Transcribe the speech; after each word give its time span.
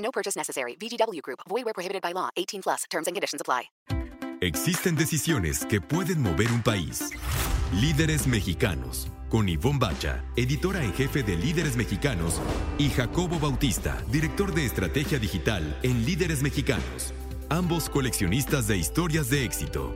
No 0.00 0.10
purchase 0.10 0.36
necessary. 0.36 0.76
VGW 0.76 1.22
Group. 1.22 1.40
Void 1.48 1.64
where 1.64 1.74
prohibited 1.74 2.02
by 2.02 2.12
law. 2.12 2.28
18 2.36 2.62
plus. 2.62 2.84
Terms 2.90 3.06
and 3.06 3.14
conditions 3.16 3.40
apply. 3.40 3.70
Existen 4.42 4.96
decisiones 4.96 5.66
que 5.66 5.82
pueden 5.82 6.22
mover 6.22 6.50
un 6.50 6.62
país. 6.62 7.10
Líderes 7.74 8.26
mexicanos. 8.26 9.08
Con 9.28 9.50
Ivonne 9.50 9.78
Bacha, 9.78 10.24
editora 10.34 10.82
en 10.82 10.94
jefe 10.94 11.22
de 11.22 11.36
Líderes 11.36 11.76
Mexicanos, 11.76 12.40
y 12.78 12.88
Jacobo 12.88 13.38
Bautista, 13.38 14.02
director 14.10 14.54
de 14.54 14.64
estrategia 14.64 15.18
digital 15.18 15.78
en 15.82 16.06
Líderes 16.06 16.42
Mexicanos. 16.42 17.12
Ambos 17.50 17.90
coleccionistas 17.90 18.66
de 18.66 18.78
historias 18.78 19.28
de 19.28 19.44
éxito. 19.44 19.94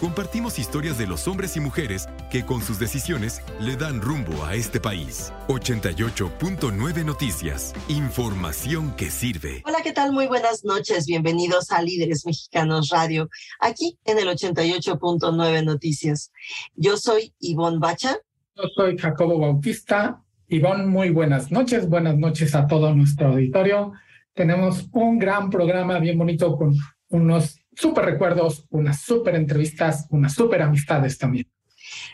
Compartimos 0.00 0.58
historias 0.58 0.96
de 0.96 1.06
los 1.06 1.28
hombres 1.28 1.58
y 1.58 1.60
mujeres 1.60 2.08
que 2.30 2.46
con 2.46 2.62
sus 2.62 2.78
decisiones 2.78 3.42
le 3.60 3.76
dan 3.76 4.00
rumbo 4.00 4.46
a 4.46 4.54
este 4.54 4.80
país. 4.80 5.30
88.9 5.48 7.04
Noticias. 7.04 7.74
Información 7.86 8.96
que 8.96 9.10
sirve. 9.10 9.62
Hola, 9.66 9.80
¿qué 9.84 9.92
tal? 9.92 10.12
Muy 10.12 10.26
buenas 10.26 10.64
noches. 10.64 11.04
Bienvenidos 11.04 11.70
a 11.70 11.82
Líderes 11.82 12.24
Mexicanos 12.24 12.88
Radio, 12.88 13.28
aquí 13.60 13.98
en 14.06 14.18
el 14.18 14.28
88.9 14.28 15.64
Noticias. 15.66 16.32
Yo 16.74 16.96
soy 16.96 17.34
Ivonne 17.38 17.78
Bacha. 17.78 18.16
Yo 18.56 18.62
soy 18.74 18.96
Jacobo 18.96 19.38
Bautista. 19.38 20.24
Ivonne, 20.48 20.86
muy 20.86 21.10
buenas 21.10 21.52
noches. 21.52 21.86
Buenas 21.86 22.16
noches 22.16 22.54
a 22.54 22.66
todo 22.66 22.94
nuestro 22.94 23.28
auditorio. 23.28 23.92
Tenemos 24.32 24.88
un 24.92 25.18
gran 25.18 25.50
programa 25.50 25.98
bien 25.98 26.16
bonito 26.16 26.56
con 26.56 26.74
unos 27.10 27.59
súper 27.74 28.04
recuerdos, 28.04 28.66
unas 28.70 29.00
súper 29.02 29.34
entrevistas, 29.34 30.06
unas 30.10 30.34
súper 30.34 30.62
amistades 30.62 31.18
también. 31.18 31.50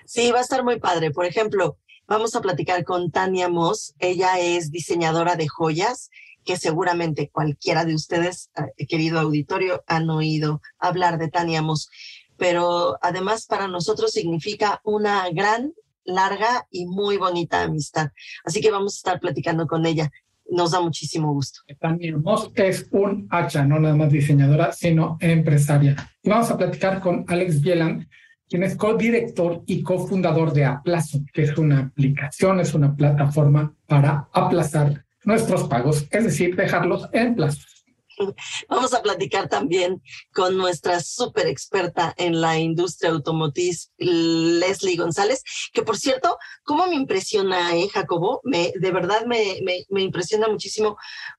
Sí, 0.04 0.30
va 0.30 0.38
a 0.38 0.42
estar 0.42 0.64
muy 0.64 0.78
padre. 0.78 1.10
Por 1.10 1.26
ejemplo, 1.26 1.78
vamos 2.06 2.34
a 2.34 2.40
platicar 2.40 2.84
con 2.84 3.10
Tania 3.10 3.48
Moss. 3.48 3.94
Ella 3.98 4.38
es 4.38 4.70
diseñadora 4.70 5.36
de 5.36 5.48
joyas 5.48 6.10
que 6.44 6.56
seguramente 6.56 7.28
cualquiera 7.28 7.84
de 7.84 7.94
ustedes, 7.94 8.50
eh, 8.78 8.86
querido 8.86 9.18
auditorio, 9.18 9.82
han 9.86 10.08
oído 10.08 10.62
hablar 10.78 11.18
de 11.18 11.28
Tania 11.28 11.60
Moss. 11.60 11.91
Pero 12.36 12.98
además 13.02 13.46
para 13.46 13.66
nosotros 13.66 14.12
significa 14.12 14.80
una 14.84 15.28
gran, 15.30 15.72
larga 16.04 16.68
y 16.70 16.86
muy 16.86 17.16
bonita 17.16 17.62
amistad. 17.62 18.10
Así 18.44 18.60
que 18.60 18.70
vamos 18.70 18.94
a 18.94 18.98
estar 18.98 19.20
platicando 19.20 19.66
con 19.66 19.84
ella 19.86 20.10
nos 20.50 20.72
da 20.72 20.80
muchísimo 20.80 21.33
gusto. 21.33 21.61
Tania 21.78 22.16
Moss 22.16 22.50
es 22.55 22.89
un 22.91 23.27
hacha, 23.30 23.64
no 23.64 23.78
nada 23.78 23.94
más 23.94 24.11
diseñadora, 24.11 24.72
sino 24.72 25.16
empresaria. 25.20 25.97
Y 26.22 26.28
vamos 26.28 26.50
a 26.50 26.56
platicar 26.56 27.00
con 27.00 27.25
Alex 27.28 27.61
Bielan, 27.61 28.08
quien 28.48 28.62
es 28.62 28.77
co-director 28.77 29.62
y 29.66 29.83
cofundador 29.83 30.53
de 30.53 30.64
Aplazo, 30.64 31.20
que 31.33 31.42
es 31.42 31.58
una 31.58 31.80
aplicación, 31.80 32.61
es 32.61 32.75
una 32.75 32.94
plataforma 32.94 33.75
para 33.86 34.28
aplazar 34.33 35.05
nuestros 35.25 35.64
pagos, 35.64 36.06
es 36.11 36.25
decir, 36.25 36.55
dejarlos 36.55 37.08
en 37.12 37.34
plazos. 37.34 37.75
Vamos 38.69 38.95
a 38.95 39.03
platicar 39.03 39.48
también 39.48 40.03
con 40.33 40.56
nuestra 40.56 41.00
súper 41.00 41.47
experta 41.47 42.14
en 42.17 42.41
la 42.41 42.59
industria 42.59 43.11
automotriz, 43.11 43.92
Leslie 43.98 44.97
González, 44.97 45.43
que 45.72 45.82
por 45.82 45.97
cierto, 45.97 46.38
¿cómo 46.65 46.87
me 46.87 46.94
impresiona, 46.94 47.76
eh, 47.76 47.88
Jacobo? 47.88 48.41
Me, 48.44 48.72
de 48.75 48.91
verdad 48.91 49.26
me, 49.26 49.60
me, 49.62 49.84
me 49.88 50.03
impresiona 50.03 50.49
muchísimo 50.49 50.97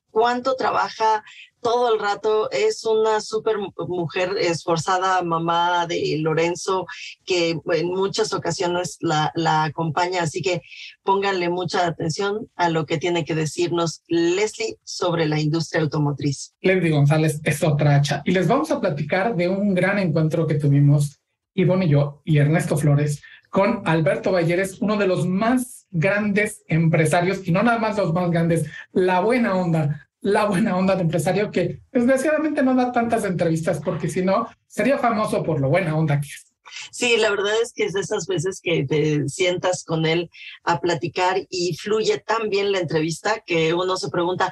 cuánto 0.09 0.55
trabaja 0.55 1.23
todo 1.67 1.93
el 1.93 1.99
rato. 1.99 2.49
Es 2.51 2.85
una 2.85 3.19
súper 3.19 3.57
mujer 3.89 4.37
esforzada, 4.39 5.21
mamá 5.21 5.85
de 5.85 6.17
Lorenzo, 6.21 6.85
que 7.25 7.59
en 7.73 7.87
muchas 7.87 8.33
ocasiones 8.33 8.97
la, 9.01 9.33
acompaña. 9.65 10.23
Así 10.23 10.41
que 10.41 10.61
pónganle 11.03 11.49
mucha 11.49 11.85
atención 11.85 12.47
a 12.55 12.69
lo 12.69 12.85
que 12.85 12.97
tiene 12.97 13.25
que 13.25 13.35
decirnos 13.35 14.01
Leslie 14.07 14.77
sobre 14.85 15.25
la 15.25 15.41
industria 15.41 15.81
automotriz. 15.81 16.53
Leslie 16.61 16.91
González 16.91 17.41
es 17.43 17.61
otra 17.61 17.97
hacha. 17.97 18.21
Y 18.23 18.31
les 18.31 18.47
vamos 18.47 18.71
a 18.71 18.79
platicar 18.79 19.35
de 19.35 19.49
un 19.49 19.75
gran 19.75 19.99
encuentro 19.99 20.47
que 20.47 20.55
tuvimos 20.55 21.19
Ivonne 21.53 21.87
y 21.87 21.89
yo 21.89 22.21
y 22.23 22.37
Ernesto 22.37 22.77
Flores 22.77 23.21
con 23.49 23.81
Alberto 23.85 24.31
Balleres, 24.31 24.81
uno 24.81 24.95
de 24.95 25.07
los 25.07 25.27
más 25.27 25.87
grandes 25.89 26.63
empresarios, 26.67 27.47
y 27.47 27.51
no 27.51 27.63
nada 27.63 27.79
más 27.79 27.97
los 27.97 28.13
más 28.13 28.29
grandes, 28.29 28.69
la 28.91 29.21
buena 29.21 29.55
onda 29.55 30.06
la 30.21 30.45
buena 30.45 30.75
onda 30.75 30.95
de 30.95 31.03
empresario 31.03 31.51
que 31.51 31.81
desgraciadamente 31.91 32.63
no 32.63 32.75
da 32.75 32.91
tantas 32.91 33.23
entrevistas 33.23 33.79
porque 33.83 34.09
si 34.09 34.23
no 34.23 34.47
sería 34.67 34.97
famoso 34.97 35.43
por 35.43 35.59
lo 35.61 35.69
buena 35.69 35.95
onda 35.95 36.19
que 36.19 36.27
es. 36.27 36.47
Sí, 36.91 37.17
la 37.17 37.29
verdad 37.29 37.53
es 37.61 37.73
que 37.73 37.85
es 37.85 37.93
de 37.93 38.01
esas 38.01 38.27
veces 38.27 38.59
que 38.61 38.85
te 38.85 39.27
sientas 39.29 39.83
con 39.83 40.05
él 40.05 40.29
a 40.63 40.79
platicar 40.79 41.45
y 41.49 41.75
fluye 41.77 42.17
tan 42.19 42.49
bien 42.49 42.71
la 42.71 42.79
entrevista 42.79 43.41
que 43.45 43.73
uno 43.73 43.97
se 43.97 44.09
pregunta, 44.09 44.51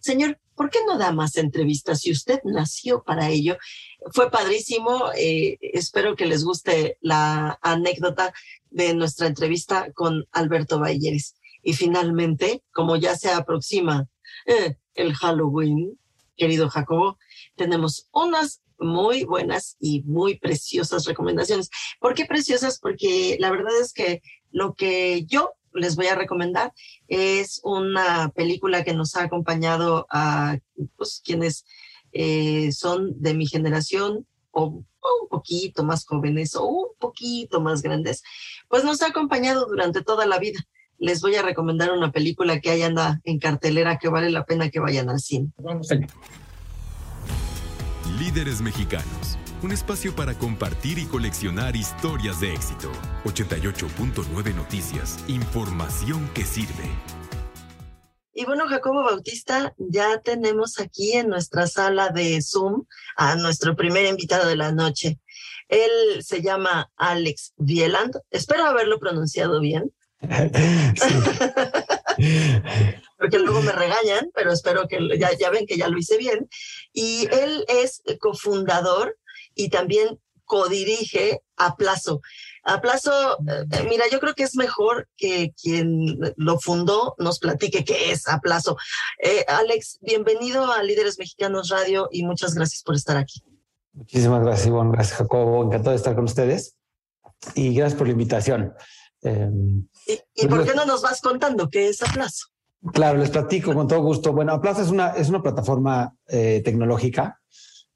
señor, 0.00 0.38
¿por 0.54 0.70
qué 0.70 0.80
no 0.86 0.98
da 0.98 1.12
más 1.12 1.36
entrevistas 1.36 2.00
si 2.00 2.10
usted 2.10 2.40
nació 2.44 3.02
para 3.04 3.30
ello? 3.30 3.56
Fue 4.12 4.30
padrísimo, 4.30 5.10
eh, 5.16 5.58
espero 5.60 6.16
que 6.16 6.26
les 6.26 6.44
guste 6.44 6.98
la 7.00 7.58
anécdota 7.62 8.32
de 8.70 8.94
nuestra 8.94 9.26
entrevista 9.28 9.92
con 9.92 10.26
Alberto 10.32 10.78
Balleres. 10.78 11.36
Y 11.62 11.74
finalmente, 11.74 12.62
como 12.72 12.96
ya 12.96 13.16
se 13.16 13.30
aproxima 13.30 14.08
eh, 14.46 14.76
el 14.94 15.14
Halloween, 15.14 15.98
querido 16.36 16.68
Jacobo, 16.68 17.18
tenemos 17.56 18.08
unas 18.12 18.62
muy 18.78 19.24
buenas 19.24 19.76
y 19.78 20.02
muy 20.02 20.38
preciosas 20.38 21.04
recomendaciones. 21.04 21.70
¿Por 22.00 22.14
qué 22.14 22.26
preciosas? 22.26 22.78
Porque 22.78 23.36
la 23.38 23.50
verdad 23.50 23.72
es 23.80 23.92
que 23.92 24.22
lo 24.50 24.74
que 24.74 25.24
yo 25.24 25.52
les 25.72 25.96
voy 25.96 26.06
a 26.06 26.14
recomendar 26.14 26.72
es 27.08 27.60
una 27.64 28.30
película 28.30 28.84
que 28.84 28.92
nos 28.92 29.16
ha 29.16 29.22
acompañado 29.22 30.06
a 30.10 30.58
pues, 30.96 31.22
quienes 31.24 31.64
eh, 32.12 32.72
son 32.72 33.20
de 33.22 33.34
mi 33.34 33.46
generación 33.46 34.26
o 34.50 34.66
un 34.66 35.28
poquito 35.30 35.82
más 35.82 36.04
jóvenes 36.04 36.54
o 36.54 36.66
un 36.66 36.88
poquito 36.98 37.60
más 37.60 37.82
grandes, 37.82 38.22
pues 38.68 38.84
nos 38.84 39.00
ha 39.02 39.06
acompañado 39.06 39.66
durante 39.66 40.02
toda 40.02 40.26
la 40.26 40.38
vida 40.38 40.60
les 41.02 41.20
voy 41.20 41.34
a 41.34 41.42
recomendar 41.42 41.90
una 41.90 42.12
película 42.12 42.60
que 42.60 42.70
ahí 42.70 42.82
anda 42.82 43.20
en 43.24 43.40
cartelera 43.40 43.98
que 43.98 44.08
vale 44.08 44.30
la 44.30 44.44
pena 44.44 44.70
que 44.70 44.78
vayan 44.78 45.10
al 45.10 45.18
cine. 45.18 45.50
Vamos 45.56 45.90
allá. 45.90 46.06
Líderes 48.20 48.60
Mexicanos, 48.60 49.36
un 49.64 49.72
espacio 49.72 50.14
para 50.14 50.38
compartir 50.38 50.98
y 50.98 51.06
coleccionar 51.06 51.74
historias 51.74 52.40
de 52.40 52.54
éxito. 52.54 52.92
88.9 53.24 54.54
Noticias, 54.54 55.18
información 55.26 56.30
que 56.34 56.44
sirve. 56.44 56.88
Y 58.32 58.44
bueno, 58.44 58.68
Jacobo 58.68 59.02
Bautista, 59.02 59.74
ya 59.78 60.20
tenemos 60.20 60.78
aquí 60.78 61.14
en 61.14 61.28
nuestra 61.28 61.66
sala 61.66 62.10
de 62.10 62.40
Zoom 62.42 62.84
a 63.16 63.34
nuestro 63.34 63.74
primer 63.74 64.06
invitado 64.06 64.48
de 64.48 64.56
la 64.56 64.70
noche. 64.70 65.18
Él 65.66 66.22
se 66.22 66.42
llama 66.42 66.92
Alex 66.96 67.54
Bieland. 67.56 68.16
Espero 68.30 68.66
haberlo 68.66 69.00
pronunciado 69.00 69.60
bien. 69.60 69.92
Porque 73.18 73.38
luego 73.38 73.62
me 73.62 73.72
regañan, 73.72 74.30
pero 74.34 74.52
espero 74.52 74.88
que 74.88 74.98
ya, 75.18 75.30
ya 75.38 75.50
ven 75.50 75.66
que 75.66 75.76
ya 75.76 75.88
lo 75.88 75.98
hice 75.98 76.16
bien. 76.16 76.48
Y 76.92 77.28
él 77.32 77.64
es 77.68 78.02
cofundador 78.20 79.18
y 79.54 79.68
también 79.68 80.18
codirige 80.44 81.42
a 81.56 81.76
Plazo. 81.76 82.20
A 82.64 82.80
Plazo, 82.80 83.38
eh, 83.48 83.86
mira, 83.88 84.04
yo 84.10 84.20
creo 84.20 84.34
que 84.34 84.42
es 84.42 84.54
mejor 84.54 85.08
que 85.16 85.52
quien 85.60 86.18
lo 86.36 86.60
fundó 86.60 87.14
nos 87.18 87.38
platique 87.38 87.84
qué 87.84 88.12
es 88.12 88.28
a 88.28 88.40
Plazo. 88.40 88.76
Eh, 89.22 89.44
Alex, 89.48 89.98
bienvenido 90.02 90.70
a 90.70 90.82
Líderes 90.82 91.18
Mexicanos 91.18 91.70
Radio 91.70 92.08
y 92.12 92.24
muchas 92.24 92.54
gracias 92.54 92.82
por 92.82 92.94
estar 92.94 93.16
aquí. 93.16 93.42
Muchísimas 93.94 94.42
gracias, 94.42 94.66
Ivonne. 94.66 94.92
Gracias, 94.92 95.18
Jacobo. 95.18 95.64
Encantado 95.64 95.90
de 95.90 95.96
estar 95.96 96.14
con 96.14 96.24
ustedes. 96.24 96.76
Y 97.54 97.74
gracias 97.74 97.98
por 97.98 98.06
la 98.06 98.12
invitación. 98.12 98.74
Em, 99.22 99.88
¿Y, 100.06 100.46
por 100.46 100.64
qué 100.64 100.74
no 100.74 100.84
nos 100.84 101.02
vas 101.02 101.20
contando 101.20 101.68
qué 101.68 101.88
es 101.88 102.02
Aplazo? 102.02 102.46
Claro, 102.92 103.18
les 103.18 103.30
platico 103.30 103.74
con 103.74 103.86
todo 103.86 104.00
gusto. 104.02 104.32
Bueno, 104.32 104.52
Aplazo 104.52 104.82
es 104.82 104.88
una, 104.88 105.10
es 105.10 105.28
una 105.28 105.42
plataforma 105.42 106.14
eh, 106.28 106.62
tecnológica 106.64 107.40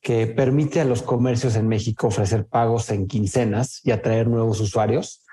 que 0.00 0.29
permite 0.29 0.81
a 0.81 0.85
los 0.85 1.03
comercios 1.03 1.56
en 1.56 1.67
México 1.67 2.06
ofrecer 2.06 2.47
pagos 2.47 2.91
en 2.91 3.08
quincenas 3.08 3.81
y 3.82 3.91
atraer 3.91 4.29
nuevos 4.29 4.61
usuarios 4.61 5.25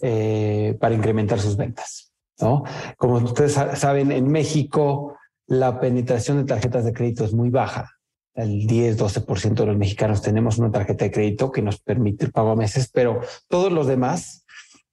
eh, 0.00 0.76
para 0.80 0.94
incrementar 0.94 1.38
sus 1.38 1.56
ventas. 1.56 2.12
¿no? 2.40 2.64
Como 2.96 3.18
ustedes 3.18 3.52
saben, 3.52 4.10
en 4.10 4.28
México 4.28 5.16
la 5.46 5.80
penetración 5.80 6.38
de 6.38 6.44
tarjetas 6.44 6.84
de 6.84 6.92
crédito 6.92 7.24
es 7.24 7.32
muy 7.32 7.50
baja. 7.50 7.92
El 8.34 8.66
10, 8.66 8.98
12% 8.98 9.54
de 9.54 9.66
los 9.66 9.76
mexicanos 9.76 10.22
tenemos 10.22 10.58
una 10.58 10.70
tarjeta 10.70 11.04
de 11.04 11.10
crédito 11.10 11.50
que 11.50 11.62
nos 11.62 11.80
permite 11.80 12.26
el 12.26 12.32
pago 12.32 12.50
a 12.50 12.56
meses, 12.56 12.90
pero 12.92 13.20
todos 13.48 13.72
los 13.72 13.86
demás 13.86 14.44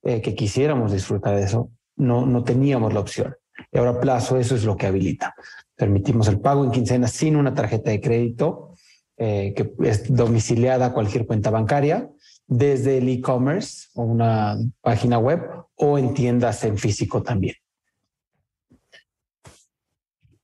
eh, 0.05 0.21
que 0.21 0.35
quisiéramos 0.35 0.93
disfrutar 0.93 1.35
de 1.35 1.43
eso, 1.43 1.71
no, 1.97 2.25
no 2.25 2.43
teníamos 2.43 2.93
la 2.93 3.01
opción. 3.01 3.35
Y 3.71 3.77
ahora 3.77 3.99
plazo, 3.99 4.37
eso 4.37 4.55
es 4.55 4.63
lo 4.63 4.77
que 4.77 4.85
habilita. 4.85 5.35
Permitimos 5.75 6.27
el 6.27 6.39
pago 6.39 6.63
en 6.63 6.71
quincenas 6.71 7.11
sin 7.11 7.35
una 7.35 7.53
tarjeta 7.53 7.89
de 7.89 7.99
crédito 7.99 8.75
eh, 9.17 9.53
que 9.55 9.71
es 9.89 10.13
domiciliada 10.13 10.87
a 10.87 10.93
cualquier 10.93 11.25
cuenta 11.25 11.49
bancaria 11.49 12.09
desde 12.47 12.97
el 12.97 13.07
e-commerce 13.07 13.87
o 13.93 14.03
una 14.03 14.57
página 14.81 15.17
web 15.17 15.41
o 15.75 15.97
en 15.97 16.13
tiendas 16.13 16.63
en 16.65 16.77
físico 16.77 17.23
también. 17.23 17.55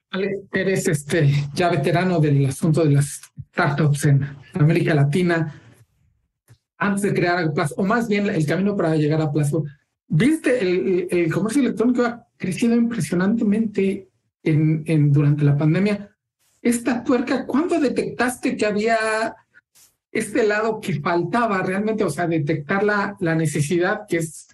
Alex, 0.10 0.40
eres 0.54 0.88
este 0.88 1.32
ya 1.54 1.70
veterano 1.70 2.20
del 2.20 2.46
asunto 2.46 2.84
de 2.84 2.92
las 2.92 3.22
startups 3.50 4.06
en 4.06 4.26
América 4.54 4.94
Latina. 4.94 5.61
Antes 6.82 7.04
de 7.04 7.14
crear 7.14 7.54
Plazo, 7.54 7.76
o 7.78 7.84
más 7.84 8.08
bien 8.08 8.28
el 8.28 8.46
camino 8.46 8.76
para 8.76 8.96
llegar 8.96 9.22
a 9.22 9.32
Plazo, 9.32 9.64
¿viste 10.08 10.62
el, 10.62 11.08
el 11.10 11.32
comercio 11.32 11.62
electrónico 11.62 12.04
ha 12.04 12.28
crecido 12.38 12.76
impresionantemente 12.76 14.10
en, 14.44 14.84
en, 14.86 15.12
durante 15.12 15.46
la 15.46 15.58
pandemia? 15.58 16.10
Esta 16.62 17.04
tuerca, 17.04 17.46
¿cuándo 17.46 17.80
detectaste 17.80 18.58
que 18.58 18.66
había 18.66 19.36
este 20.12 20.46
lado 20.46 20.80
que 20.82 21.00
faltaba 21.00 21.62
realmente? 21.62 22.04
O 22.04 22.10
sea, 22.10 22.28
detectar 22.28 22.84
la, 22.84 23.16
la 23.20 23.36
necesidad, 23.36 24.02
que 24.08 24.18
es 24.18 24.48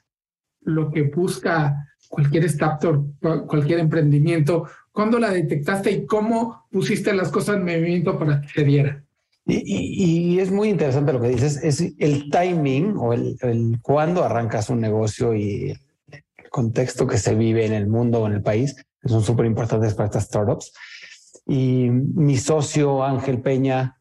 lo 0.62 0.92
que 0.92 1.04
busca 1.04 1.76
cualquier 2.10 2.46
startup, 2.46 3.16
cualquier 3.48 3.80
emprendimiento, 3.80 4.68
¿Cuándo 4.98 5.20
la 5.20 5.30
detectaste 5.30 5.92
y 5.92 6.06
cómo 6.08 6.66
pusiste 6.72 7.14
las 7.14 7.30
cosas 7.30 7.58
en 7.58 7.66
movimiento 7.66 8.18
para 8.18 8.42
que 8.42 8.48
se 8.48 8.64
diera? 8.64 9.04
Y, 9.48 10.40
es 10.40 10.52
muy 10.52 10.70
interesante 10.70 11.14
lo 11.14 11.22
que 11.22 11.30
dices, 11.30 11.58
es 11.64 11.82
el 12.00 12.30
timing 12.30 12.98
o 12.98 13.14
el, 13.14 13.80
cuándo 13.82 14.24
arrancas 14.24 14.70
un 14.70 14.82
negocio 14.82 15.34
y 15.34 15.72
el 16.12 16.50
contexto 16.50 17.08
que 17.08 17.18
se 17.18 17.34
vive 17.34 17.66
en 17.66 17.74
el 17.74 17.88
mundo 17.88 18.22
o 18.22 18.28
en 18.28 18.34
el 18.34 18.42
país 18.42 18.76
son 19.06 19.24
súper 19.24 19.46
importantes 19.46 19.94
para 19.94 20.08
estas 20.08 20.26
startups. 20.26 20.74
Y 21.46 21.90
mi 21.90 22.38
socio 22.38 23.04
Ángel 23.04 23.42
Peña 23.42 23.98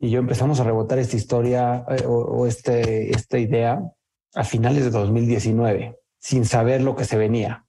y 0.00 0.10
yo 0.10 0.18
empezamos 0.18 0.58
a 0.58 0.64
rebotar 0.64 0.98
esta 0.98 1.16
historia 1.16 1.84
eh, 1.88 2.04
o, 2.04 2.14
o 2.14 2.46
este, 2.46 3.10
esta 3.10 3.38
idea 3.38 3.80
a 4.34 4.44
finales 4.44 4.84
de 4.84 4.90
2019, 4.90 5.96
sin 6.18 6.44
saber 6.44 6.82
lo 6.82 6.96
que 6.96 7.04
se 7.04 7.16
venía 7.16 7.64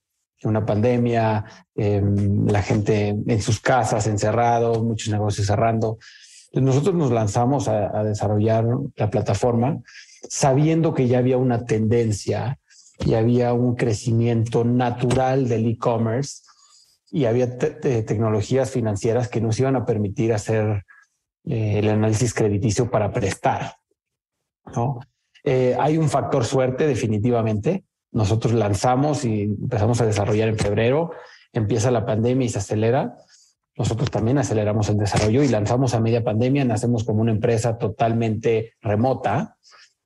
una 0.48 0.64
pandemia, 0.64 1.44
em, 1.74 2.46
la 2.46 2.62
gente 2.62 3.08
en 3.08 3.42
sus 3.42 3.60
casas 3.60 4.06
encerrado, 4.06 4.82
muchos 4.82 5.12
negocios 5.12 5.46
cerrando. 5.46 5.98
Nosotros 6.52 6.94
nos 6.94 7.12
lanzamos 7.12 7.68
a, 7.68 8.02
desarrollar 8.02 8.66
la 8.96 9.10
plataforma 9.10 9.80
sabiendo 10.28 10.94
que 10.94 11.08
ya 11.08 11.18
había 11.18 11.38
una 11.38 11.64
tendencia 11.64 12.58
y 12.98 13.14
había 13.14 13.52
un 13.52 13.76
crecimiento 13.76 14.64
natural 14.64 15.48
del 15.48 15.66
e-commerce 15.66 16.42
y 17.10 17.24
había 17.24 17.56
tecnologías 17.58 18.70
financieras 18.70 19.28
que 19.28 19.40
nos 19.40 19.58
iban 19.58 19.76
a 19.76 19.86
permitir 19.86 20.32
hacer 20.32 20.84
eh, 21.44 21.78
el 21.78 21.88
análisis 21.88 22.34
crediticio 22.34 22.90
para 22.90 23.12
prestar. 23.12 23.76
¿no? 24.74 25.00
Eh, 25.44 25.76
hay 25.78 25.96
un 25.96 26.08
factor 26.08 26.44
suerte 26.44 26.86
definitivamente 26.86 27.84
nosotros 28.12 28.52
lanzamos 28.54 29.24
y 29.24 29.42
empezamos 29.42 30.00
a 30.00 30.06
desarrollar 30.06 30.48
en 30.48 30.58
febrero, 30.58 31.12
empieza 31.52 31.90
la 31.90 32.04
pandemia 32.04 32.46
y 32.46 32.48
se 32.48 32.58
acelera. 32.58 33.16
Nosotros 33.80 34.10
también 34.10 34.36
aceleramos 34.36 34.90
el 34.90 34.98
desarrollo 34.98 35.42
y 35.42 35.48
lanzamos 35.48 35.94
a 35.94 36.00
media 36.00 36.22
pandemia, 36.22 36.66
nacemos 36.66 37.02
como 37.02 37.22
una 37.22 37.32
empresa 37.32 37.78
totalmente 37.78 38.74
remota, 38.82 39.56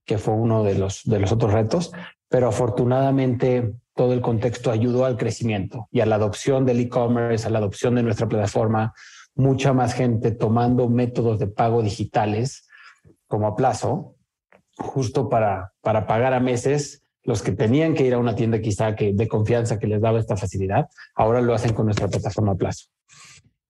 que 0.04 0.16
fue 0.16 0.32
uno 0.32 0.62
de 0.62 0.76
los, 0.76 1.02
de 1.02 1.18
los 1.18 1.32
otros 1.32 1.52
retos, 1.52 1.90
pero 2.28 2.46
afortunadamente 2.46 3.74
todo 3.92 4.12
el 4.12 4.20
contexto 4.20 4.70
ayudó 4.70 5.06
al 5.06 5.16
crecimiento 5.16 5.88
y 5.90 6.02
a 6.02 6.06
la 6.06 6.14
adopción 6.14 6.64
del 6.64 6.78
e-commerce, 6.78 7.48
a 7.48 7.50
la 7.50 7.58
adopción 7.58 7.96
de 7.96 8.04
nuestra 8.04 8.28
plataforma, 8.28 8.94
mucha 9.34 9.72
más 9.72 9.92
gente 9.92 10.30
tomando 10.30 10.88
métodos 10.88 11.40
de 11.40 11.48
pago 11.48 11.82
digitales 11.82 12.68
como 13.26 13.48
a 13.48 13.56
plazo, 13.56 14.14
justo 14.76 15.28
para, 15.28 15.72
para 15.80 16.06
pagar 16.06 16.32
a 16.32 16.38
meses 16.38 17.02
los 17.24 17.42
que 17.42 17.50
tenían 17.50 17.94
que 17.94 18.06
ir 18.06 18.14
a 18.14 18.18
una 18.18 18.36
tienda 18.36 18.60
quizá 18.60 18.94
que 18.94 19.12
de 19.14 19.26
confianza 19.26 19.80
que 19.80 19.88
les 19.88 20.00
daba 20.00 20.20
esta 20.20 20.36
facilidad, 20.36 20.86
ahora 21.16 21.40
lo 21.40 21.54
hacen 21.54 21.74
con 21.74 21.86
nuestra 21.86 22.06
plataforma 22.06 22.52
a 22.52 22.54
plazo. 22.54 22.94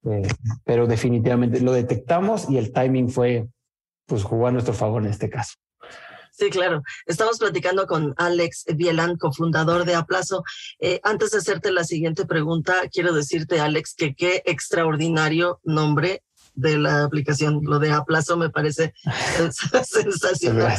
Eh, 0.06 0.28
pero 0.64 0.86
definitivamente 0.86 1.60
lo 1.60 1.72
detectamos 1.72 2.48
y 2.50 2.58
el 2.58 2.72
timing 2.72 3.10
fue, 3.10 3.48
pues 4.06 4.22
jugó 4.22 4.46
a 4.46 4.52
nuestro 4.52 4.74
favor 4.74 5.02
en 5.02 5.10
este 5.10 5.30
caso. 5.30 5.54
Sí, 6.36 6.50
claro. 6.50 6.82
Estamos 7.06 7.38
platicando 7.38 7.86
con 7.86 8.12
Alex 8.16 8.64
Bielan, 8.74 9.16
cofundador 9.16 9.84
de 9.84 9.94
Aplazo. 9.94 10.42
Eh, 10.80 11.00
antes 11.04 11.30
de 11.30 11.38
hacerte 11.38 11.70
la 11.70 11.84
siguiente 11.84 12.26
pregunta, 12.26 12.74
quiero 12.92 13.12
decirte, 13.12 13.60
Alex, 13.60 13.94
que 13.94 14.16
qué 14.16 14.42
extraordinario 14.44 15.60
nombre 15.62 16.24
de 16.54 16.78
la 16.78 17.04
aplicación. 17.04 17.60
Lo 17.62 17.78
de 17.78 17.92
a 17.92 18.04
plazo 18.04 18.36
me 18.36 18.50
parece 18.50 18.94
sensacional. 19.84 20.78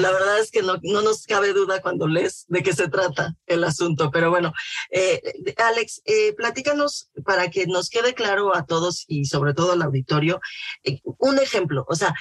La 0.00 0.10
verdad 0.10 0.38
es 0.38 0.50
que 0.50 0.62
no, 0.62 0.78
no 0.82 1.02
nos 1.02 1.24
cabe 1.26 1.52
duda 1.52 1.80
cuando 1.80 2.06
lees 2.06 2.44
de 2.48 2.62
qué 2.62 2.72
se 2.72 2.88
trata 2.88 3.34
el 3.46 3.64
asunto. 3.64 4.10
Pero 4.10 4.30
bueno, 4.30 4.52
eh, 4.90 5.20
Alex, 5.56 6.02
eh, 6.04 6.34
platícanos 6.34 7.10
para 7.24 7.50
que 7.50 7.66
nos 7.66 7.88
quede 7.88 8.14
claro 8.14 8.54
a 8.54 8.64
todos 8.66 9.04
y 9.08 9.24
sobre 9.26 9.54
todo 9.54 9.72
al 9.72 9.82
auditorio, 9.82 10.40
eh, 10.84 11.00
un 11.18 11.38
ejemplo. 11.38 11.84
O 11.88 11.94
sea, 11.94 12.14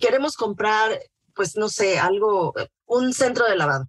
queremos 0.00 0.36
comprar, 0.36 0.98
pues 1.34 1.56
no 1.56 1.68
sé, 1.68 1.98
algo, 1.98 2.54
un 2.86 3.12
centro 3.12 3.46
de 3.46 3.56
lavado 3.56 3.88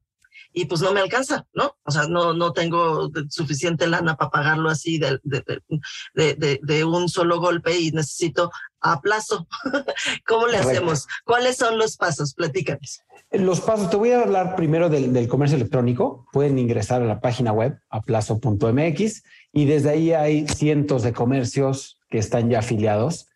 y 0.53 0.65
pues 0.65 0.81
no 0.81 0.93
me 0.93 1.01
alcanza, 1.01 1.45
¿no? 1.53 1.75
O 1.83 1.91
sea, 1.91 2.03
no, 2.07 2.33
no 2.33 2.53
tengo 2.53 3.09
suficiente 3.29 3.87
lana 3.87 4.15
para 4.15 4.31
pagarlo 4.31 4.69
así 4.69 4.99
de, 4.99 5.19
de, 5.23 6.59
de, 6.61 6.83
un 6.85 7.09
solo 7.09 7.39
golpe 7.39 7.77
y 7.77 7.91
necesito 7.91 8.51
a 8.79 9.01
plazo. 9.01 9.47
¿Cómo 10.27 10.47
le 10.47 10.57
hacemos? 10.57 11.07
¿Cuáles 11.25 11.57
son 11.57 11.77
los 11.77 11.97
pasos? 11.97 12.33
Platícanos. 12.33 13.01
Los 13.31 13.61
pasos, 13.61 13.89
te 13.89 13.97
voy 13.97 14.11
a 14.11 14.21
hablar 14.21 14.55
primero 14.55 14.89
del, 14.89 15.11
del 15.11 15.27
comercio 15.27 15.55
electrónico. 15.57 16.27
Pueden 16.31 16.59
ingresar 16.59 17.01
a 17.01 17.05
la 17.05 17.19
página 17.19 17.51
web 17.51 17.79
aplazo.mx 17.89 19.23
y 19.51 19.65
desde 19.65 19.89
ahí 19.89 20.13
hay 20.13 20.47
cientos 20.47 21.03
de 21.03 21.13
comercios 21.13 21.99
que 22.09 22.19
están 22.19 22.49
ya 22.49 22.59
afiliados 22.59 23.27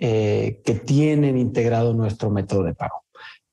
eh, 0.00 0.60
que 0.64 0.74
tienen 0.74 1.38
integrado 1.38 1.94
nuestro 1.94 2.28
método 2.28 2.64
de 2.64 2.74
pago. 2.74 3.03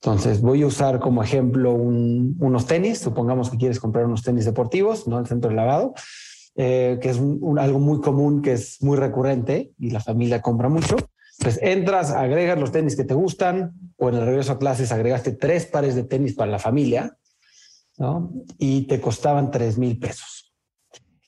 Entonces 0.03 0.41
voy 0.41 0.63
a 0.63 0.65
usar 0.65 0.99
como 0.99 1.21
ejemplo 1.21 1.73
unos 1.73 2.65
tenis, 2.65 2.97
supongamos 2.97 3.51
que 3.51 3.57
quieres 3.57 3.79
comprar 3.79 4.05
unos 4.05 4.23
tenis 4.23 4.45
deportivos, 4.45 5.07
no 5.07 5.19
el 5.19 5.27
centro 5.27 5.51
de 5.51 5.55
lavado, 5.55 5.93
eh, 6.55 6.97
que 6.99 7.11
es 7.11 7.17
algo 7.19 7.77
muy 7.77 8.01
común, 8.01 8.41
que 8.41 8.53
es 8.53 8.81
muy 8.81 8.97
recurrente 8.97 9.73
y 9.77 9.91
la 9.91 9.99
familia 9.99 10.41
compra 10.41 10.69
mucho. 10.69 10.95
Pues 11.37 11.59
entras, 11.61 12.09
agregas 12.09 12.59
los 12.59 12.71
tenis 12.71 12.95
que 12.95 13.03
te 13.03 13.13
gustan 13.13 13.73
o 13.97 14.09
en 14.09 14.15
el 14.15 14.25
regreso 14.25 14.53
a 14.53 14.57
clases 14.57 14.91
agregaste 14.91 15.33
tres 15.33 15.67
pares 15.67 15.93
de 15.93 16.03
tenis 16.03 16.33
para 16.33 16.49
la 16.49 16.59
familia 16.59 17.15
¿no? 17.99 18.33
y 18.57 18.87
te 18.87 18.99
costaban 18.99 19.51
tres 19.51 19.77
mil 19.77 19.99
pesos. 19.99 20.51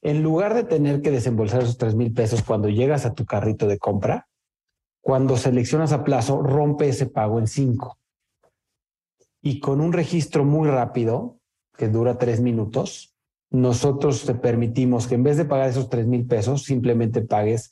En 0.02 0.24
lugar 0.24 0.56
de 0.56 0.64
tener 0.64 1.04
que 1.04 1.12
desembolsar 1.12 1.62
esos 1.62 1.78
tres 1.78 1.94
mil 1.94 2.12
pesos 2.12 2.42
cuando 2.42 2.70
llegas 2.70 3.06
a 3.06 3.14
tu 3.14 3.24
carrito 3.24 3.68
de 3.68 3.78
compra, 3.78 4.28
cuando 5.00 5.38
seleccionas 5.38 5.92
a 5.92 6.04
plazo, 6.04 6.42
rompe 6.42 6.90
ese 6.90 7.06
pago 7.06 7.38
en 7.38 7.46
cinco 7.46 8.00
y 9.44 9.60
con 9.60 9.82
un 9.82 9.92
registro 9.92 10.46
muy 10.46 10.70
rápido, 10.70 11.38
que 11.78 11.90
dura 11.90 12.18
tres 12.18 12.40
minutos, 12.40 13.14
nosotros 13.52 14.24
te 14.26 14.34
permitimos 14.34 15.06
que 15.06 15.16
en 15.16 15.24
vez 15.24 15.36
de 15.38 15.46
pagar 15.46 15.70
esos 15.70 15.90
tres 15.90 16.08
mil 16.08 16.26
pesos, 16.26 16.64
simplemente 16.64 17.22
pagues 17.22 17.70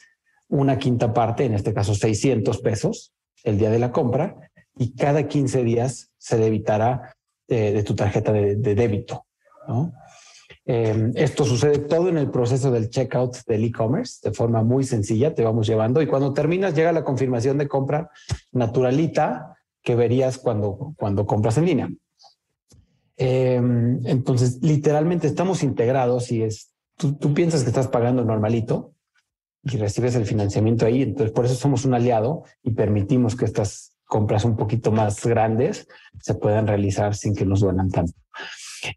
una 0.50 0.78
quinta 0.78 1.13
parte, 1.13 1.46
en 1.46 1.54
este 1.54 1.74
caso 1.74 1.96
600 1.96 2.60
pesos, 2.60 3.13
el 3.44 3.58
día 3.58 3.72
de 3.72 3.80
la 3.80 3.94
compra, 3.94 4.36
y 4.78 4.94
cada 4.96 5.28
15 5.28 5.63
días 5.63 6.12
se 6.18 6.38
debitará 6.38 7.16
eh, 7.48 7.72
de 7.72 7.84
tu 7.84 7.96
tarjeta 7.96 8.34
de, 8.34 8.58
débito. 8.58 9.25
Eh, 10.66 11.12
esto 11.16 11.46
sucede 11.46 11.80
todo 11.80 12.10
en 12.10 12.18
el 12.18 12.30
proceso 12.30 12.70
del 12.70 12.90
checkout 12.90 13.38
del 13.48 13.63
e-commerce 13.63 14.20
de 14.22 14.36
forma 14.36 14.62
muy 14.62 14.84
sencilla, 14.84 15.34
te 15.34 15.44
vamos 15.44 15.68
llevando 15.68 16.01
y 16.01 16.08
cuando 16.08 16.34
terminas 16.34 16.75
llega 16.75 16.92
la 16.92 17.04
confirmación 17.04 17.58
de 17.58 17.68
compra 17.68 18.12
naturalita 18.51 19.56
que 19.84 19.96
verías 19.96 20.38
cuando, 20.38 20.94
cuando 20.98 21.26
compras 21.26 21.58
en 21.58 21.66
línea. 21.66 21.90
Em, 23.18 24.06
entonces, 24.06 24.60
literalmente 24.62 25.28
estamos 25.28 25.64
integrados 25.64 26.32
y 26.32 26.44
es, 26.44 26.74
tú, 26.98 27.14
tú, 27.14 27.34
piensas 27.34 27.64
que 27.64 27.70
estás 27.70 27.88
pagando 27.88 28.24
normalito 28.26 28.94
y 29.64 29.78
recibes 29.78 30.16
el 30.16 30.26
financiamiento 30.26 30.86
ahí. 30.86 31.04
Entonces, 31.04 31.32
por 31.32 31.46
eso 31.46 31.56
somos 31.56 31.86
un 31.86 31.94
aliado 31.94 32.44
y 32.64 32.72
permitimos 32.72 33.36
que 33.36 33.46
estas 33.46 33.96
compras 34.06 34.44
un 34.44 34.58
poquito 34.58 34.92
más 34.92 35.26
grandes 35.26 35.88
se 36.20 36.34
puedan 36.34 36.68
realizar 36.68 37.16
sin 37.16 37.36
que 37.36 37.46
nos 37.46 37.62
duelan 37.62 37.90
tanto. 37.90 38.14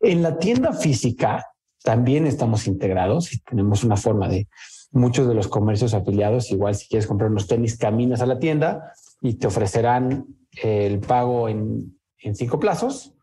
En 0.00 0.22
la 0.22 0.38
tienda 0.38 0.72
física 0.72 1.46
también 1.82 2.26
estamos 2.26 2.66
integrados 2.66 3.32
y 3.32 3.40
tenemos 3.40 3.84
una 3.84 3.96
forma 3.96 4.28
de, 4.28 4.48
muchos 4.94 5.28
de 5.28 5.34
los 5.34 5.48
comercios 5.48 5.92
afiliados, 5.92 6.50
igual 6.50 6.74
si 6.74 6.88
quieres 6.88 7.06
comprar 7.06 7.30
unos 7.30 7.46
tenis, 7.46 7.76
caminas 7.76 8.22
a 8.22 8.26
la 8.26 8.38
tienda 8.38 8.92
y 9.20 9.34
te 9.34 9.46
ofrecerán 9.46 10.26
el 10.62 11.00
pago 11.00 11.48
en, 11.48 11.98
en 12.18 12.34
cinco 12.34 12.58
plazos, 12.58 13.14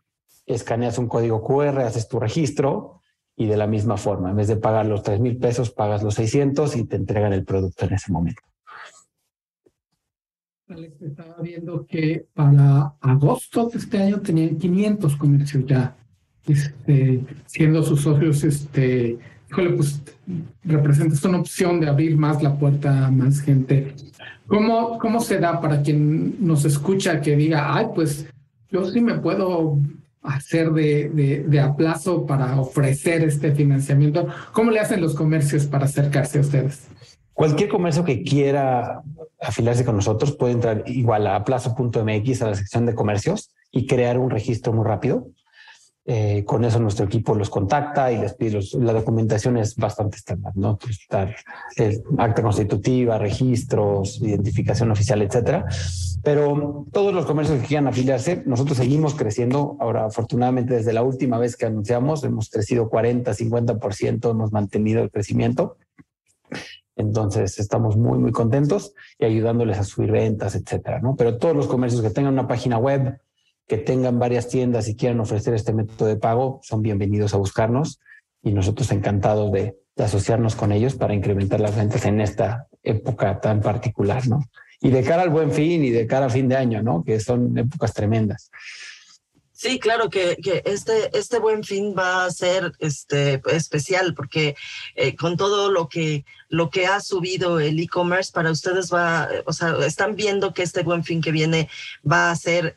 escaneas 0.46 0.98
un 0.98 1.08
código 1.08 1.42
QR, 1.42 1.80
haces 1.80 2.08
tu 2.08 2.18
registro 2.18 3.00
y 3.36 3.46
de 3.46 3.56
la 3.56 3.66
misma 3.66 3.96
forma, 3.96 4.30
en 4.30 4.36
vez 4.36 4.48
de 4.48 4.56
pagar 4.56 4.86
los 4.86 5.02
tres 5.02 5.20
mil 5.20 5.36
pesos, 5.38 5.70
pagas 5.70 6.02
los 6.02 6.14
600 6.14 6.76
y 6.76 6.84
te 6.84 6.96
entregan 6.96 7.32
el 7.32 7.44
producto 7.44 7.86
en 7.86 7.94
ese 7.94 8.12
momento. 8.12 8.42
Alex, 10.68 11.02
estaba 11.02 11.36
viendo 11.42 11.86
que 11.86 12.28
para 12.32 12.94
agosto 13.00 13.68
de 13.68 13.78
este 13.78 13.98
año 13.98 14.20
tenían 14.20 14.56
500 14.56 15.16
comercios 15.16 15.64
ya, 15.66 15.96
este, 16.46 17.24
siendo 17.46 17.82
sus 17.82 18.02
socios, 18.02 18.44
este, 18.44 19.18
híjole, 19.52 19.70
pues 19.70 20.00
representa 20.64 21.28
una 21.28 21.38
opción 21.38 21.78
de 21.80 21.88
abrir 21.88 22.16
más 22.16 22.42
la 22.42 22.56
puerta 22.56 23.06
a 23.06 23.10
más 23.10 23.40
gente. 23.40 23.94
¿Cómo, 24.46 24.98
¿Cómo 24.98 25.20
se 25.20 25.38
da 25.38 25.60
para 25.60 25.82
quien 25.82 26.44
nos 26.44 26.64
escucha 26.64 27.20
que 27.20 27.36
diga, 27.36 27.74
ay, 27.74 27.86
pues 27.94 28.26
yo 28.70 28.84
sí 28.90 29.00
me 29.00 29.18
puedo 29.18 29.78
hacer 30.22 30.72
de, 30.72 31.10
de, 31.10 31.44
de 31.44 31.60
a 31.60 31.74
plazo 31.74 32.24
para 32.24 32.58
ofrecer 32.58 33.22
este 33.22 33.52
financiamiento? 33.52 34.26
¿Cómo 34.52 34.70
le 34.70 34.80
hacen 34.80 35.02
los 35.02 35.14
comercios 35.14 35.66
para 35.66 35.84
acercarse 35.84 36.38
a 36.38 36.40
ustedes? 36.40 36.88
Cualquier 37.34 37.68
comercio 37.68 38.04
que 38.04 38.22
quiera 38.22 39.02
afiliarse 39.40 39.84
con 39.84 39.96
nosotros 39.96 40.32
puede 40.32 40.54
entrar 40.54 40.84
igual 40.86 41.26
a 41.26 41.44
plazo.mx 41.44 42.42
a 42.42 42.46
la 42.48 42.54
sección 42.54 42.86
de 42.86 42.94
comercios 42.94 43.52
y 43.70 43.86
crear 43.86 44.18
un 44.18 44.30
registro 44.30 44.72
muy 44.72 44.86
rápido. 44.86 45.26
Eh, 46.04 46.42
con 46.44 46.64
eso 46.64 46.80
nuestro 46.80 47.06
equipo 47.06 47.32
los 47.36 47.48
contacta 47.48 48.10
y 48.10 48.18
les 48.18 48.34
pide 48.34 48.58
la 48.80 48.92
documentación 48.92 49.56
es 49.56 49.76
bastante 49.76 50.16
estándar, 50.16 50.52
¿no? 50.56 50.76
Pues 50.76 50.98
estar, 51.00 51.32
eh, 51.76 52.02
acta 52.18 52.42
constitutiva, 52.42 53.18
registros, 53.18 54.20
identificación 54.20 54.90
oficial, 54.90 55.22
etcétera. 55.22 55.64
Pero 56.24 56.86
todos 56.92 57.14
los 57.14 57.24
comercios 57.24 57.60
que 57.60 57.68
quieran 57.68 57.86
afiliarse, 57.86 58.42
nosotros 58.46 58.78
seguimos 58.78 59.14
creciendo. 59.14 59.76
Ahora, 59.78 60.06
afortunadamente, 60.06 60.74
desde 60.74 60.92
la 60.92 61.04
última 61.04 61.38
vez 61.38 61.56
que 61.56 61.66
anunciamos, 61.66 62.24
hemos 62.24 62.50
crecido 62.50 62.88
40, 62.88 63.32
50%, 63.32 64.30
hemos 64.30 64.52
mantenido 64.52 65.02
el 65.02 65.10
crecimiento. 65.10 65.76
Entonces 66.96 67.58
estamos 67.58 67.96
muy, 67.96 68.18
muy 68.18 68.32
contentos 68.32 68.94
y 69.18 69.24
ayudándoles 69.24 69.78
a 69.78 69.84
subir 69.84 70.10
ventas, 70.10 70.54
etcétera, 70.54 71.00
¿no? 71.00 71.16
Pero 71.16 71.38
todos 71.38 71.56
los 71.56 71.66
comercios 71.66 72.02
que 72.02 72.10
tengan 72.10 72.34
una 72.34 72.48
página 72.48 72.78
web, 72.78 73.18
que 73.66 73.78
tengan 73.78 74.18
varias 74.18 74.48
tiendas 74.48 74.88
y 74.88 74.96
quieran 74.96 75.20
ofrecer 75.20 75.54
este 75.54 75.72
método 75.72 76.08
de 76.08 76.16
pago, 76.16 76.60
son 76.62 76.82
bienvenidos 76.82 77.34
a 77.34 77.38
buscarnos 77.38 78.00
y 78.42 78.52
nosotros 78.52 78.90
encantados 78.92 79.52
de, 79.52 79.76
asociarnos 79.96 80.56
con 80.56 80.72
ellos 80.72 80.94
para 80.94 81.14
incrementar 81.14 81.60
las 81.60 81.76
ventas 81.76 82.04
en 82.06 82.20
esta 82.20 82.66
época 82.82 83.40
tan 83.40 83.60
particular, 83.60 84.26
¿no? 84.26 84.40
Y 84.80 84.90
de 84.90 85.04
cara 85.04 85.22
al 85.22 85.28
buen 85.28 85.52
fin 85.52 85.84
y 85.84 85.90
de 85.90 86.06
cara 86.06 86.26
a 86.26 86.30
fin 86.30 86.48
de 86.48 86.56
año, 86.56 86.82
¿no? 86.82 87.04
Que 87.04 87.20
son 87.20 87.56
épocas 87.56 87.92
tremendas. 87.92 88.50
Sí, 89.62 89.78
claro 89.78 90.10
que, 90.10 90.38
que, 90.42 90.60
este, 90.64 91.16
este 91.16 91.38
buen 91.38 91.62
fin 91.62 91.94
va 91.96 92.24
a 92.24 92.30
ser 92.32 92.72
este, 92.80 93.40
especial 93.46 94.12
porque 94.12 94.56
eh, 94.96 95.14
con 95.14 95.36
todo 95.36 95.70
lo 95.70 95.88
que, 95.88 96.24
lo 96.48 96.68
que 96.68 96.86
ha 96.86 97.00
subido 97.00 97.60
el 97.60 97.78
e-commerce 97.78 98.32
para 98.32 98.50
ustedes 98.50 98.92
va, 98.92 99.28
o 99.46 99.52
sea, 99.52 99.76
están 99.86 100.16
viendo 100.16 100.52
que 100.52 100.64
este 100.64 100.82
buen 100.82 101.04
fin 101.04 101.22
que 101.22 101.30
viene 101.30 101.68
va 102.04 102.32
a 102.32 102.36
ser 102.36 102.76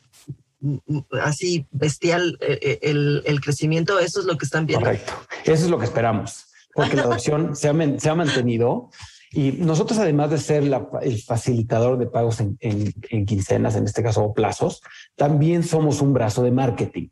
así 1.21 1.67
bestial 1.71 2.37
eh, 2.41 2.79
el, 2.81 3.23
el 3.25 3.41
crecimiento. 3.41 3.99
Eso 3.99 4.19
es 4.19 4.25
lo 4.25 4.37
que 4.37 4.45
están 4.45 4.65
viendo. 4.65 4.85
Correcto. 4.85 5.13
Eso 5.43 5.65
es 5.65 5.69
lo 5.69 5.77
que 5.77 5.85
esperamos, 5.85 6.45
porque 6.73 6.95
la 6.95 7.03
adopción 7.09 7.55
se, 7.55 7.69
ha, 7.69 7.99
se 7.99 8.09
ha 8.09 8.15
mantenido 8.15 8.89
y 9.35 9.51
nosotros, 9.51 9.99
además 9.99 10.29
de 10.29 10.37
ser 10.37 10.63
la, 10.63 10.87
el 11.01 11.21
facilitador 11.21 11.97
de 11.97 12.07
pagos 12.07 12.39
en, 12.39 12.57
en, 12.61 12.93
en, 13.09 13.25
quincenas, 13.25 13.75
en 13.75 13.83
este 13.83 14.01
caso 14.01 14.23
o 14.23 14.33
plazos, 14.33 14.81
también 15.17 15.63
somos 15.63 16.01
un 16.01 16.13
brazo 16.13 16.41
de 16.41 16.51
marketing, 16.51 17.09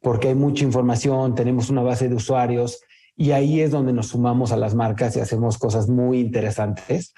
porque 0.00 0.28
hay 0.28 0.36
mucha 0.36 0.62
información, 0.62 1.34
tenemos 1.34 1.70
una 1.70 1.82
base 1.82 2.08
de 2.08 2.14
usuarios 2.14 2.80
y 3.16 3.32
ahí 3.32 3.60
es 3.60 3.72
donde 3.72 3.92
nos 3.92 4.08
sumamos 4.08 4.52
a 4.52 4.56
las 4.56 4.76
marcas 4.76 5.16
y 5.16 5.20
hacemos 5.20 5.58
cosas 5.58 5.88
muy 5.88 6.20
interesantes. 6.20 7.12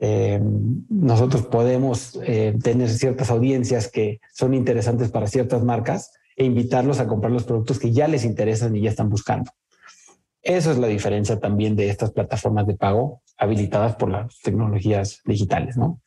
Eh, 0.00 0.40
nosotros 0.88 1.46
podemos 1.46 2.18
eh, 2.22 2.56
tener 2.62 2.88
ciertas 2.88 3.30
audiencias 3.30 3.90
que 3.90 4.20
son 4.32 4.54
interesantes 4.54 5.10
para 5.10 5.26
ciertas 5.26 5.64
marcas 5.64 6.12
e 6.36 6.44
invitarlos 6.44 7.00
a 7.00 7.08
comprar 7.08 7.32
los 7.32 7.44
productos 7.44 7.80
que 7.80 7.92
ya 7.92 8.06
les 8.06 8.24
interesan 8.24 8.76
y 8.76 8.82
ya 8.82 8.90
están 8.90 9.10
buscando. 9.10 9.50
Eso 10.40 10.70
es 10.70 10.78
la 10.78 10.86
diferencia 10.86 11.40
también 11.40 11.74
de 11.74 11.90
estas 11.90 12.12
plataformas 12.12 12.66
de 12.66 12.76
pago 12.76 13.22
habilitadas 13.36 13.96
por 13.96 14.10
las 14.10 14.40
tecnologías 14.40 15.20
digitales, 15.24 15.76
¿no? 15.76 16.00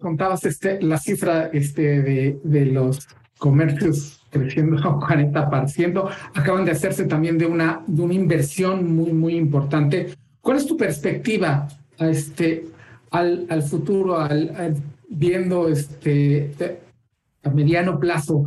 Contabas 0.00 0.44
este, 0.44 0.82
la 0.82 0.98
cifra 0.98 1.46
este, 1.46 2.02
de, 2.02 2.40
de 2.44 2.66
los 2.66 3.08
comercios 3.38 4.17
creciendo 4.30 4.76
a 4.88 4.98
40%. 4.98 6.10
Acaban 6.34 6.64
de 6.64 6.72
hacerse 6.72 7.04
también 7.04 7.38
de 7.38 7.46
una, 7.46 7.82
de 7.86 8.02
una 8.02 8.14
inversión 8.14 8.94
muy, 8.94 9.12
muy 9.12 9.36
importante. 9.36 10.14
¿Cuál 10.40 10.58
es 10.58 10.66
tu 10.66 10.76
perspectiva 10.76 11.68
a 11.98 12.08
este, 12.08 12.66
al, 13.10 13.46
al 13.48 13.62
futuro, 13.62 14.18
al, 14.18 14.54
al, 14.56 14.76
viendo 15.08 15.68
este, 15.68 16.52
a 17.42 17.50
mediano 17.50 17.98
plazo? 17.98 18.44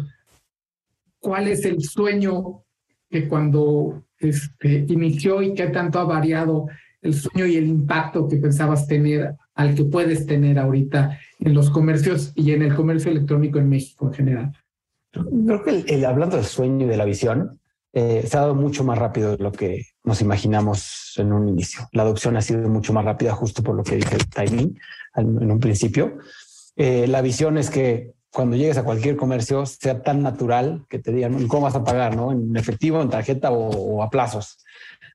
¿Cuál 1.20 1.48
es 1.48 1.66
el 1.66 1.82
sueño 1.82 2.64
que 3.10 3.28
cuando 3.28 4.04
este, 4.20 4.86
inició 4.88 5.42
y 5.42 5.54
qué 5.54 5.68
tanto 5.68 6.00
ha 6.00 6.06
variado 6.06 6.68
el 7.02 7.14
sueño 7.14 7.46
y 7.46 7.58
el 7.58 7.68
impacto 7.68 8.28
que 8.28 8.38
pensabas 8.38 8.88
tener 8.88 9.36
al 9.56 9.76
que 9.76 9.84
puedes 9.84 10.26
tener 10.26 10.58
ahorita 10.58 11.20
en 11.40 11.54
los 11.54 11.70
comercios 11.70 12.32
y 12.36 12.52
en 12.52 12.62
el 12.62 12.76
comercio 12.76 13.12
electrónico 13.12 13.60
en 13.60 13.70
México 13.70 14.08
en 14.08 14.14
general? 14.14 14.61
Creo 15.12 15.63
que 15.63 15.70
el, 15.72 15.86
el, 15.88 16.06
hablando 16.06 16.38
del 16.38 16.46
sueño 16.46 16.86
y 16.86 16.89
de 16.89 16.98
la 16.98 17.06
visión, 17.06 17.60
eh, 17.94 18.24
se 18.25 18.38
ha 18.38 18.41
dado 18.41 18.56
mucho 18.56 18.84
más 18.84 18.98
rápido 18.98 19.36
de 19.36 19.44
lo 19.44 19.51
que 19.51 19.86
nos 20.03 20.22
imaginamos 20.22 21.13
en 21.18 21.34
un 21.34 21.50
inicio. 21.50 21.89
La 21.91 22.03
adopción 22.03 22.38
ha 22.38 22.41
sido 22.41 22.68
mucho 22.70 22.94
más 22.94 23.03
rápida 23.03 23.34
justo 23.34 23.63
por 23.63 23.75
lo 23.75 23.84
que 23.84 23.96
dije 23.96 24.15
el 24.15 24.27
timing 24.27 24.80
en 25.15 25.51
un 25.51 25.60
principio. 25.60 26.18
Eh, 26.77 27.06
la 27.08 27.22
visión 27.22 27.58
es 27.58 27.70
que 27.70 28.13
cuando 28.32 28.56
llegues 28.56 28.77
a 28.77 28.84
cualquier 28.84 29.18
comercio 29.18 29.65
sea 29.65 30.01
tan 30.01 30.24
natural 30.24 30.86
que 30.89 31.00
te 31.00 31.12
digan 31.12 31.48
cómo 31.50 31.63
vas 31.63 31.75
a 31.75 31.84
pagar, 31.84 32.15
¿no? 32.15 32.32
En 32.32 32.56
efectivo, 32.56 33.01
en 33.01 33.10
tarjeta 33.10 33.51
o, 33.51 33.68
o 33.68 34.03
a 34.03 34.10
plazos, 34.10 34.63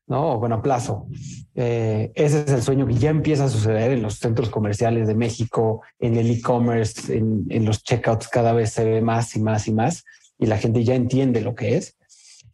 ¿no? 0.07 0.35
O 0.35 0.39
bueno, 0.39 0.57
a 0.57 0.63
plazo. 0.63 1.07
Eh, 1.55 2.13
ese 2.15 2.43
es 2.43 2.51
el 2.51 2.63
sueño 2.63 2.87
que 2.87 2.95
ya 2.95 3.11
empieza 3.11 3.45
a 3.45 3.49
suceder 3.49 3.91
en 3.93 4.03
los 4.03 4.19
centros 4.19 4.51
comerciales 4.51 5.09
de 5.09 5.15
México, 5.15 5.83
en 5.99 6.17
el 6.17 6.31
e-commerce, 6.31 7.17
en, 7.17 7.65
los 7.65 7.83
checkouts 7.83 8.29
cada 8.29 8.53
vez 8.53 8.71
se 8.71 8.85
ve 8.85 9.01
más 9.01 9.35
y 9.37 9.41
más 9.41 9.67
y 9.69 9.73
más 9.73 10.05
y 10.39 10.47
la 10.47 10.59
gente 10.59 10.85
ya 10.85 10.95
entiende 10.95 11.41
lo 11.41 11.55
que 11.55 11.77
es. 11.77 11.97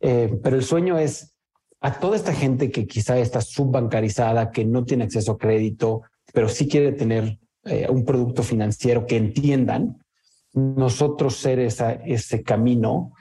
Eh, 0.00 0.38
pero 0.42 0.56
el 0.56 0.64
sueño 0.64 0.98
es 0.98 1.34
a 1.80 1.98
toda 1.98 2.16
esta 2.16 2.32
gente 2.32 2.70
que 2.70 2.86
quizá 2.86 3.18
está 3.18 3.40
subbancarizada, 3.40 4.50
que 4.50 4.64
no 4.64 4.84
tiene 4.84 5.04
acceso 5.04 5.32
a 5.32 5.38
crédito, 5.38 6.02
pero 6.32 6.48
sí 6.48 6.68
quiere 6.68 6.92
tener 6.92 7.38
eh, 7.64 7.86
un 7.90 8.04
producto 8.04 8.42
financiero 8.42 9.06
que 9.06 9.16
entiendan, 9.16 9.98
nosotros 10.54 11.36
ser 11.36 11.58
esa, 11.58 11.92
ese 11.92 12.42
camino 12.42 13.12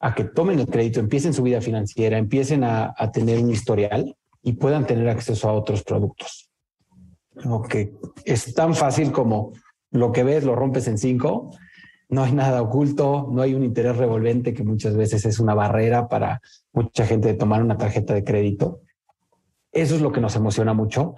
a 0.00 0.14
que 0.14 0.24
tomen 0.24 0.58
el 0.58 0.66
crédito, 0.66 0.98
empiecen 0.98 1.34
su 1.34 1.42
vida 1.42 1.60
financiera, 1.60 2.18
empiecen 2.18 2.64
a, 2.64 2.94
a 2.96 3.12
tener 3.12 3.38
un 3.38 3.50
historial 3.50 4.16
y 4.42 4.54
puedan 4.54 4.86
tener 4.86 5.08
acceso 5.08 5.48
a 5.48 5.52
otros 5.52 5.84
productos. 5.84 6.50
Como 7.42 7.62
que 7.62 7.92
es 8.24 8.54
tan 8.54 8.74
fácil 8.74 9.12
como 9.12 9.52
lo 9.90 10.12
que 10.12 10.24
ves 10.24 10.44
lo 10.44 10.54
rompes 10.54 10.88
en 10.88 10.98
cinco, 10.98 11.50
no 12.10 12.24
hay 12.24 12.32
nada 12.32 12.60
oculto, 12.60 13.28
no 13.30 13.40
hay 13.40 13.54
un 13.54 13.62
interés 13.62 13.96
revolvente 13.96 14.52
que 14.52 14.64
muchas 14.64 14.96
veces 14.96 15.24
es 15.24 15.38
una 15.38 15.54
barrera 15.54 16.08
para 16.08 16.40
mucha 16.72 17.06
gente 17.06 17.28
de 17.28 17.34
tomar 17.34 17.62
una 17.62 17.78
tarjeta 17.78 18.14
de 18.14 18.24
crédito. 18.24 18.80
Eso 19.72 19.94
es 19.94 20.00
lo 20.00 20.10
que 20.10 20.20
nos 20.20 20.34
emociona 20.34 20.74
mucho. 20.74 21.14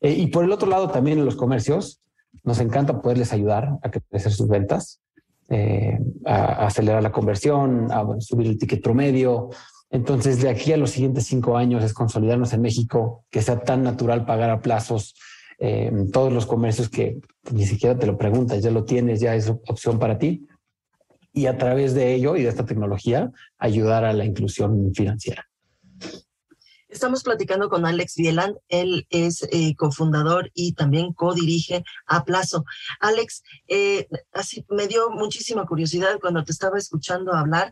Eh, 0.00 0.12
y 0.12 0.28
por 0.28 0.44
el 0.44 0.52
otro 0.52 0.68
lado, 0.68 0.88
también 0.88 1.18
en 1.18 1.24
los 1.24 1.34
comercios, 1.34 2.00
nos 2.44 2.60
encanta 2.60 3.02
poderles 3.02 3.32
ayudar 3.32 3.78
a 3.82 3.90
crecer 3.90 4.32
sus 4.32 4.46
ventas, 4.46 5.00
eh, 5.48 5.98
a, 6.24 6.66
acelerar 6.66 7.02
la 7.02 7.12
conversión, 7.12 7.90
a 7.92 8.04
subir 8.20 8.48
el 8.48 8.58
ticket 8.58 8.82
promedio. 8.82 9.50
Entonces, 9.90 10.42
de 10.42 10.48
aquí 10.48 10.72
a 10.72 10.76
los 10.76 10.90
siguientes 10.90 11.26
cinco 11.26 11.56
años 11.56 11.84
es 11.84 11.92
consolidarnos 11.92 12.52
en 12.52 12.62
México, 12.62 13.24
que 13.30 13.42
sea 13.42 13.60
tan 13.60 13.82
natural 13.82 14.24
pagar 14.24 14.50
a 14.50 14.60
plazos 14.60 15.14
eh, 15.58 15.90
todos 16.12 16.32
los 16.32 16.46
comercios 16.46 16.88
que 16.88 17.18
ni 17.52 17.64
siquiera 17.64 17.98
te 17.98 18.06
lo 18.06 18.18
preguntas, 18.18 18.62
ya 18.62 18.70
lo 18.70 18.84
tienes, 18.84 19.20
ya 19.20 19.34
es 19.34 19.48
opción 19.48 19.98
para 19.98 20.18
ti. 20.18 20.46
Y 21.32 21.46
a 21.46 21.56
través 21.58 21.94
de 21.94 22.14
ello 22.14 22.36
y 22.36 22.42
de 22.42 22.48
esta 22.48 22.64
tecnología, 22.64 23.30
ayudar 23.58 24.04
a 24.04 24.12
la 24.12 24.24
inclusión 24.24 24.92
financiera. 24.94 25.46
Estamos 26.96 27.22
platicando 27.22 27.68
con 27.68 27.84
Alex 27.84 28.14
Bieland, 28.16 28.56
él 28.68 29.06
es 29.10 29.46
eh, 29.52 29.76
cofundador 29.76 30.50
y 30.54 30.72
también 30.72 31.12
codirige 31.12 31.84
a 32.06 32.24
Plazo. 32.24 32.64
Alex, 33.00 33.42
eh, 33.68 34.08
así 34.32 34.64
me 34.70 34.88
dio 34.88 35.10
muchísima 35.10 35.66
curiosidad 35.66 36.18
cuando 36.18 36.42
te 36.42 36.52
estaba 36.52 36.78
escuchando 36.78 37.34
hablar, 37.34 37.70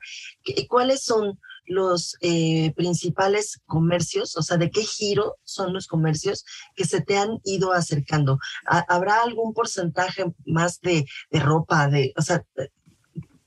¿cuáles 0.68 1.04
son 1.04 1.40
los 1.64 2.18
eh, 2.20 2.74
principales 2.76 3.62
comercios? 3.64 4.36
O 4.36 4.42
sea, 4.42 4.58
¿de 4.58 4.70
qué 4.70 4.82
giro 4.82 5.36
son 5.42 5.72
los 5.72 5.86
comercios 5.86 6.44
que 6.76 6.84
se 6.84 7.00
te 7.00 7.16
han 7.16 7.40
ido 7.44 7.72
acercando? 7.72 8.38
¿Habrá 8.66 9.22
algún 9.22 9.54
porcentaje 9.54 10.34
más 10.44 10.82
de, 10.82 11.06
de 11.30 11.40
ropa? 11.40 11.88
De, 11.88 12.12
o 12.18 12.20
sea, 12.20 12.44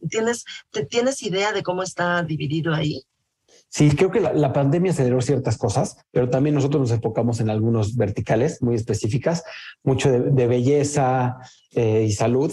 ¿tienes, 0.09 0.43
¿tienes 0.89 1.21
idea 1.21 1.53
de 1.53 1.61
cómo 1.61 1.83
está 1.83 2.23
dividido 2.23 2.73
ahí? 2.73 3.05
Sí, 3.77 3.91
creo 3.95 4.09
que 4.09 4.19
la, 4.19 4.53
pandemia 4.53 4.91
aceleró 4.91 5.21
ciertas 5.21 5.55
cosas, 5.55 6.03
pero 6.09 6.31
también 6.31 6.55
nosotros 6.55 6.81
nos 6.81 6.91
enfocamos 6.91 7.39
en 7.41 7.51
algunos 7.51 7.95
verticales 7.95 8.63
muy 8.63 8.73
específicas, 8.73 9.43
mucho 9.83 10.11
de, 10.11 10.47
belleza 10.47 11.37
eh, 11.75 12.01
y 12.01 12.11
salud, 12.11 12.51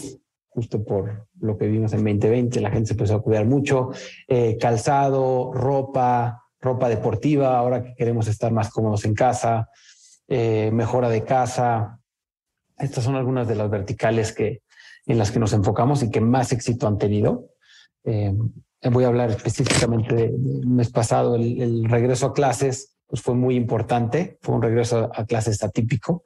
justo 0.49 0.85
por 0.85 1.27
lo 1.41 1.57
que 1.57 1.65
vimos 1.65 1.93
en 1.93 2.03
2020, 2.03 2.61
la 2.61 2.69
gente 2.69 2.89
se 2.89 2.93
empezó 2.93 3.15
a 3.15 3.23
cuidar 3.23 3.47
mucho, 3.47 3.89
eh, 4.27 4.55
calzado, 4.61 5.51
ropa, 5.51 6.43
ropa 6.61 6.89
deportiva, 6.89 7.57
ahora 7.57 7.81
que 7.81 7.95
queremos 7.95 8.27
estar 8.27 8.51
más 8.51 8.69
cómodos 8.69 9.03
en 9.05 9.15
casa, 9.15 9.71
eh, 10.27 10.69
mejora 10.71 11.09
de 11.09 11.23
casa. 11.23 12.01
Estas 12.77 13.03
son 13.03 13.15
algunas 13.15 13.47
de 13.47 13.55
las 13.55 13.71
verticales 13.71 14.31
que, 14.31 14.61
en 15.07 15.17
las 15.17 15.31
que 15.31 15.39
nos 15.39 15.53
enfocamos 15.53 16.03
y 16.03 16.11
que 16.11 16.21
más 16.21 16.51
éxito 16.51 16.85
han 16.85 16.99
tenido. 16.99 17.49
Eh, 18.03 18.31
voy 18.89 19.03
a 19.03 19.07
hablar 19.07 19.29
específicamente 19.31 20.15
del 20.15 20.67
mes 20.67 20.89
pasado, 20.89 21.35
el, 21.35 21.85
regreso 21.89 22.27
a 22.27 22.33
clases, 22.33 22.95
pues 23.07 23.21
fue 23.21 23.35
muy 23.35 23.55
importante, 23.55 24.37
fue 24.41 24.55
un 24.55 24.61
regreso 24.61 25.09
a 25.13 25.25
clases 25.25 25.63
atípico, 25.63 26.23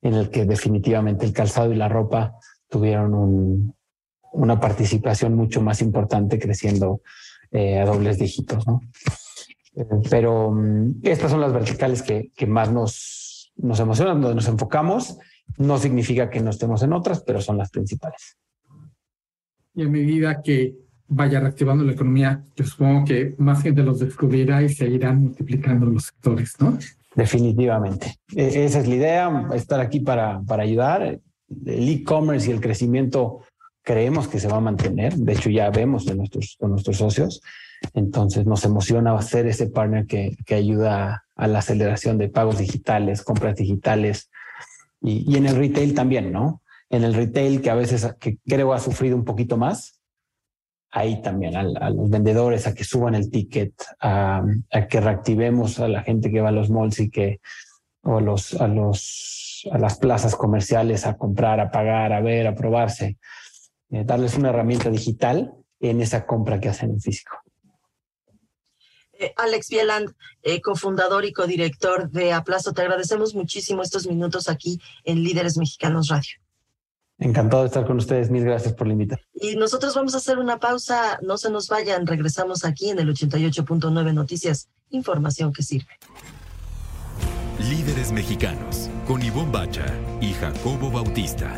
en 0.00 0.14
el 0.14 0.30
que 0.30 0.44
definitivamente 0.44 1.26
el 1.26 1.32
calzado 1.32 1.72
y 1.72 1.76
la 1.76 1.88
ropa 1.88 2.34
tuvieron 2.68 3.74
una 4.32 4.60
participación 4.60 5.34
mucho 5.34 5.60
más 5.60 5.82
importante, 5.82 6.38
creciendo 6.38 7.02
eh, 7.50 7.80
a 7.80 7.84
dobles 7.84 8.18
dígitos. 8.18 8.64
Eh, 9.74 9.84
pero 10.08 10.50
mm, 10.50 11.00
estas 11.02 11.30
son 11.30 11.40
las 11.40 11.52
verticales 11.52 12.02
que, 12.02 12.30
que 12.36 12.46
más 12.46 12.70
nos, 12.70 13.52
nos 13.56 13.80
emocionan, 13.80 14.20
donde 14.20 14.36
nos 14.36 14.48
enfocamos. 14.48 15.18
No 15.56 15.78
significa 15.78 16.30
que 16.30 16.40
no 16.40 16.50
estemos 16.50 16.82
en 16.82 16.92
otras, 16.92 17.22
pero 17.22 17.40
son 17.40 17.58
las 17.58 17.70
principales. 17.70 18.38
Y 19.74 19.82
a 19.82 19.88
medida 19.88 20.42
que 20.42 20.87
vaya 21.08 21.40
reactivando 21.40 21.84
la 21.84 21.92
economía, 21.92 22.42
yo 22.54 22.64
supongo 22.64 23.04
que 23.06 23.34
más 23.38 23.62
gente 23.62 23.82
los 23.82 23.98
descubrirá 23.98 24.62
y 24.62 24.68
se 24.68 24.86
irán 24.88 25.22
multiplicando 25.22 25.86
los 25.86 26.04
sectores, 26.04 26.54
¿no? 26.60 26.78
Definitivamente. 27.14 28.18
E, 28.34 28.64
esa 28.64 28.80
es 28.80 28.88
la 28.88 28.94
idea, 28.94 29.48
estar 29.54 29.80
aquí 29.80 30.00
para, 30.00 30.40
para 30.42 30.62
ayudar. 30.62 31.18
El 31.64 31.88
e-commerce 31.88 32.48
y 32.48 32.52
el 32.52 32.60
crecimiento 32.60 33.40
creemos 33.82 34.28
que 34.28 34.38
se 34.38 34.48
va 34.48 34.58
a 34.58 34.60
mantener. 34.60 35.14
De 35.14 35.32
hecho, 35.32 35.48
ya 35.48 35.70
vemos 35.70 36.04
de 36.04 36.14
nuestros, 36.14 36.56
con 36.60 36.70
nuestros 36.70 36.98
socios. 36.98 37.40
Entonces 37.94 38.44
nos 38.44 38.64
emociona 38.64 39.20
ser 39.22 39.46
ese 39.46 39.68
partner 39.68 40.06
que, 40.06 40.36
que 40.44 40.54
ayuda 40.54 41.24
a 41.36 41.46
la 41.46 41.60
aceleración 41.60 42.18
de 42.18 42.28
pagos 42.28 42.58
digitales, 42.58 43.22
compras 43.22 43.56
digitales 43.56 44.30
y, 45.00 45.32
y 45.32 45.36
en 45.36 45.46
el 45.46 45.56
retail 45.56 45.94
también, 45.94 46.32
¿no? 46.32 46.60
En 46.90 47.04
el 47.04 47.14
retail 47.14 47.62
que 47.62 47.70
a 47.70 47.74
veces 47.74 48.06
que 48.18 48.38
creo 48.46 48.72
ha 48.72 48.80
sufrido 48.80 49.16
un 49.16 49.24
poquito 49.24 49.56
más, 49.56 49.97
ahí 50.90 51.20
también 51.22 51.56
a, 51.56 51.90
los 51.90 52.10
vendedores 52.10 52.66
a 52.66 52.74
que 52.74 52.84
suban 52.84 53.14
el 53.14 53.30
ticket, 53.30 53.72
a, 54.00 54.42
que 54.88 55.00
reactivemos 55.00 55.80
a 55.80 55.88
la 55.88 56.02
gente 56.02 56.30
que 56.30 56.40
va 56.40 56.48
a 56.48 56.52
los 56.52 56.70
malls 56.70 57.00
y 57.00 57.10
que 57.10 57.40
o 58.02 58.20
los, 58.20 58.54
a 58.54 58.68
los 58.68 59.48
a 59.72 59.78
las 59.78 59.98
plazas 59.98 60.36
comerciales 60.36 61.06
a 61.06 61.16
comprar, 61.16 61.60
a 61.60 61.70
pagar, 61.70 62.12
a 62.12 62.20
ver, 62.20 62.46
a 62.46 62.54
probarse, 62.54 63.18
eh, 63.90 64.04
darles 64.04 64.36
una 64.36 64.50
herramienta 64.50 64.90
digital 64.90 65.52
en 65.80 66.00
esa 66.00 66.26
compra 66.26 66.60
que 66.60 66.68
hacen 66.68 66.90
en 66.90 67.00
físico. 67.00 67.36
Eh, 69.12 69.32
Alex 69.36 69.68
Bieland, 69.68 70.14
eh, 70.42 70.60
cofundador 70.60 71.24
y 71.24 71.32
codirector 71.32 72.10
de 72.10 72.32
Aplazo, 72.32 72.72
te 72.72 72.82
agradecemos 72.82 73.34
muchísimo 73.34 73.82
estos 73.82 74.06
minutos 74.06 74.48
aquí 74.48 74.80
en 75.04 75.24
Líderes 75.24 75.58
Mexicanos 75.58 76.08
Radio. 76.08 76.38
Encantado 77.18 77.62
de 77.62 77.68
estar 77.68 77.84
con 77.86 77.96
ustedes. 77.98 78.30
Mil 78.30 78.44
gracias 78.44 78.74
por 78.74 78.86
la 78.86 78.92
invitación. 78.92 79.28
Y 79.34 79.56
nosotros 79.56 79.94
vamos 79.94 80.14
a 80.14 80.18
hacer 80.18 80.38
una 80.38 80.58
pausa. 80.58 81.18
No 81.22 81.36
se 81.36 81.50
nos 81.50 81.68
vayan. 81.68 82.06
Regresamos 82.06 82.64
aquí 82.64 82.90
en 82.90 83.00
el 83.00 83.08
88.9 83.08 84.14
Noticias. 84.14 84.68
Información 84.90 85.52
que 85.52 85.62
sirve. 85.62 85.98
Líderes 87.58 88.12
mexicanos 88.12 88.88
con 89.06 89.20
Ivonne 89.22 89.50
Bacha 89.50 89.86
y 90.20 90.32
Jacobo 90.32 90.90
Bautista. 90.90 91.52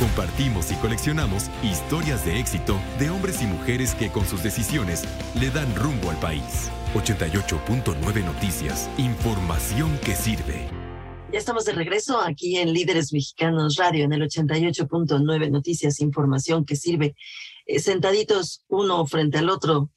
Compartimos 0.00 0.70
y 0.72 0.74
coleccionamos 0.74 1.44
historias 1.62 2.24
de 2.26 2.38
éxito 2.38 2.76
de 2.98 3.08
hombres 3.08 3.40
y 3.40 3.46
mujeres 3.46 3.94
que 3.94 4.10
con 4.10 4.26
sus 4.26 4.42
decisiones 4.42 5.04
le 5.40 5.50
dan 5.50 5.74
rumbo 5.76 6.10
al 6.10 6.16
país. 6.16 6.70
88.9 6.94 8.24
Noticias. 8.24 8.90
Información 8.98 9.96
que 10.04 10.14
sirve. 10.14 10.75
Ya 11.32 11.40
estamos 11.40 11.64
de 11.64 11.72
regreso 11.72 12.20
aquí 12.20 12.56
en 12.56 12.72
Líderes 12.72 13.12
Mexicanos 13.12 13.74
Radio 13.76 14.04
en 14.04 14.12
el 14.12 14.22
88.9 14.22 15.50
Noticias, 15.50 16.00
información 16.00 16.64
que 16.64 16.76
sirve 16.76 17.16
eh, 17.66 17.80
sentaditos 17.80 18.64
uno 18.68 19.04
frente 19.06 19.38
al 19.38 19.50
otro, 19.50 19.90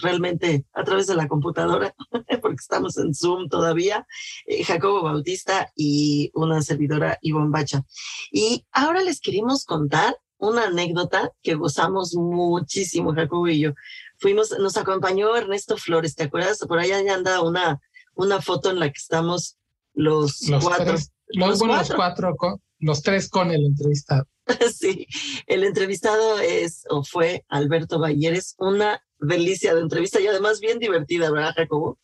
realmente 0.00 0.66
a 0.72 0.82
través 0.82 1.06
de 1.06 1.14
la 1.14 1.28
computadora, 1.28 1.94
porque 2.42 2.56
estamos 2.56 2.98
en 2.98 3.14
Zoom 3.14 3.48
todavía, 3.48 4.06
eh, 4.44 4.64
Jacobo 4.64 5.02
Bautista 5.02 5.70
y 5.76 6.32
una 6.34 6.60
servidora 6.62 7.16
Ivonne 7.22 7.50
Bacha. 7.50 7.84
Y 8.32 8.66
ahora 8.72 9.02
les 9.02 9.20
queremos 9.20 9.64
contar 9.64 10.16
una 10.36 10.66
anécdota 10.66 11.30
que 11.42 11.54
gozamos 11.54 12.16
muchísimo, 12.16 13.14
Jacobo 13.14 13.46
y 13.46 13.60
yo. 13.60 13.74
Fuimos, 14.18 14.50
nos 14.58 14.76
acompañó 14.76 15.36
Ernesto 15.36 15.76
Flores, 15.76 16.16
¿te 16.16 16.24
acuerdas? 16.24 16.58
Por 16.58 16.80
allá 16.80 16.98
anda 17.14 17.40
una, 17.40 17.80
una 18.14 18.42
foto 18.42 18.70
en 18.70 18.80
la 18.80 18.88
que 18.88 18.98
estamos 18.98 19.58
los, 19.94 20.40
cuatro. 20.62 20.96
los, 21.28 21.58
cuatro. 21.94 22.36
con, 22.36 22.60
los 22.78 23.02
tres 23.02 23.28
con 23.28 23.50
el 23.50 23.64
entrevistado. 23.66 24.26
sí, 24.74 25.06
el 25.46 25.64
entrevistado 25.64 26.38
es 26.38 26.84
o 26.90 27.04
fue 27.04 27.44
Alberto 27.48 27.98
Balleres, 27.98 28.54
una 28.58 29.00
delicia 29.18 29.74
de 29.74 29.80
entrevista 29.80 30.20
y 30.20 30.26
además 30.26 30.60
bien 30.60 30.78
divertida, 30.78 31.30
¿verdad, 31.30 31.54
Jacobo? 31.56 31.98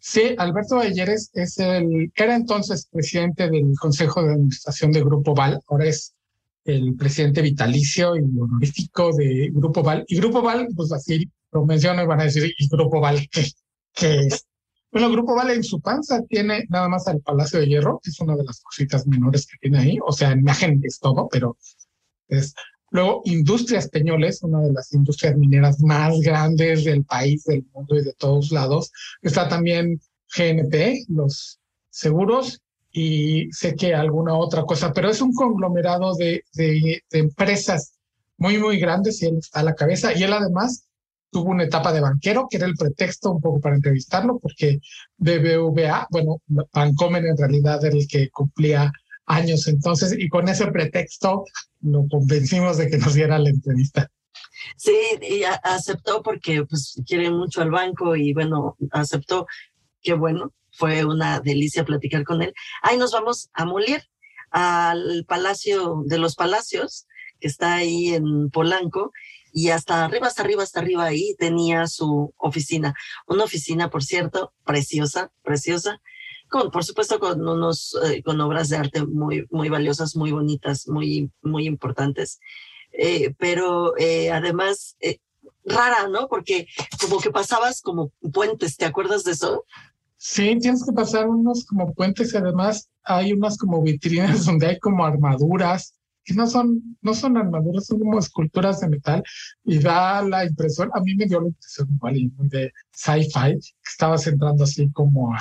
Sí, 0.00 0.34
Alberto 0.36 0.76
Balleres 0.76 1.30
es 1.34 1.58
el, 1.58 2.12
era 2.14 2.34
entonces 2.34 2.88
presidente 2.90 3.48
del 3.48 3.72
Consejo 3.80 4.22
de 4.22 4.32
Administración 4.32 4.92
de 4.92 5.02
Grupo 5.02 5.34
Val, 5.34 5.60
ahora 5.68 5.86
es 5.86 6.14
el 6.64 6.94
presidente 6.96 7.42
vitalicio 7.42 8.16
y 8.16 8.20
honorífico 8.20 9.12
de 9.16 9.50
Grupo 9.52 9.82
Val. 9.82 10.04
Y 10.08 10.16
Grupo 10.16 10.42
Val, 10.42 10.68
pues 10.76 10.92
así 10.92 11.28
lo 11.52 11.64
menciono 11.64 12.02
y 12.02 12.06
van 12.06 12.20
a 12.20 12.24
decir, 12.24 12.52
¿y 12.56 12.68
Grupo 12.68 13.00
Val 13.00 13.26
que 13.94 14.18
es? 14.26 14.46
Bueno, 14.92 15.10
Grupo 15.10 15.34
Vale 15.34 15.54
en 15.54 15.64
su 15.64 15.80
panza 15.80 16.20
tiene 16.28 16.66
nada 16.68 16.86
más 16.86 17.08
al 17.08 17.22
Palacio 17.22 17.58
de 17.58 17.66
Hierro, 17.66 18.00
es 18.04 18.20
una 18.20 18.36
de 18.36 18.44
las 18.44 18.60
cositas 18.60 19.06
menores 19.06 19.46
que 19.46 19.56
tiene 19.58 19.78
ahí. 19.78 19.98
O 20.06 20.12
sea, 20.12 20.32
en 20.32 20.40
imagen 20.40 20.80
es 20.84 20.98
todo, 20.98 21.28
pero 21.30 21.56
es. 22.28 22.54
Luego, 22.90 23.22
Industrias 23.24 23.88
Peñoles, 23.88 24.42
una 24.42 24.60
de 24.60 24.70
las 24.70 24.92
industrias 24.92 25.34
mineras 25.34 25.80
más 25.80 26.20
grandes 26.20 26.84
del 26.84 27.04
país, 27.06 27.42
del 27.44 27.64
mundo 27.72 27.96
y 27.96 28.04
de 28.04 28.12
todos 28.12 28.52
lados. 28.52 28.92
Está 29.22 29.48
también 29.48 29.98
GNP, 30.36 31.06
los 31.08 31.58
seguros, 31.88 32.60
y 32.90 33.50
sé 33.50 33.74
que 33.74 33.94
alguna 33.94 34.34
otra 34.34 34.64
cosa, 34.64 34.92
pero 34.92 35.08
es 35.08 35.22
un 35.22 35.32
conglomerado 35.32 36.14
de, 36.16 36.44
de, 36.52 37.02
de 37.10 37.18
empresas 37.18 37.94
muy, 38.36 38.58
muy 38.58 38.78
grandes 38.78 39.22
y 39.22 39.26
él 39.26 39.38
está 39.38 39.60
a 39.60 39.64
la 39.64 39.74
cabeza. 39.74 40.12
Y 40.12 40.22
él 40.22 40.34
además 40.34 40.84
tuvo 41.32 41.50
una 41.50 41.64
etapa 41.64 41.92
de 41.92 42.02
banquero, 42.02 42.46
que 42.48 42.58
era 42.58 42.66
el 42.66 42.76
pretexto 42.76 43.32
un 43.32 43.40
poco 43.40 43.58
para 43.60 43.74
entrevistarlo, 43.74 44.38
porque 44.38 44.80
BBVA, 45.16 46.06
bueno, 46.10 46.42
Bancomer 46.46 47.24
en 47.24 47.38
realidad 47.38 47.84
era 47.84 47.96
el 47.96 48.06
que 48.06 48.28
cumplía 48.28 48.92
años 49.26 49.66
entonces, 49.66 50.14
y 50.16 50.28
con 50.28 50.48
ese 50.48 50.66
pretexto 50.66 51.44
lo 51.80 52.06
convencimos 52.08 52.76
de 52.76 52.88
que 52.88 52.98
nos 52.98 53.14
diera 53.14 53.38
la 53.38 53.48
entrevista. 53.48 54.10
Sí, 54.76 54.94
y 55.22 55.42
aceptó 55.44 56.22
porque 56.22 56.64
pues 56.64 57.00
quiere 57.06 57.30
mucho 57.30 57.62
al 57.62 57.70
banco 57.70 58.14
y 58.14 58.32
bueno, 58.32 58.76
aceptó 58.90 59.46
que 60.02 60.12
bueno, 60.12 60.52
fue 60.72 61.04
una 61.04 61.40
delicia 61.40 61.84
platicar 61.84 62.24
con 62.24 62.42
él. 62.42 62.52
Ahí 62.82 62.98
nos 62.98 63.12
vamos 63.12 63.48
a 63.54 63.64
Molière, 63.64 64.04
al 64.50 65.24
Palacio 65.26 66.02
de 66.06 66.18
los 66.18 66.34
Palacios, 66.34 67.06
que 67.40 67.48
está 67.48 67.74
ahí 67.76 68.14
en 68.14 68.50
Polanco, 68.50 69.12
y 69.52 69.68
hasta 69.68 70.04
arriba, 70.04 70.26
hasta 70.26 70.42
arriba, 70.42 70.62
hasta 70.62 70.80
arriba 70.80 71.04
ahí 71.04 71.34
tenía 71.38 71.86
su 71.86 72.32
oficina. 72.38 72.94
Una 73.26 73.44
oficina, 73.44 73.90
por 73.90 74.02
cierto, 74.02 74.52
preciosa, 74.64 75.30
preciosa, 75.42 76.00
con, 76.48 76.70
por 76.70 76.84
supuesto, 76.84 77.18
con 77.20 77.46
unos, 77.46 77.96
eh, 78.04 78.22
con 78.22 78.40
obras 78.40 78.68
de 78.68 78.76
arte 78.78 79.04
muy, 79.04 79.46
muy 79.50 79.68
valiosas, 79.68 80.16
muy 80.16 80.32
bonitas, 80.32 80.88
muy, 80.88 81.30
muy 81.42 81.66
importantes. 81.66 82.40
Eh, 82.92 83.34
pero 83.38 83.96
eh, 83.98 84.30
además, 84.30 84.96
rara, 85.64 86.08
¿no? 86.08 86.28
Porque 86.28 86.66
como 87.00 87.20
que 87.20 87.30
pasabas 87.30 87.80
como 87.80 88.10
puentes, 88.32 88.76
¿te 88.76 88.84
acuerdas 88.84 89.24
de 89.24 89.32
eso? 89.32 89.64
Sí, 90.24 90.56
tienes 90.60 90.84
que 90.84 90.92
pasar 90.92 91.28
unos 91.28 91.64
como 91.64 91.92
puentes 91.94 92.32
y 92.32 92.36
además 92.36 92.88
hay 93.02 93.32
unas 93.32 93.58
como 93.58 93.82
vitrinas 93.82 94.44
donde 94.46 94.68
hay 94.68 94.78
como 94.78 95.04
armaduras 95.04 95.94
que 96.24 96.34
no 96.34 96.46
son, 96.46 96.96
no 97.00 97.14
son 97.14 97.36
armaduras, 97.36 97.86
son 97.86 97.98
como 97.98 98.18
esculturas 98.18 98.80
de 98.80 98.88
metal 98.88 99.22
y 99.64 99.78
da 99.78 100.22
la 100.22 100.44
impresión, 100.44 100.90
a 100.94 101.00
mí 101.00 101.14
me 101.14 101.26
dio 101.26 101.40
la 101.40 101.48
impresión 101.48 101.88
igual 101.94 102.14
de 102.48 102.72
sci-fi, 102.92 103.54
que 103.54 103.90
estabas 103.90 104.26
entrando 104.26 104.64
así 104.64 104.90
como 104.92 105.34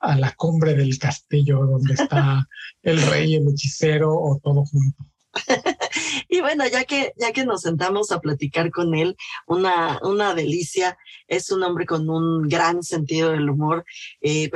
a 0.00 0.16
la 0.16 0.32
cumbre 0.32 0.74
del 0.74 0.98
castillo 0.98 1.66
donde 1.66 1.94
está 1.94 2.46
el 2.82 3.00
rey, 3.02 3.34
el 3.34 3.48
hechicero 3.48 4.12
o 4.12 4.38
todo 4.42 4.64
junto. 4.64 5.04
y 6.28 6.40
bueno, 6.40 6.66
ya 6.66 6.84
que, 6.84 7.12
ya 7.16 7.32
que 7.32 7.44
nos 7.44 7.62
sentamos 7.62 8.10
a 8.10 8.20
platicar 8.20 8.70
con 8.70 8.94
él, 8.94 9.16
una, 9.46 9.98
una 10.02 10.34
delicia, 10.34 10.98
es 11.28 11.50
un 11.50 11.62
hombre 11.62 11.86
con 11.86 12.08
un 12.08 12.48
gran 12.48 12.82
sentido 12.82 13.30
del 13.30 13.48
humor. 13.48 13.84
Eh, 14.20 14.50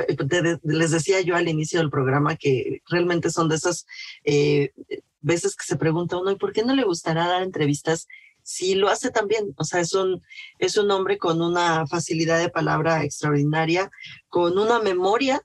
les 0.63 0.91
decía 0.91 1.21
yo 1.21 1.35
al 1.35 1.47
inicio 1.47 1.79
del 1.79 1.89
programa 1.89 2.35
que 2.35 2.81
realmente 2.89 3.29
son 3.29 3.49
de 3.49 3.55
esas 3.55 3.85
eh, 4.23 4.73
veces 5.25 5.55
que 5.55 5.65
se 5.65 5.77
pregunta 5.77 6.17
uno, 6.17 6.31
¿y 6.31 6.37
por 6.37 6.53
qué 6.53 6.63
no 6.63 6.75
le 6.75 6.83
gustará 6.83 7.27
dar 7.27 7.43
entrevistas? 7.43 8.07
Si 8.43 8.75
lo 8.75 8.89
hace 8.89 9.09
también, 9.09 9.53
o 9.57 9.63
sea, 9.63 9.79
es 9.79 9.93
un, 9.93 10.21
es 10.59 10.77
un 10.77 10.91
hombre 10.91 11.17
con 11.17 11.41
una 11.41 11.87
facilidad 11.87 12.39
de 12.39 12.49
palabra 12.49 13.03
extraordinaria, 13.03 13.89
con 14.29 14.57
una 14.59 14.79
memoria 14.79 15.41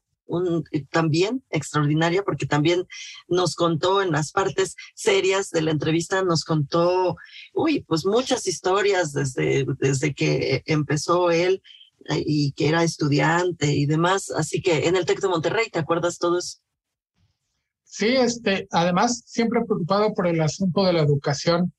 también 0.90 1.42
extraordinaria 1.50 2.22
porque 2.22 2.46
también 2.46 2.86
nos 3.28 3.54
contó 3.54 4.02
en 4.02 4.12
las 4.12 4.32
partes 4.32 4.76
serias 4.94 5.50
de 5.50 5.62
la 5.62 5.72
entrevista, 5.72 6.22
nos 6.22 6.44
contó, 6.44 7.16
uy, 7.52 7.80
pues 7.88 8.04
muchas 8.04 8.46
historias 8.46 9.12
desde, 9.12 9.66
desde 9.78 10.14
que 10.14 10.62
empezó 10.66 11.30
él 11.30 11.62
eh, 12.08 12.22
y 12.24 12.52
que 12.52 12.68
era 12.68 12.84
estudiante 12.84 13.72
y 13.72 13.86
demás. 13.86 14.30
Así 14.30 14.62
que 14.62 14.86
en 14.86 14.96
el 14.96 15.04
TEC 15.04 15.20
de 15.20 15.28
Monterrey, 15.28 15.68
¿te 15.70 15.78
acuerdas 15.78 16.18
todo 16.18 16.38
eso? 16.38 16.58
Sí, 17.92 18.06
este, 18.06 18.68
además 18.70 19.24
siempre 19.26 19.64
preocupado 19.64 20.14
por 20.14 20.28
el 20.28 20.40
asunto 20.40 20.84
de 20.84 20.92
la 20.92 21.02
educación, 21.02 21.72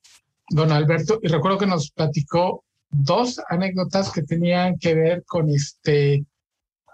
don 0.50 0.74
Alberto, 0.74 1.20
y 1.24 1.30
recuerdo 1.30 1.58
que 1.58 1.66
nos 1.68 1.90
platicó 1.92 2.66
dos 2.90 3.40
anécdotas 3.48 4.12
que 4.12 4.22
tenían 4.22 4.78
que 4.78 4.94
ver 4.94 5.24
con 5.26 5.50
este, 5.50 6.26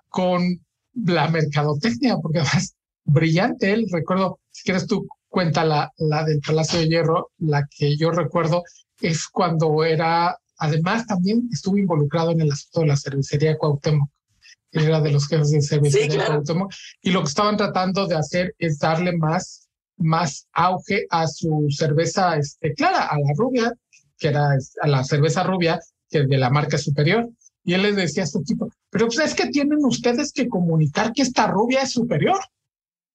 con 0.10 0.64
la 0.94 1.28
mercadotecnia, 1.30 2.18
porque 2.22 2.40
además 2.40 2.76
brillante 3.06 3.74
él, 3.74 3.88
recuerdo, 3.92 4.40
si 4.52 4.64
quieres 4.64 4.86
tú 4.86 5.08
cuenta 5.28 5.66
la, 5.66 5.92
la 5.98 6.24
del 6.24 6.40
Palacio 6.40 6.80
de 6.80 6.88
Hierro, 6.88 7.32
la 7.40 7.68
que 7.76 7.98
yo 7.98 8.12
recuerdo 8.12 8.64
es 9.02 9.28
cuando 9.28 9.84
era, 9.84 10.38
además 10.60 11.08
también 11.08 11.50
estuvo 11.52 11.78
involucrado 11.80 12.32
en 12.32 12.42
el 12.42 12.52
asunto 12.52 12.82
de 12.82 12.88
la 12.88 12.96
cervecería 12.96 13.58
Cuauhtémoc, 13.58 14.12
era 14.80 15.02
de 15.02 15.12
los 15.12 15.28
jefes 15.28 15.52
de 15.52 15.62
cervecería 15.62 16.26
Cuauhtémoc, 16.26 16.74
y 17.02 17.12
lo 17.12 17.22
que 17.22 17.30
estaban 17.30 17.58
tratando 17.58 18.08
de 18.08 18.16
hacer 18.16 18.56
es 18.58 18.80
darle 18.80 19.16
más, 19.18 19.68
más 19.98 20.48
auge 20.54 21.06
a 21.10 21.28
su 21.28 21.68
cerveza 21.70 22.38
este, 22.38 22.74
clara, 22.74 23.08
a 23.08 23.18
la 23.18 23.34
rubia, 23.36 23.74
que 24.18 24.30
era 24.30 24.50
a 24.82 24.88
la 24.88 25.04
cerveza 25.04 25.44
rubia, 25.44 25.80
que 26.10 26.20
es 26.20 26.28
de 26.28 26.38
la 26.38 26.50
marca 26.50 26.78
superior. 26.78 27.30
Y 27.64 27.74
él 27.74 27.82
les 27.82 27.96
decía 27.98 28.24
a 28.24 28.28
su 28.28 28.40
equipo, 28.40 28.70
pero 28.90 29.08
pues 29.08 29.20
es 29.20 29.36
que 29.36 29.48
tienen 29.48 29.84
ustedes 29.84 30.32
que 30.32 30.48
comunicar 30.48 31.12
que 31.12 31.22
esta 31.22 31.48
rubia 31.48 31.82
es 31.82 31.92
superior. 31.92 32.40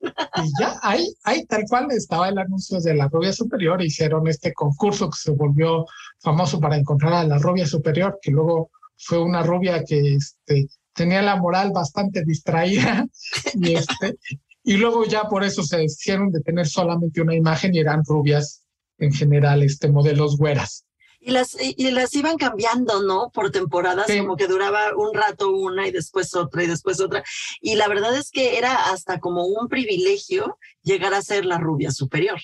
Y 0.02 0.50
ya 0.60 0.78
ahí, 0.82 1.06
ahí 1.22 1.46
tal 1.46 1.64
cual 1.68 1.90
estaba 1.92 2.28
el 2.28 2.36
anuncio 2.36 2.80
de 2.80 2.94
la 2.94 3.08
rubia 3.08 3.32
superior, 3.32 3.80
hicieron 3.80 4.26
este 4.28 4.52
concurso 4.52 5.08
que 5.08 5.16
se 5.16 5.30
volvió 5.30 5.86
famoso 6.20 6.60
para 6.60 6.76
encontrar 6.76 7.14
a 7.14 7.24
la 7.24 7.38
rubia 7.38 7.66
superior, 7.66 8.18
que 8.20 8.32
luego 8.32 8.70
fue 8.98 9.22
una 9.22 9.42
rubia 9.42 9.84
que 9.84 10.16
este, 10.16 10.66
tenía 10.94 11.22
la 11.22 11.36
moral 11.36 11.72
bastante 11.72 12.24
distraída 12.24 13.06
y, 13.54 13.74
este, 13.74 14.18
y 14.64 14.76
luego 14.76 15.04
ya 15.06 15.24
por 15.24 15.44
eso 15.44 15.62
se 15.62 15.84
hicieron 15.84 16.30
de 16.30 16.40
tener 16.40 16.66
solamente 16.66 17.20
una 17.20 17.34
imagen 17.34 17.74
y 17.74 17.80
eran 17.80 18.04
rubias 18.04 18.62
en 18.98 19.12
general, 19.12 19.62
este, 19.62 19.88
modelos 19.88 20.36
güeras. 20.36 20.84
Y 21.24 21.30
las, 21.30 21.56
y 21.60 21.90
las 21.92 22.12
iban 22.14 22.36
cambiando, 22.36 23.00
¿no? 23.02 23.30
Por 23.30 23.52
temporadas, 23.52 24.08
como 24.08 24.36
que 24.36 24.48
duraba 24.48 24.96
un 24.96 25.14
rato 25.14 25.52
una 25.52 25.86
y 25.86 25.92
después 25.92 26.34
otra 26.34 26.64
y 26.64 26.66
después 26.66 27.00
otra. 27.00 27.22
Y 27.60 27.76
la 27.76 27.86
verdad 27.86 28.16
es 28.16 28.32
que 28.32 28.58
era 28.58 28.90
hasta 28.90 29.20
como 29.20 29.44
un 29.44 29.68
privilegio 29.68 30.58
llegar 30.82 31.14
a 31.14 31.22
ser 31.22 31.44
la 31.44 31.58
rubia 31.58 31.92
superior. 31.92 32.40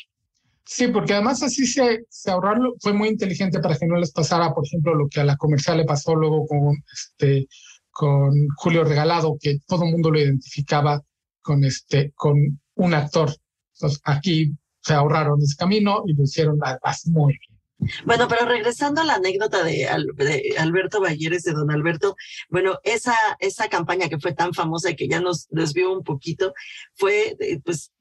Sí, 0.65 0.87
porque 0.89 1.15
además 1.15 1.43
así 1.43 1.67
se, 1.67 2.05
se 2.09 2.31
ahorraron, 2.31 2.75
fue 2.79 2.93
muy 2.93 3.09
inteligente 3.09 3.59
para 3.59 3.77
que 3.77 3.87
no 3.87 3.97
les 3.97 4.13
pasara, 4.13 4.55
por 4.55 4.65
ejemplo, 4.65 4.95
lo 4.95 5.09
que 5.09 5.21
a 5.21 5.25
la 5.25 5.37
comercial 5.37 5.79
le 5.79 5.85
pasó 5.85 6.15
luego 6.15 6.47
con, 6.47 6.77
este, 6.93 7.49
con 7.99 8.47
Julio 8.59 8.85
Regalado, 8.85 9.37
que 9.41 9.59
todo 9.67 9.85
el 9.85 9.91
mundo 9.91 10.13
lo 10.13 10.21
identificaba 10.21 11.03
con, 11.43 11.65
este, 11.65 12.13
con 12.15 12.61
un 12.77 12.95
actor. 12.95 13.35
Entonces 13.75 14.01
aquí 14.05 14.53
se 14.81 14.95
ahorraron 14.95 15.43
ese 15.43 15.57
camino 15.57 16.05
y 16.07 16.15
lo 16.15 16.23
hicieron 16.23 16.61
muy 17.07 17.33
bien. 17.33 17.58
Bueno, 18.05 18.27
pero 18.27 18.45
regresando 18.45 19.01
a 19.01 19.05
la 19.05 19.15
anécdota 19.15 19.63
de, 19.63 19.87
Alberto 19.87 21.01
Balleres, 21.01 21.45
de 21.45 21.53
don 21.53 21.71
Alberto, 21.71 22.17
bueno, 22.49 22.79
esa, 22.83 23.15
esa 23.39 23.69
campaña 23.69 24.09
que 24.09 24.19
fue 24.19 24.35
tan 24.35 24.53
famosa 24.53 24.91
y 24.91 24.97
que 24.97 25.09
ya 25.09 25.21
nos 25.21 25.47
desvió 25.51 25.93
un 25.93 26.03
poquito, 26.03 26.55
fue 26.95 27.37
eh, 27.39 27.61
pues 27.65 27.93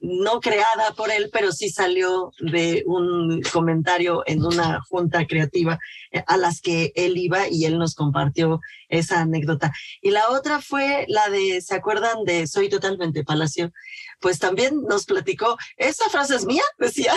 no 0.00 0.40
creada 0.40 0.92
por 0.96 1.10
él, 1.10 1.30
pero 1.32 1.50
sí 1.52 1.70
salió 1.70 2.32
de 2.40 2.82
un 2.86 3.40
comentario 3.52 4.22
en 4.26 4.44
una 4.44 4.82
junta 4.82 5.26
creativa 5.26 5.78
eh, 6.10 6.22
a 6.26 6.36
las 6.36 6.60
que 6.60 6.92
él 6.94 7.16
iba 7.16 7.48
y 7.48 7.64
él 7.64 7.78
nos 7.78 7.94
compartió 7.94 8.60
esa 8.88 9.20
anécdota. 9.20 9.72
Y 10.02 10.10
la 10.10 10.28
otra 10.28 10.60
fue 10.60 11.06
la 11.08 11.30
de, 11.30 11.60
¿se 11.62 11.74
acuerdan 11.74 12.24
de 12.24 12.46
Soy 12.46 12.68
totalmente 12.68 13.24
Palacio? 13.24 13.72
Pues 14.20 14.38
también 14.38 14.82
nos 14.88 15.06
platicó, 15.06 15.56
esa 15.76 16.08
frase 16.10 16.36
es 16.36 16.44
mía, 16.44 16.62
decía. 16.78 17.14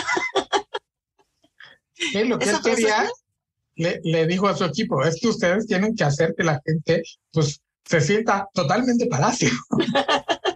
Lo 2.26 2.38
que 2.38 2.50
él 2.50 2.56
quería, 2.62 3.08
le, 3.74 4.00
le, 4.04 4.26
dijo 4.26 4.48
a 4.48 4.56
su 4.56 4.64
equipo, 4.64 5.02
es 5.04 5.20
que 5.20 5.28
ustedes 5.28 5.66
tienen 5.66 5.94
que 5.94 6.04
hacer 6.04 6.34
que 6.36 6.44
la 6.44 6.60
gente 6.64 7.02
pues 7.32 7.60
se 7.84 8.00
sienta 8.00 8.48
totalmente 8.52 9.06
palacio. 9.06 9.50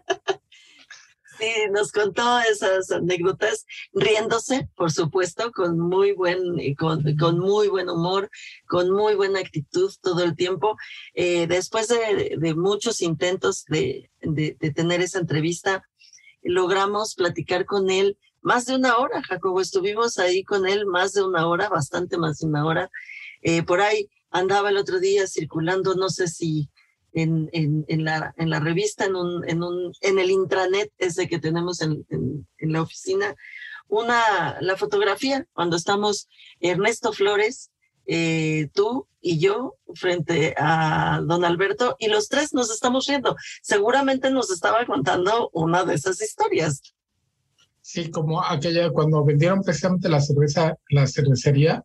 Sí, 1.41 1.47
nos 1.73 1.91
contó 1.91 2.39
esas 2.41 2.91
anécdotas, 2.91 3.65
riéndose, 3.95 4.69
por 4.77 4.93
supuesto, 4.93 5.53
con 5.53 5.79
muy 5.79 6.13
buen, 6.13 6.39
con, 6.75 7.03
con 7.17 7.39
muy 7.39 7.69
buen 7.69 7.89
humor, 7.89 8.31
con 8.69 8.91
muy 8.91 9.15
buena 9.15 9.41
actitud 9.41 9.91
todo 10.03 10.23
el 10.23 10.37
tiempo. 10.37 10.77
Eh, 11.15 11.47
después 11.47 11.89
de, 11.89 12.37
de, 12.39 12.55
muchos 12.55 13.01
intentos 13.01 13.65
de, 13.69 14.11
de, 14.21 14.55
de 14.61 14.71
tener 14.71 15.01
esa 15.01 15.19
entrevista, 15.19 15.83
logramos 16.43 17.15
platicar 17.15 17.65
con 17.65 17.89
él 17.89 18.19
más 18.43 18.67
de 18.67 18.77
una 18.77 18.99
hora, 18.99 19.23
Jacobo. 19.23 19.61
Estuvimos 19.61 20.19
ahí 20.19 20.45
con 20.45 20.67
él 20.67 20.87
más 20.87 21.13
de 21.13 21.23
una 21.23 21.47
hora, 21.47 21.69
bastante 21.69 22.19
más 22.19 22.39
de 22.39 22.47
una 22.47 22.65
hora. 22.65 22.91
Eh, 23.43 23.63
por 23.63 23.81
ahí 23.81 24.09
andaba 24.31 24.71
el 24.71 24.77
otro 24.77 25.01
día 25.01 25.27
circulando, 25.27 25.95
no 25.95 26.09
sé 26.09 26.29
si 26.29 26.71
en, 27.13 27.49
la, 28.05 28.33
en 28.37 28.51
la 28.51 28.61
revista, 28.61 29.05
en, 29.05 29.17
un, 29.17 29.49
en, 29.49 29.63
un, 29.63 29.93
en 30.01 30.19
el 30.19 30.31
intranet 30.31 30.93
ese 30.99 31.29
que 31.29 31.39
tenemos 31.39 31.81
en, 31.81 32.07
en, 32.09 32.47
en 32.59 32.73
la 32.73 32.83
oficina, 32.83 33.35
una, 33.89 34.61
la 34.61 34.77
fotografía 34.77 35.47
cuando 35.53 35.77
estamos 35.77 36.29
Ernesto 36.61 37.13
Flores, 37.13 37.71
eh, 38.07 38.69
tú 38.73 39.07
y 39.21 39.39
yo 39.39 39.77
frente 39.95 40.55
a 40.57 41.21
don 41.25 41.45
Alberto 41.45 41.97
y 41.99 42.09
los 42.09 42.29
tres 42.29 42.55
nos 42.55 42.71
estamos 42.71 43.07
riendo. 43.07 43.37
Seguramente 43.63 44.31
nos 44.31 44.51
estaba 44.51 44.87
contando 44.87 45.51
una 45.53 45.85
de 45.85 45.95
esas 45.95 46.23
historias. 46.23 46.83
Sí, 47.93 48.09
como 48.09 48.41
aquella 48.41 48.91
cuando 48.91 49.25
vendieron 49.25 49.63
precisamente 49.63 50.09
la 50.09 50.21
cerveza, 50.21 50.77
la 50.91 51.09
cervecería, 51.09 51.83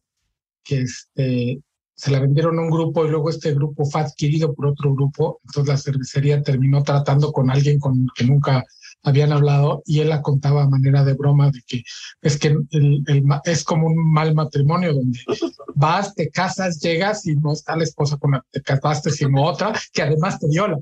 que 0.64 0.82
este, 0.82 1.64
se 1.96 2.12
la 2.12 2.20
vendieron 2.20 2.60
a 2.60 2.62
un 2.62 2.70
grupo 2.70 3.04
y 3.04 3.10
luego 3.10 3.32
este 3.32 3.56
grupo 3.56 3.86
fue 3.86 4.02
adquirido 4.02 4.54
por 4.54 4.68
otro 4.68 4.94
grupo, 4.94 5.40
entonces 5.46 5.68
la 5.68 5.78
cervecería 5.80 6.44
terminó 6.44 6.84
tratando 6.84 7.32
con 7.32 7.50
alguien 7.50 7.80
con 7.80 8.06
que 8.16 8.24
nunca 8.24 8.64
habían 9.02 9.32
hablado 9.32 9.82
y 9.88 10.02
él 10.02 10.10
la 10.10 10.22
contaba 10.22 10.62
a 10.62 10.70
manera 10.70 11.04
de 11.04 11.16
broma 11.16 11.50
de 11.50 11.64
que 11.66 11.82
es 12.22 12.38
que 12.38 12.50
el, 12.50 13.04
es 13.46 13.64
como 13.64 13.88
un 13.88 14.14
mal 14.14 14.36
matrimonio 14.36 14.94
donde 14.94 15.20
vas, 15.74 16.14
te 16.14 16.30
casas, 16.30 16.80
llegas 16.82 17.26
y 17.26 17.34
no 17.34 17.54
está 17.54 17.76
la 17.76 17.84
esposa 17.84 18.18
con 18.18 18.34
la 18.34 18.46
que 18.52 18.60
te 18.60 18.62
casaste, 18.62 19.10
sino 19.10 19.44
otra 19.44 19.74
que 19.92 20.04
además 20.04 20.38
te 20.38 20.48
viola. 20.50 20.78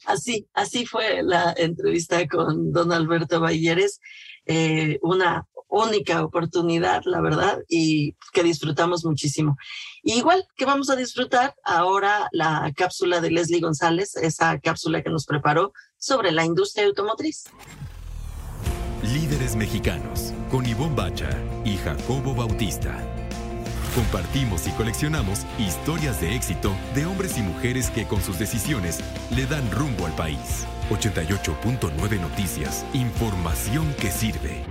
Así, 0.10 0.48
así 0.56 0.88
fue 0.88 1.22
la 1.22 1.54
entrevista 1.56 2.28
con 2.28 2.72
don 2.72 2.92
Alberto 2.92 3.40
Balleres, 3.40 4.00
eh, 4.48 4.98
una 5.04 5.46
única 5.68 6.24
oportunidad, 6.24 7.04
la 7.06 7.22
verdad, 7.22 7.60
y 7.70 8.16
que 8.34 8.42
disfrutamos 8.42 9.06
muchísimo. 9.06 9.56
igual 10.02 10.44
que 10.56 10.66
vamos 10.66 10.90
a 10.90 10.96
disfrutar 10.96 11.54
ahora 11.64 12.28
la 12.32 12.72
cápsula 12.76 13.22
de 13.22 13.30
Leslie 13.30 13.62
González, 13.62 14.16
esa 14.16 14.58
cápsula 14.60 15.04
que 15.04 15.12
nos 15.12 15.28
preparó 15.28 15.74
sobre 16.00 16.32
la 16.32 16.44
industria 16.44 16.88
automotriz. 16.88 17.44
Líderes 19.04 19.56
mexicanos, 19.56 20.34
con 20.50 20.66
Ivonne 20.66 20.96
Bacha 20.96 21.30
y 21.64 21.78
Jacobo 21.78 22.34
Bautista. 22.34 23.19
Compartimos 23.96 24.68
y 24.68 24.72
coleccionamos 24.72 25.46
historias 25.58 26.22
de 26.22 26.36
éxito 26.36 26.76
de 26.94 27.06
hombres 27.06 27.38
y 27.38 27.42
mujeres 27.42 27.90
que 27.90 28.06
con 28.06 28.22
sus 28.22 28.38
decisiones 28.38 29.00
le 29.36 29.46
dan 29.46 29.70
rumbo 29.72 30.06
al 30.06 30.14
país. 30.14 30.66
88.9 30.92 32.20
Noticias, 32.20 32.86
información 32.94 33.94
que 34.00 34.12
sirve. 34.12 34.64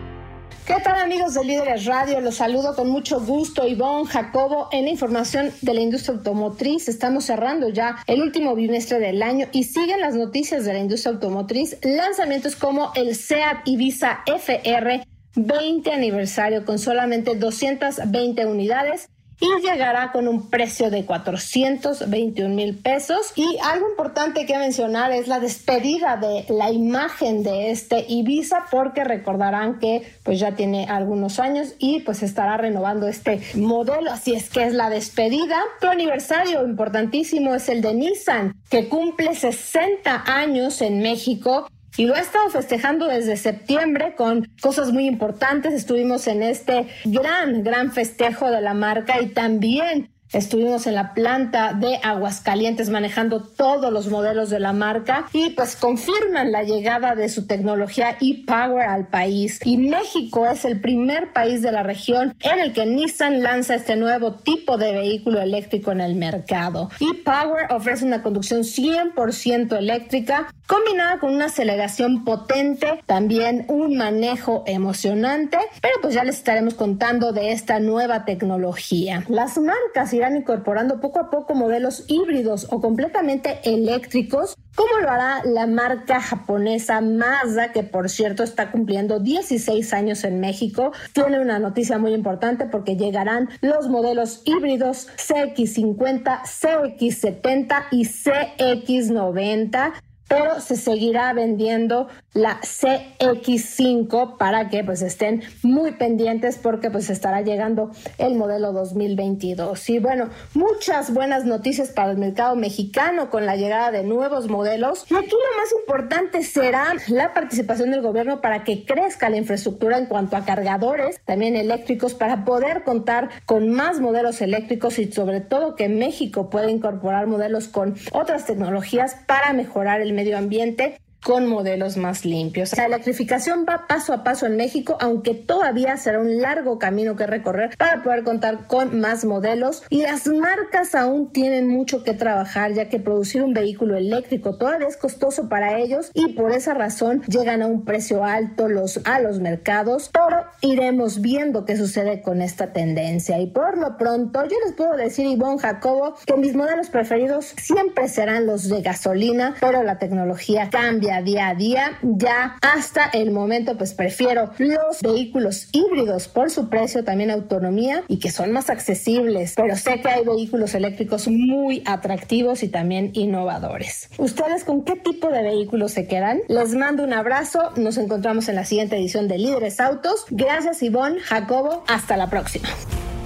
¿Qué 0.66 0.76
tal 0.84 1.00
amigos 1.00 1.34
de 1.34 1.44
Líderes 1.44 1.86
Radio? 1.86 2.20
Los 2.20 2.36
saludo 2.36 2.76
con 2.76 2.90
mucho 2.90 3.20
gusto. 3.20 3.66
Ivonne 3.66 4.06
Jacobo 4.06 4.68
en 4.70 4.84
la 4.84 4.90
información 4.90 5.50
de 5.62 5.74
la 5.74 5.80
industria 5.80 6.16
automotriz. 6.16 6.88
Estamos 6.88 7.24
cerrando 7.24 7.70
ya 7.70 7.96
el 8.06 8.20
último 8.20 8.54
bimestre 8.54 8.98
del 8.98 9.22
año 9.22 9.46
y 9.50 9.64
siguen 9.64 10.00
las 10.00 10.14
noticias 10.14 10.64
de 10.64 10.74
la 10.74 10.80
industria 10.80 11.14
automotriz. 11.14 11.78
Lanzamientos 11.82 12.54
como 12.54 12.92
el 12.94 13.16
SEAT 13.16 13.66
Ibiza 13.66 14.20
FR 14.26 15.02
20 15.38 15.92
aniversario 15.92 16.64
con 16.64 16.78
solamente 16.78 17.36
220 17.36 18.46
unidades 18.46 19.08
y 19.40 19.62
llegará 19.62 20.10
con 20.10 20.26
un 20.26 20.50
precio 20.50 20.90
de 20.90 21.04
421 21.04 22.54
mil 22.54 22.76
pesos. 22.76 23.32
Y 23.36 23.56
algo 23.62 23.88
importante 23.88 24.46
que 24.46 24.58
mencionar 24.58 25.12
es 25.12 25.28
la 25.28 25.38
despedida 25.38 26.16
de 26.16 26.44
la 26.48 26.70
imagen 26.70 27.42
de 27.42 27.70
este 27.70 28.04
Ibiza, 28.08 28.66
porque 28.70 29.04
recordarán 29.04 29.78
que 29.78 30.02
pues 30.24 30.40
ya 30.40 30.56
tiene 30.56 30.86
algunos 30.86 31.38
años 31.38 31.74
y 31.78 32.00
pues 32.00 32.22
estará 32.22 32.56
renovando 32.56 33.06
este 33.06 33.40
modelo, 33.54 34.10
así 34.10 34.34
es 34.34 34.50
que 34.50 34.64
es 34.64 34.74
la 34.74 34.90
despedida. 34.90 35.56
Otro 35.76 35.90
aniversario 35.90 36.66
importantísimo 36.66 37.54
es 37.54 37.68
el 37.68 37.80
de 37.80 37.94
Nissan, 37.94 38.54
que 38.68 38.88
cumple 38.88 39.34
60 39.34 40.24
años 40.26 40.82
en 40.82 41.00
México 41.00 41.68
y 41.98 42.06
lo 42.06 42.14
ha 42.14 42.20
estado 42.20 42.48
festejando 42.48 43.06
desde 43.06 43.36
septiembre 43.36 44.14
con 44.16 44.48
cosas 44.62 44.92
muy 44.92 45.06
importantes. 45.06 45.74
Estuvimos 45.74 46.28
en 46.28 46.44
este 46.44 46.86
gran, 47.04 47.64
gran 47.64 47.90
festejo 47.90 48.50
de 48.52 48.60
la 48.60 48.72
marca 48.72 49.20
y 49.20 49.26
también 49.30 50.08
Estuvimos 50.32 50.86
en 50.86 50.94
la 50.94 51.14
planta 51.14 51.72
de 51.72 51.96
Aguascalientes 52.02 52.90
manejando 52.90 53.40
todos 53.42 53.90
los 53.90 54.08
modelos 54.08 54.50
de 54.50 54.60
la 54.60 54.74
marca 54.74 55.26
y 55.32 55.50
pues 55.50 55.74
confirman 55.74 56.52
la 56.52 56.64
llegada 56.64 57.14
de 57.14 57.30
su 57.30 57.46
tecnología 57.46 58.18
e-Power 58.20 58.86
al 58.86 59.06
país. 59.06 59.58
Y 59.64 59.78
México 59.78 60.46
es 60.46 60.66
el 60.66 60.80
primer 60.80 61.32
país 61.32 61.62
de 61.62 61.72
la 61.72 61.82
región 61.82 62.34
en 62.40 62.58
el 62.58 62.74
que 62.74 62.84
Nissan 62.84 63.42
lanza 63.42 63.74
este 63.74 63.96
nuevo 63.96 64.34
tipo 64.34 64.76
de 64.76 64.92
vehículo 64.92 65.40
eléctrico 65.40 65.92
en 65.92 66.02
el 66.02 66.14
mercado. 66.14 66.90
e-Power 67.00 67.72
ofrece 67.72 68.04
una 68.04 68.22
conducción 68.22 68.64
100% 68.64 69.78
eléctrica 69.78 70.52
combinada 70.66 71.18
con 71.18 71.34
una 71.34 71.46
aceleración 71.46 72.24
potente, 72.24 73.02
también 73.06 73.64
un 73.68 73.96
manejo 73.96 74.64
emocionante, 74.66 75.56
pero 75.80 75.94
pues 76.02 76.12
ya 76.12 76.24
les 76.24 76.36
estaremos 76.36 76.74
contando 76.74 77.32
de 77.32 77.52
esta 77.52 77.80
nueva 77.80 78.26
tecnología. 78.26 79.24
Las 79.28 79.56
marcas 79.56 80.12
irán 80.18 80.36
incorporando 80.36 81.00
poco 81.00 81.18
a 81.20 81.30
poco 81.30 81.54
modelos 81.54 82.04
híbridos 82.08 82.66
o 82.70 82.80
completamente 82.80 83.60
eléctricos, 83.64 84.56
como 84.74 84.98
lo 84.98 85.10
hará 85.10 85.42
la 85.44 85.66
marca 85.66 86.20
japonesa 86.20 87.00
Mazda, 87.00 87.72
que 87.72 87.82
por 87.82 88.08
cierto 88.08 88.42
está 88.42 88.70
cumpliendo 88.70 89.18
16 89.18 89.92
años 89.92 90.24
en 90.24 90.40
México. 90.40 90.92
Tiene 91.12 91.40
una 91.40 91.58
noticia 91.58 91.98
muy 91.98 92.12
importante 92.12 92.66
porque 92.66 92.96
llegarán 92.96 93.48
los 93.60 93.88
modelos 93.88 94.42
híbridos 94.44 95.08
CX50, 95.16 96.42
CX70 96.42 97.84
y 97.90 98.04
CX90 98.04 99.92
pero 100.28 100.60
se 100.60 100.76
seguirá 100.76 101.32
vendiendo 101.32 102.08
la 102.34 102.60
CX5 102.60 104.36
para 104.36 104.68
que 104.68 104.84
pues 104.84 105.02
estén 105.02 105.42
muy 105.62 105.92
pendientes 105.92 106.58
porque 106.58 106.90
pues 106.90 107.10
estará 107.10 107.40
llegando 107.40 107.90
el 108.18 108.34
modelo 108.34 108.72
2022. 108.72 109.88
Y 109.90 109.98
bueno, 109.98 110.28
muchas 110.54 111.12
buenas 111.12 111.44
noticias 111.44 111.90
para 111.90 112.10
el 112.10 112.18
mercado 112.18 112.54
mexicano 112.54 113.30
con 113.30 113.46
la 113.46 113.56
llegada 113.56 113.90
de 113.90 114.04
nuevos 114.04 114.48
modelos. 114.48 115.04
Y 115.10 115.14
aquí 115.14 115.30
lo 115.30 115.60
más 115.60 115.72
importante 115.80 116.42
será 116.42 116.94
la 117.08 117.32
participación 117.34 117.90
del 117.90 118.02
gobierno 118.02 118.40
para 118.40 118.62
que 118.64 118.84
crezca 118.84 119.30
la 119.30 119.38
infraestructura 119.38 119.98
en 119.98 120.06
cuanto 120.06 120.36
a 120.36 120.44
cargadores, 120.44 121.20
también 121.24 121.56
eléctricos, 121.56 122.14
para 122.14 122.44
poder 122.44 122.84
contar 122.84 123.30
con 123.46 123.70
más 123.70 124.00
modelos 124.00 124.40
eléctricos 124.40 124.98
y 124.98 125.10
sobre 125.10 125.40
todo 125.40 125.74
que 125.74 125.88
México 125.88 126.50
pueda 126.50 126.70
incorporar 126.70 127.26
modelos 127.26 127.68
con 127.68 127.96
otras 128.12 128.46
tecnologías 128.46 129.16
para 129.26 129.52
mejorar 129.52 130.00
el 130.00 130.12
medio 130.18 130.36
ambiente 130.36 131.00
con 131.22 131.46
modelos 131.46 131.96
más 131.96 132.24
limpios. 132.24 132.76
La 132.76 132.86
electrificación 132.86 133.66
va 133.68 133.86
paso 133.86 134.12
a 134.12 134.24
paso 134.24 134.46
en 134.46 134.56
México, 134.56 134.96
aunque 135.00 135.34
todavía 135.34 135.96
será 135.96 136.20
un 136.20 136.40
largo 136.40 136.78
camino 136.78 137.16
que 137.16 137.26
recorrer 137.26 137.76
para 137.76 138.02
poder 138.02 138.24
contar 138.24 138.66
con 138.66 139.00
más 139.00 139.24
modelos. 139.24 139.82
Y 139.90 140.02
las 140.02 140.26
marcas 140.26 140.94
aún 140.94 141.32
tienen 141.32 141.68
mucho 141.68 142.02
que 142.04 142.14
trabajar 142.14 142.72
ya 142.72 142.88
que 142.88 143.00
producir 143.00 143.42
un 143.42 143.52
vehículo 143.52 143.96
eléctrico 143.96 144.56
todavía 144.56 144.88
es 144.88 144.96
costoso 144.96 145.48
para 145.48 145.78
ellos 145.78 146.10
y 146.14 146.34
por 146.34 146.52
esa 146.52 146.74
razón 146.74 147.22
llegan 147.28 147.62
a 147.62 147.66
un 147.66 147.84
precio 147.84 148.24
alto 148.24 148.68
los, 148.68 149.00
a 149.04 149.20
los 149.20 149.40
mercados, 149.40 150.10
pero 150.12 150.44
iremos 150.60 151.20
viendo 151.20 151.64
qué 151.64 151.76
sucede 151.76 152.22
con 152.22 152.42
esta 152.42 152.72
tendencia. 152.72 153.38
Y 153.38 153.48
por 153.48 153.76
lo 153.78 153.96
pronto 153.96 154.44
yo 154.44 154.56
les 154.64 154.74
puedo 154.74 154.96
decir 154.96 155.26
Ivonne 155.26 155.58
Jacobo 155.58 156.14
que 156.26 156.36
mis 156.36 156.54
modelos 156.54 156.88
preferidos 156.90 157.54
siempre 157.56 158.08
serán 158.08 158.46
los 158.46 158.68
de 158.68 158.82
gasolina, 158.82 159.54
pero 159.60 159.82
la 159.82 159.98
tecnología 159.98 160.70
cambia 160.70 161.07
día 161.22 161.48
a 161.48 161.54
día. 161.54 161.98
Ya 162.02 162.56
hasta 162.62 163.06
el 163.06 163.30
momento, 163.30 163.76
pues 163.76 163.94
prefiero 163.94 164.50
los 164.58 165.00
vehículos 165.02 165.68
híbridos 165.72 166.28
por 166.28 166.50
su 166.50 166.68
precio, 166.68 167.04
también 167.04 167.30
autonomía 167.30 168.02
y 168.08 168.18
que 168.18 168.30
son 168.30 168.52
más 168.52 168.70
accesibles. 168.70 169.54
Pero 169.56 169.76
sé 169.76 170.00
que 170.00 170.08
hay 170.08 170.24
vehículos 170.24 170.74
eléctricos 170.74 171.28
muy 171.28 171.82
atractivos 171.86 172.62
y 172.62 172.68
también 172.68 173.10
innovadores. 173.14 174.10
¿Ustedes 174.18 174.64
con 174.64 174.84
qué 174.84 174.96
tipo 174.96 175.28
de 175.28 175.42
vehículos 175.42 175.92
se 175.92 176.06
quedan? 176.06 176.40
Les 176.48 176.74
mando 176.74 177.04
un 177.04 177.12
abrazo. 177.12 177.72
Nos 177.76 177.98
encontramos 177.98 178.48
en 178.48 178.56
la 178.56 178.64
siguiente 178.64 178.96
edición 178.96 179.28
de 179.28 179.38
Líderes 179.38 179.80
Autos. 179.80 180.26
Gracias, 180.30 180.82
Ivonne, 180.82 181.20
Jacobo. 181.20 181.84
Hasta 181.86 182.16
la 182.16 182.28
próxima. 182.28 182.68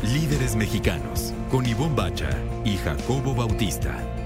Líderes 0.03 0.57
Mexicanos 0.57 1.33
con 1.51 1.67
Ivonne 1.67 1.95
Bacha 1.95 2.31
y 2.65 2.77
Jacobo 2.77 3.35
Bautista. 3.35 4.22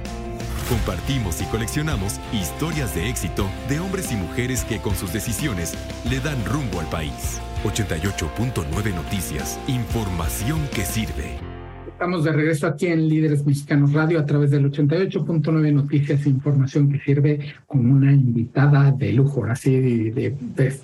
Compartimos 0.68 1.40
y 1.40 1.44
coleccionamos 1.44 2.20
historias 2.32 2.92
de 2.92 3.08
éxito 3.08 3.48
de 3.68 3.78
hombres 3.78 4.10
y 4.10 4.16
mujeres 4.16 4.64
que 4.64 4.80
con 4.80 4.96
sus 4.96 5.12
decisiones 5.12 5.74
le 6.10 6.18
dan 6.18 6.44
rumbo 6.44 6.80
al 6.80 6.86
país. 6.86 7.40
88.9 7.62 8.94
Noticias, 8.94 9.60
información 9.68 10.60
que 10.74 10.82
sirve. 10.82 11.38
Estamos 11.86 12.24
de 12.24 12.32
regreso 12.32 12.66
aquí 12.66 12.88
en 12.88 13.08
Líderes 13.08 13.46
Mexicanos 13.46 13.92
Radio 13.92 14.18
a 14.18 14.26
través 14.26 14.50
del 14.50 14.70
88.9 14.70 15.72
Noticias, 15.72 16.26
información 16.26 16.90
que 16.90 16.98
sirve 16.98 17.54
con 17.68 17.88
una 17.88 18.12
invitada 18.12 18.90
de 18.90 19.12
lujo, 19.12 19.44
así 19.44 20.10
de, 20.10 20.34
de, 20.56 20.76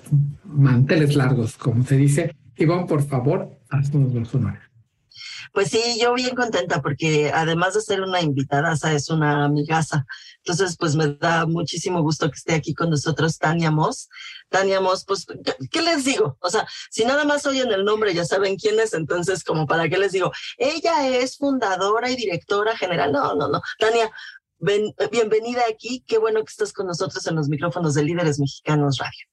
manteles 0.45 1.13
largos, 1.15 1.57
como 1.57 1.83
se 1.83 1.97
dice. 1.97 2.33
Iván, 2.55 2.87
por 2.87 3.03
favor, 3.03 3.49
haznos 3.69 4.13
los 4.13 4.33
honores. 4.33 4.72
Pues 5.51 5.69
sí, 5.69 5.99
yo 5.99 6.13
bien 6.13 6.35
contenta 6.35 6.81
porque 6.81 7.31
además 7.33 7.73
de 7.73 7.81
ser 7.81 8.01
una 8.01 8.21
invitada, 8.21 8.73
es 8.73 9.09
una 9.09 9.45
amigaza. 9.45 10.05
Entonces, 10.37 10.77
pues 10.77 10.95
me 10.95 11.07
da 11.15 11.45
muchísimo 11.45 12.01
gusto 12.01 12.29
que 12.29 12.35
esté 12.35 12.53
aquí 12.53 12.73
con 12.73 12.89
nosotros 12.89 13.37
Tania 13.37 13.71
Moss. 13.71 14.09
Tania 14.49 14.81
Moss, 14.81 15.05
pues, 15.05 15.25
¿qué 15.71 15.81
les 15.81 16.05
digo? 16.05 16.37
O 16.41 16.49
sea, 16.49 16.67
si 16.89 17.05
nada 17.05 17.23
más 17.25 17.45
oyen 17.45 17.71
el 17.71 17.85
nombre, 17.85 18.13
ya 18.13 18.25
saben 18.25 18.57
quién 18.57 18.79
es, 18.79 18.93
entonces, 18.93 19.43
como 19.43 19.65
para 19.67 19.89
qué 19.89 19.97
les 19.97 20.11
digo, 20.11 20.31
ella 20.57 21.07
es 21.07 21.37
fundadora 21.37 22.09
y 22.11 22.15
directora 22.15 22.77
general. 22.77 23.11
No, 23.11 23.35
no, 23.35 23.47
no. 23.47 23.61
Tania, 23.79 24.11
bienvenida 25.11 25.61
aquí. 25.69 26.03
Qué 26.07 26.17
bueno 26.17 26.39
que 26.39 26.51
estás 26.51 26.73
con 26.73 26.87
nosotros 26.87 27.25
en 27.27 27.35
los 27.35 27.49
micrófonos 27.49 27.93
de 27.93 28.03
Líderes 28.03 28.39
Mexicanos 28.39 28.97
Radio. 28.97 29.32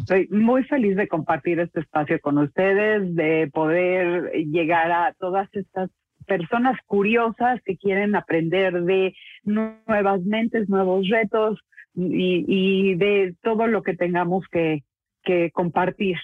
Estoy 0.00 0.28
muy 0.28 0.64
feliz 0.64 0.96
de 0.96 1.08
compartir 1.08 1.60
este 1.60 1.80
espacio 1.80 2.20
con 2.20 2.38
ustedes, 2.38 3.14
de 3.14 3.50
poder 3.52 4.30
llegar 4.32 4.90
a 4.92 5.14
todas 5.18 5.48
estas 5.54 5.90
personas 6.26 6.78
curiosas 6.86 7.60
que 7.64 7.76
quieren 7.76 8.16
aprender 8.16 8.82
de 8.82 9.14
nuevas 9.44 10.22
mentes, 10.22 10.68
nuevos 10.68 11.08
retos 11.08 11.58
y, 11.94 12.94
de 12.96 13.34
todo 13.42 13.66
lo 13.66 13.82
que 13.82 13.94
tengamos 13.94 14.44
que, 14.50 14.84
que 15.22 15.50
compartir. 15.52 16.16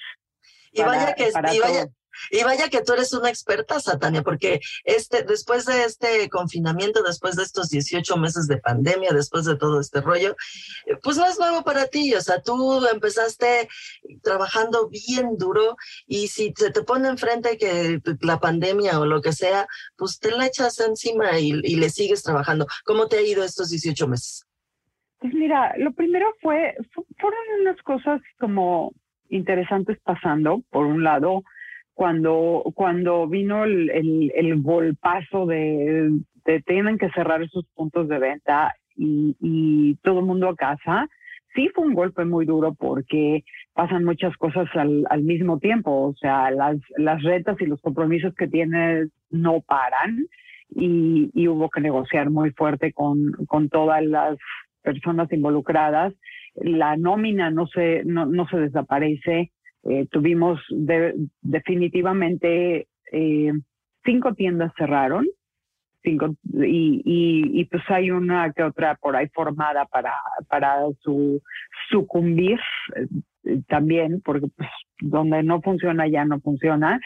Y 0.72 0.82
vaya 0.82 1.14
que, 1.14 1.28
y 1.28 1.61
vaya, 1.61 1.87
y 2.31 2.42
vaya 2.42 2.68
que 2.68 2.83
tú 2.83 2.92
eres 2.92 3.12
una 3.12 3.29
experta, 3.29 3.81
Satania, 3.81 4.22
porque 4.22 4.61
este, 4.85 5.22
después 5.22 5.66
de 5.66 5.85
este 5.85 6.29
confinamiento, 6.29 7.03
después 7.03 7.37
de 7.37 7.42
estos 7.42 7.70
18 7.70 8.16
meses 8.16 8.46
de 8.46 8.59
pandemia, 8.59 9.12
después 9.12 9.44
de 9.44 9.57
todo 9.57 9.81
este 9.81 10.01
rollo, 10.01 10.37
eh, 10.87 10.96
pues 11.03 11.16
no 11.16 11.27
es 11.27 11.38
nuevo 11.38 11.62
para 11.64 11.87
ti. 11.87 12.14
O 12.14 12.20
sea, 12.20 12.42
tú 12.42 12.87
empezaste 12.87 13.68
trabajando 14.22 14.88
bien 14.88 15.37
duro 15.37 15.77
y 16.07 16.29
si 16.29 16.53
se 16.57 16.70
te 16.70 16.83
pone 16.83 17.09
enfrente 17.09 17.59
que 17.59 18.01
la 18.20 18.40
pandemia 18.40 19.01
o 19.01 19.07
lo 19.07 19.20
que 19.20 19.33
sea, 19.33 19.66
pues 19.96 20.18
te 20.18 20.31
la 20.31 20.46
echas 20.46 20.79
encima 20.81 21.38
y, 21.38 21.53
y 21.62 21.77
le 21.77 21.90
sigues 21.90 22.22
trabajando. 22.22 22.66
¿Cómo 22.85 23.09
te 23.09 23.18
ha 23.18 23.22
ido 23.22 23.44
estos 23.44 23.70
18 23.70 24.09
meses? 24.09 24.46
Pues 25.18 25.35
mira, 25.35 25.72
lo 25.79 25.92
primero 25.92 26.27
fue, 26.40 26.75
fueron 26.92 27.61
unas 27.61 27.81
cosas 27.83 28.20
como 28.40 28.92
interesantes 29.29 29.98
pasando. 30.03 30.62
Por 30.70 30.87
un 30.87 31.05
lado, 31.05 31.44
cuando, 31.94 32.62
cuando 32.74 33.28
vino 33.28 33.64
el, 33.64 33.90
el, 33.90 34.33
el 34.35 34.62
golpazo 34.62 35.46
de, 35.46 36.11
de, 36.44 36.62
tienen 36.62 36.98
que 36.98 37.11
cerrar 37.11 37.42
esos 37.42 37.66
puntos 37.74 38.09
de 38.09 38.18
venta 38.18 38.74
y, 38.96 39.37
y 39.40 39.94
todo 40.02 40.20
el 40.20 40.26
mundo 40.26 40.48
a 40.48 40.57
casa, 40.57 41.09
sí 41.55 41.68
fue 41.74 41.85
un 41.87 41.94
golpe 41.94 42.24
muy 42.24 42.46
duro 42.46 42.74
porque 42.74 43.44
pasan 43.74 44.05
muchas 44.05 44.37
cosas 44.37 44.68
al, 44.74 45.05
al 45.11 45.22
mismo 45.22 45.59
tiempo, 45.59 45.90
o 46.09 46.14
sea, 46.14 46.50
las, 46.50 46.76
las 46.96 47.22
retas 47.22 47.61
y 47.61 47.66
los 47.66 47.81
compromisos 47.81 48.35
que 48.35 48.48
tienes 48.48 49.11
no 49.31 49.61
paran 49.61 50.26
y, 50.70 51.31
y 51.35 51.48
hubo 51.48 51.68
que 51.70 51.81
negociar 51.81 52.31
muy 52.31 52.50
fuerte 52.52 52.92
con, 52.92 53.33
con 53.46 53.68
todas 53.68 54.05
las 54.05 54.38
personas 54.83 55.33
involucradas. 55.33 56.14
La 56.55 56.96
nómina 56.96 57.50
no 57.50 57.66
se, 57.66 58.02
no, 58.05 58.26
no 58.26 58.46
se 58.48 58.59
desaparece. 58.59 59.52
Eh, 59.84 60.06
tuvimos 60.10 60.60
de, 60.70 61.14
definitivamente 61.40 62.86
eh, 63.10 63.52
cinco 64.04 64.34
tiendas 64.34 64.72
cerraron 64.76 65.26
cinco, 66.02 66.34
y, 66.52 67.02
y, 67.04 67.60
y, 67.60 67.64
pues 67.66 67.82
hay 67.88 68.10
una 68.10 68.52
que 68.52 68.62
otra 68.62 68.96
por 68.96 69.16
ahí 69.16 69.28
formada 69.28 69.86
para, 69.86 70.12
para 70.48 70.78
su 71.00 71.40
sucumbir 71.90 72.58
eh, 72.96 73.60
también, 73.68 74.20
porque 74.24 74.46
pues 74.56 74.68
donde 75.00 75.42
no 75.42 75.60
funciona 75.62 76.06
ya 76.08 76.24
no 76.24 76.40
funciona. 76.40 77.00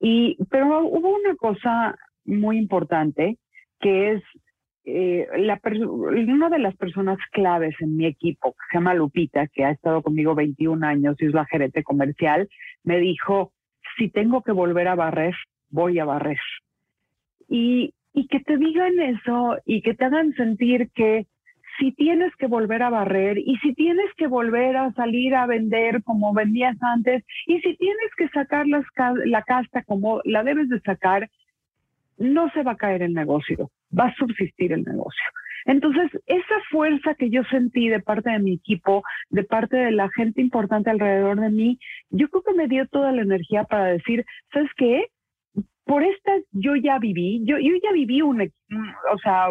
Y, 0.00 0.36
pero 0.50 0.84
hubo 0.86 1.14
una 1.14 1.36
cosa 1.36 1.96
muy 2.24 2.58
importante 2.58 3.38
que 3.80 4.12
es 4.12 4.22
eh, 4.84 5.28
una 6.28 6.48
de 6.48 6.58
las 6.58 6.76
personas 6.76 7.18
claves 7.30 7.74
en 7.80 7.96
mi 7.96 8.06
equipo, 8.06 8.52
que 8.52 8.58
se 8.70 8.78
llama 8.78 8.94
Lupita, 8.94 9.46
que 9.48 9.64
ha 9.64 9.70
estado 9.70 10.02
conmigo 10.02 10.34
21 10.34 10.86
años 10.86 11.16
y 11.20 11.26
es 11.26 11.34
la 11.34 11.46
gerente 11.46 11.82
comercial, 11.82 12.48
me 12.82 12.98
dijo, 12.98 13.52
si 13.96 14.08
tengo 14.08 14.42
que 14.42 14.52
volver 14.52 14.88
a 14.88 14.94
barrer, 14.94 15.34
voy 15.70 15.98
a 15.98 16.04
barrer. 16.04 16.40
Y, 17.48 17.94
y 18.12 18.26
que 18.26 18.40
te 18.40 18.56
digan 18.56 18.98
eso 19.00 19.58
y 19.64 19.82
que 19.82 19.94
te 19.94 20.04
hagan 20.04 20.32
sentir 20.34 20.90
que 20.94 21.26
si 21.78 21.92
tienes 21.92 22.34
que 22.36 22.46
volver 22.46 22.82
a 22.82 22.90
barrer 22.90 23.38
y 23.38 23.56
si 23.58 23.74
tienes 23.74 24.12
que 24.16 24.26
volver 24.26 24.76
a 24.76 24.92
salir 24.92 25.34
a 25.34 25.46
vender 25.46 26.02
como 26.02 26.34
vendías 26.34 26.76
antes 26.82 27.24
y 27.46 27.60
si 27.60 27.76
tienes 27.76 28.14
que 28.16 28.28
sacar 28.28 28.66
las, 28.66 28.84
la 29.24 29.42
casta 29.42 29.82
como 29.84 30.20
la 30.24 30.42
debes 30.42 30.68
de 30.68 30.80
sacar, 30.80 31.30
no 32.18 32.50
se 32.50 32.62
va 32.62 32.72
a 32.72 32.76
caer 32.76 33.02
el 33.02 33.14
negocio, 33.14 33.70
va 33.98 34.06
a 34.06 34.14
subsistir 34.14 34.72
el 34.72 34.82
negocio. 34.84 35.24
Entonces, 35.64 36.10
esa 36.26 36.60
fuerza 36.70 37.14
que 37.14 37.30
yo 37.30 37.42
sentí 37.44 37.88
de 37.88 38.00
parte 38.00 38.30
de 38.30 38.38
mi 38.40 38.54
equipo, 38.54 39.02
de 39.30 39.44
parte 39.44 39.76
de 39.76 39.92
la 39.92 40.08
gente 40.10 40.40
importante 40.40 40.90
alrededor 40.90 41.40
de 41.40 41.50
mí, 41.50 41.78
yo 42.10 42.28
creo 42.28 42.42
que 42.42 42.54
me 42.54 42.68
dio 42.68 42.86
toda 42.88 43.12
la 43.12 43.22
energía 43.22 43.64
para 43.64 43.86
decir, 43.86 44.24
¿sabes 44.52 44.70
qué? 44.76 45.06
Por 45.84 46.02
estas 46.04 46.42
yo 46.52 46.76
ya 46.76 46.98
viví, 46.98 47.42
yo, 47.44 47.58
yo 47.58 47.72
ya 47.82 47.92
viví 47.92 48.22
un, 48.22 48.40
o 48.40 49.18
sea, 49.18 49.48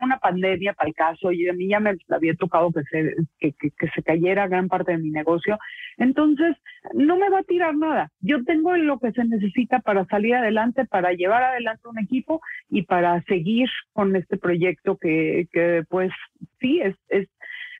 una 0.00 0.18
pandemia 0.18 0.74
para 0.74 0.88
el 0.88 0.94
caso 0.94 1.32
y 1.32 1.48
a 1.48 1.52
mí 1.52 1.68
ya 1.68 1.80
me 1.80 1.96
había 2.10 2.34
tocado 2.34 2.70
que 2.70 2.82
se, 2.84 3.16
que, 3.40 3.88
se 3.94 4.02
cayera 4.02 4.46
gran 4.46 4.68
parte 4.68 4.92
de 4.92 4.98
mi 4.98 5.10
negocio. 5.10 5.58
Entonces, 5.98 6.56
no 6.94 7.16
me 7.16 7.28
va 7.30 7.40
a 7.40 7.44
tirar 7.44 7.74
nada. 7.74 8.10
Yo 8.20 8.44
tengo 8.44 8.76
lo 8.76 8.98
que 8.98 9.12
se 9.12 9.24
necesita 9.24 9.80
para 9.80 10.04
salir 10.06 10.34
adelante, 10.34 10.84
para 10.84 11.12
llevar 11.12 11.42
adelante 11.42 11.88
un 11.88 11.98
equipo 11.98 12.40
y 12.70 12.82
para 12.82 13.20
seguir 13.22 13.68
con 13.92 14.14
este 14.14 14.36
proyecto 14.36 14.96
que, 14.96 15.48
que 15.52 15.82
pues 15.88 16.12
sí, 16.60 16.80
es, 16.80 16.94
es, 17.08 17.28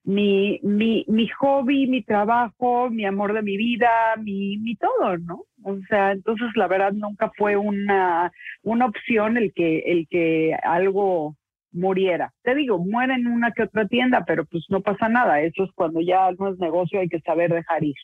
mi, 0.04 0.58
mi, 0.62 1.04
mi 1.08 1.28
hobby, 1.28 1.86
mi 1.86 2.02
trabajo, 2.02 2.90
mi 2.90 3.04
amor 3.04 3.32
de 3.34 3.42
mi 3.42 3.56
vida, 3.56 3.88
mi, 4.18 4.58
mi 4.58 4.76
todo, 4.76 5.18
¿no? 5.18 5.44
O 5.62 5.78
sea, 5.88 6.12
entonces 6.12 6.48
la 6.56 6.66
verdad 6.66 6.92
nunca 6.92 7.30
fue 7.36 7.56
una, 7.56 8.32
una 8.62 8.86
opción 8.86 9.36
el 9.36 9.52
que, 9.54 9.78
el 9.80 10.08
que 10.08 10.54
algo 10.62 11.36
muriera. 11.72 12.32
Te 12.42 12.54
digo, 12.54 12.78
muere 12.78 13.14
en 13.14 13.28
una 13.28 13.52
que 13.52 13.62
otra 13.62 13.86
tienda, 13.86 14.24
pero 14.26 14.44
pues 14.44 14.64
no 14.68 14.80
pasa 14.82 15.08
nada. 15.08 15.40
Eso 15.40 15.64
es 15.64 15.70
cuando 15.74 16.00
ya 16.00 16.30
no 16.32 16.52
es 16.52 16.58
negocio, 16.58 17.00
hay 17.00 17.08
que 17.08 17.20
saber 17.20 17.52
dejar 17.52 17.84
ir. 17.84 17.94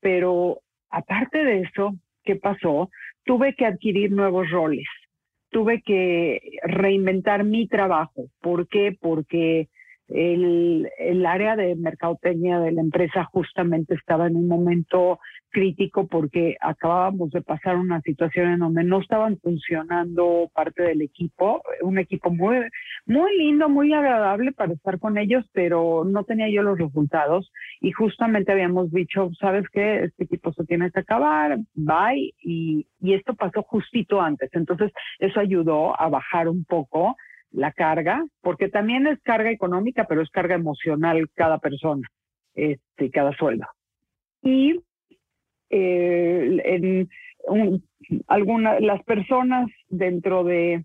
Pero 0.00 0.60
aparte 0.90 1.44
de 1.44 1.60
eso, 1.62 1.94
¿qué 2.24 2.36
pasó? 2.36 2.90
Tuve 3.24 3.54
que 3.54 3.66
adquirir 3.66 4.10
nuevos 4.10 4.50
roles. 4.50 4.86
Tuve 5.50 5.82
que 5.82 6.40
reinventar 6.62 7.44
mi 7.44 7.68
trabajo. 7.68 8.26
¿Por 8.40 8.68
qué? 8.68 8.96
Porque 8.98 9.68
el, 10.08 10.88
el, 10.98 11.26
área 11.26 11.56
de 11.56 11.74
mercadotecnia 11.74 12.60
de 12.60 12.72
la 12.72 12.80
empresa 12.80 13.24
justamente 13.24 13.94
estaba 13.94 14.26
en 14.28 14.36
un 14.36 14.46
momento 14.46 15.18
crítico 15.50 16.06
porque 16.06 16.56
acabábamos 16.60 17.30
de 17.30 17.42
pasar 17.42 17.76
una 17.76 18.00
situación 18.02 18.52
en 18.52 18.58
donde 18.60 18.84
no 18.84 19.00
estaban 19.00 19.38
funcionando 19.38 20.50
parte 20.54 20.82
del 20.82 21.02
equipo, 21.02 21.62
un 21.82 21.98
equipo 21.98 22.30
muy, 22.30 22.56
muy 23.06 23.36
lindo, 23.38 23.68
muy 23.68 23.92
agradable 23.92 24.52
para 24.52 24.74
estar 24.74 24.98
con 24.98 25.18
ellos, 25.18 25.44
pero 25.52 26.04
no 26.04 26.24
tenía 26.24 26.48
yo 26.50 26.62
los 26.62 26.78
resultados. 26.78 27.50
Y 27.80 27.92
justamente 27.92 28.52
habíamos 28.52 28.92
dicho, 28.92 29.30
sabes 29.40 29.64
qué, 29.72 30.04
este 30.04 30.24
equipo 30.24 30.52
se 30.52 30.64
tiene 30.64 30.90
que 30.90 31.00
acabar, 31.00 31.58
bye, 31.74 32.34
y, 32.42 32.86
y 33.00 33.14
esto 33.14 33.34
pasó 33.34 33.62
justito 33.62 34.20
antes, 34.20 34.50
entonces 34.52 34.92
eso 35.18 35.40
ayudó 35.40 35.98
a 36.00 36.08
bajar 36.08 36.48
un 36.48 36.64
poco 36.64 37.16
la 37.50 37.72
carga, 37.72 38.24
porque 38.40 38.68
también 38.68 39.06
es 39.06 39.20
carga 39.22 39.50
económica, 39.50 40.04
pero 40.08 40.22
es 40.22 40.30
carga 40.30 40.54
emocional 40.54 41.28
cada 41.34 41.58
persona, 41.58 42.08
este, 42.54 43.10
cada 43.10 43.32
sueldo. 43.36 43.66
Y 44.42 44.80
eh, 45.70 46.60
en 46.64 47.08
algunas, 48.26 48.80
las 48.80 49.02
personas 49.04 49.70
dentro 49.88 50.44
de, 50.44 50.84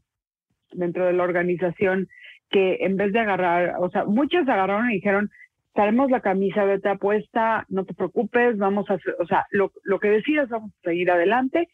dentro 0.71 1.05
de 1.05 1.13
la 1.13 1.23
organización 1.23 2.07
que 2.49 2.77
en 2.81 2.97
vez 2.97 3.13
de 3.13 3.19
agarrar, 3.19 3.75
o 3.79 3.89
sea, 3.89 4.05
muchas 4.05 4.47
agarraron 4.47 4.91
y 4.91 4.95
dijeron, 4.95 5.29
traemos 5.73 6.11
la 6.11 6.19
camisa 6.19 6.65
de 6.65 6.79
te 6.79 6.89
apuesta, 6.89 7.65
no 7.69 7.85
te 7.85 7.93
preocupes, 7.93 8.57
vamos 8.57 8.89
a 8.89 8.95
hacer, 8.95 9.15
o 9.19 9.25
sea, 9.25 9.45
lo, 9.51 9.71
lo 9.83 9.99
que 9.99 10.09
decidas, 10.09 10.49
vamos 10.49 10.71
a 10.71 10.89
seguir 10.89 11.09
adelante. 11.09 11.69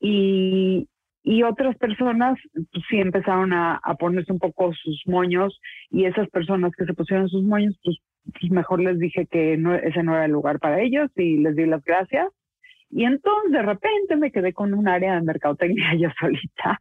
Y, 0.00 0.88
y 1.22 1.42
otras 1.42 1.76
personas 1.76 2.38
pues, 2.52 2.84
sí 2.88 2.98
empezaron 2.98 3.52
a, 3.52 3.80
a, 3.82 3.94
ponerse 3.94 4.32
un 4.32 4.38
poco 4.38 4.72
sus 4.72 5.02
moños 5.06 5.60
y 5.90 6.04
esas 6.04 6.28
personas 6.30 6.72
que 6.76 6.86
se 6.86 6.94
pusieron 6.94 7.28
sus 7.28 7.42
moños, 7.42 7.78
pues, 7.84 7.98
pues, 8.38 8.50
mejor 8.50 8.80
les 8.80 8.98
dije 8.98 9.26
que 9.26 9.54
ese 9.54 10.02
no 10.02 10.14
era 10.14 10.24
el 10.24 10.32
lugar 10.32 10.58
para 10.58 10.80
ellos 10.80 11.10
y 11.16 11.38
les 11.38 11.56
di 11.56 11.66
las 11.66 11.84
gracias. 11.84 12.28
Y 12.90 13.04
entonces 13.04 13.52
de 13.52 13.62
repente 13.62 14.16
me 14.16 14.32
quedé 14.32 14.52
con 14.52 14.74
un 14.74 14.88
área 14.88 15.14
de 15.14 15.22
mercadotecnia 15.22 15.94
yo 15.98 16.08
solita 16.18 16.80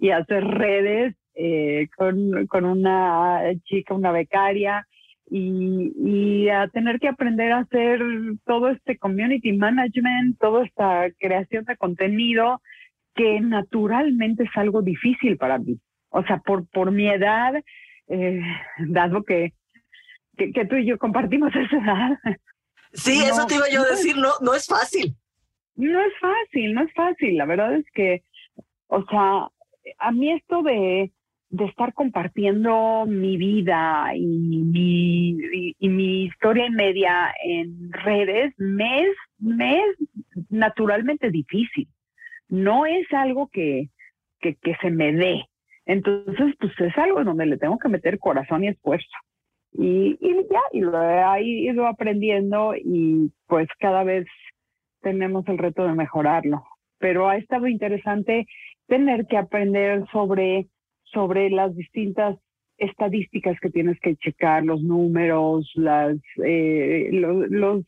y 0.00 0.10
hacer 0.10 0.44
redes 0.44 1.14
eh, 1.34 1.88
con, 1.96 2.46
con 2.48 2.64
una 2.64 3.42
chica, 3.64 3.94
una 3.94 4.12
becaria, 4.12 4.86
y, 5.30 5.92
y, 5.98 6.48
a 6.48 6.68
tener 6.68 6.98
que 6.98 7.08
aprender 7.08 7.52
a 7.52 7.58
hacer 7.58 8.00
todo 8.46 8.70
este 8.70 8.96
community 8.96 9.52
management, 9.52 10.38
toda 10.38 10.64
esta 10.64 11.10
creación 11.18 11.66
de 11.66 11.76
contenido 11.76 12.62
que 13.18 13.40
naturalmente 13.40 14.44
es 14.44 14.50
algo 14.54 14.80
difícil 14.80 15.36
para 15.36 15.58
mí. 15.58 15.76
O 16.10 16.22
sea, 16.22 16.38
por, 16.38 16.68
por 16.68 16.92
mi 16.92 17.08
edad, 17.08 17.52
eh, 18.06 18.40
dado 18.86 19.24
que, 19.24 19.54
que, 20.36 20.64
tú 20.66 20.76
y 20.76 20.86
yo 20.86 20.98
compartimos 20.98 21.52
esa 21.54 21.76
edad. 21.76 22.18
Sí, 22.92 23.20
eso 23.24 23.44
te 23.46 23.56
iba 23.56 23.68
yo 23.68 23.82
a 23.82 23.90
decir, 23.90 24.16
no, 24.16 24.30
no 24.40 24.54
es 24.54 24.66
fácil. 24.66 25.16
No 25.74 26.00
es 26.00 26.12
fácil, 26.20 26.74
no 26.74 26.82
es 26.82 26.92
fácil. 26.94 27.36
La 27.36 27.44
verdad 27.44 27.74
es 27.74 27.84
que, 27.92 28.22
o 28.86 29.04
sea, 29.04 29.48
a 29.98 30.12
mí 30.12 30.32
esto 30.32 30.62
de, 30.62 31.12
de 31.50 31.64
estar 31.64 31.92
compartiendo 31.94 33.04
mi 33.06 33.36
vida 33.36 34.12
y 34.14 34.26
mi, 34.26 35.30
y, 35.30 35.76
y 35.78 35.88
mi 35.88 36.24
historia 36.24 36.66
y 36.66 36.70
media 36.70 37.34
en 37.44 37.92
redes 37.92 38.54
me 38.58 39.02
es, 39.02 39.16
me 39.38 39.80
es 39.80 39.96
naturalmente 40.48 41.30
difícil 41.30 41.88
no 42.48 42.86
es 42.86 43.06
algo 43.12 43.48
que, 43.48 43.88
que, 44.40 44.56
se 44.80 44.90
me 44.90 45.12
dé. 45.12 45.44
Entonces, 45.86 46.54
pues 46.58 46.72
es 46.80 46.96
algo 46.98 47.20
en 47.20 47.26
donde 47.26 47.46
le 47.46 47.58
tengo 47.58 47.78
que 47.78 47.88
meter 47.88 48.18
corazón 48.18 48.64
y 48.64 48.68
esfuerzo. 48.68 49.06
Y, 49.72 50.18
y 50.20 50.34
ya, 50.50 50.60
y 50.72 50.80
lo 50.80 51.02
he 51.02 51.42
ido 51.42 51.86
aprendiendo 51.86 52.74
y 52.74 53.30
pues 53.46 53.68
cada 53.78 54.02
vez 54.02 54.26
tenemos 55.02 55.46
el 55.48 55.58
reto 55.58 55.86
de 55.86 55.94
mejorarlo. 55.94 56.64
Pero 56.98 57.28
ha 57.28 57.36
estado 57.36 57.66
interesante 57.66 58.46
tener 58.86 59.26
que 59.26 59.36
aprender 59.36 60.04
sobre, 60.10 60.66
sobre 61.04 61.50
las 61.50 61.74
distintas 61.76 62.36
estadísticas 62.78 63.58
que 63.60 63.70
tienes 63.70 63.98
que 64.00 64.16
checar, 64.16 64.64
los 64.64 64.82
números, 64.82 65.70
las, 65.74 66.16
eh, 66.44 67.08
los, 67.12 67.48
los 67.50 67.84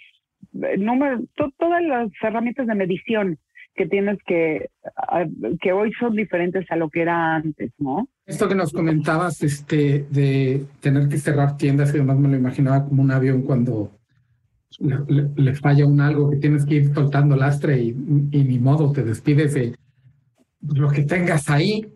números, 0.53 1.23
todas 1.59 1.83
las 1.83 2.09
herramientas 2.23 2.67
de 2.67 2.75
medición 2.75 3.39
que 3.75 3.87
tienes 3.87 4.19
que, 4.27 4.69
que 5.61 5.73
hoy 5.73 5.93
son 5.99 6.15
diferentes 6.15 6.71
a 6.71 6.77
lo 6.77 6.91
que 6.91 7.03
era 7.03 7.37
antes, 7.37 7.73
¿no? 7.79 8.09
Esto 8.27 8.49
que 8.49 8.55
nos 8.55 8.73
comentabas, 8.73 9.43
este, 9.43 10.07
de 10.11 10.65
tener 10.81 11.09
que 11.09 11.19
cerrar 11.19 11.57
tiendas, 11.57 11.91
que 11.91 11.99
además 11.99 12.19
me 12.19 12.29
lo 12.29 12.37
imaginaba 12.37 12.85
como 12.85 13.03
un 13.03 13.11
avión 13.11 13.43
cuando 13.43 13.93
le, 14.79 15.55
falla 15.55 15.87
un 15.87 16.01
algo 16.01 16.31
que 16.31 16.37
tienes 16.37 16.65
que 16.65 16.77
ir 16.77 16.95
soltando 16.95 17.37
lastre 17.37 17.81
y, 17.81 17.89
y 18.31 18.45
ni 18.45 18.59
modo, 18.59 18.93
te 18.93 19.03
despides 19.03 19.55
de 19.55 19.75
lo 20.63 20.91
que 20.91 21.03
tengas 21.03 21.49
ahí, 21.51 21.87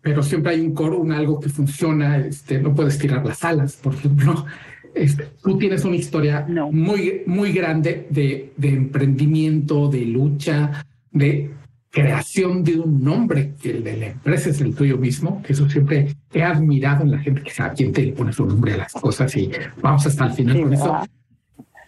pero 0.00 0.22
siempre 0.22 0.52
hay 0.52 0.60
un 0.60 0.74
coro, 0.74 0.98
un 0.98 1.12
algo 1.12 1.40
que 1.40 1.48
funciona, 1.48 2.18
este, 2.18 2.60
no 2.60 2.74
puedes 2.74 2.98
tirar 2.98 3.24
las 3.24 3.44
alas, 3.44 3.76
por 3.82 3.94
ejemplo. 3.94 4.46
este, 4.94 5.28
tú 5.42 5.58
tienes 5.58 5.84
una 5.84 5.96
historia 5.96 6.46
muy, 6.70 7.22
muy 7.26 7.52
grande 7.52 8.06
de, 8.10 8.52
de 8.56 8.68
emprendimiento, 8.68 9.88
de 9.88 10.04
lucha, 10.06 10.84
de 11.14 11.50
creación 11.88 12.64
de 12.64 12.78
un 12.80 13.02
nombre, 13.02 13.54
que 13.62 13.70
el 13.70 13.84
de 13.84 13.96
la 13.96 14.06
empresa 14.06 14.50
es 14.50 14.60
el 14.60 14.74
tuyo 14.74 14.98
mismo, 14.98 15.40
que 15.42 15.52
eso 15.52 15.70
siempre 15.70 16.08
he 16.32 16.42
admirado 16.42 17.04
en 17.04 17.12
la 17.12 17.18
gente 17.20 17.40
que 17.42 17.50
sabe 17.50 17.76
quién 17.76 17.92
te 17.92 18.12
pone 18.12 18.32
su 18.32 18.44
nombre 18.44 18.74
a 18.74 18.78
las 18.78 18.92
cosas 18.92 19.34
y 19.36 19.50
vamos 19.80 20.04
hasta 20.04 20.26
el 20.26 20.32
final 20.32 20.60
con 20.60 20.74
eso. 20.74 21.00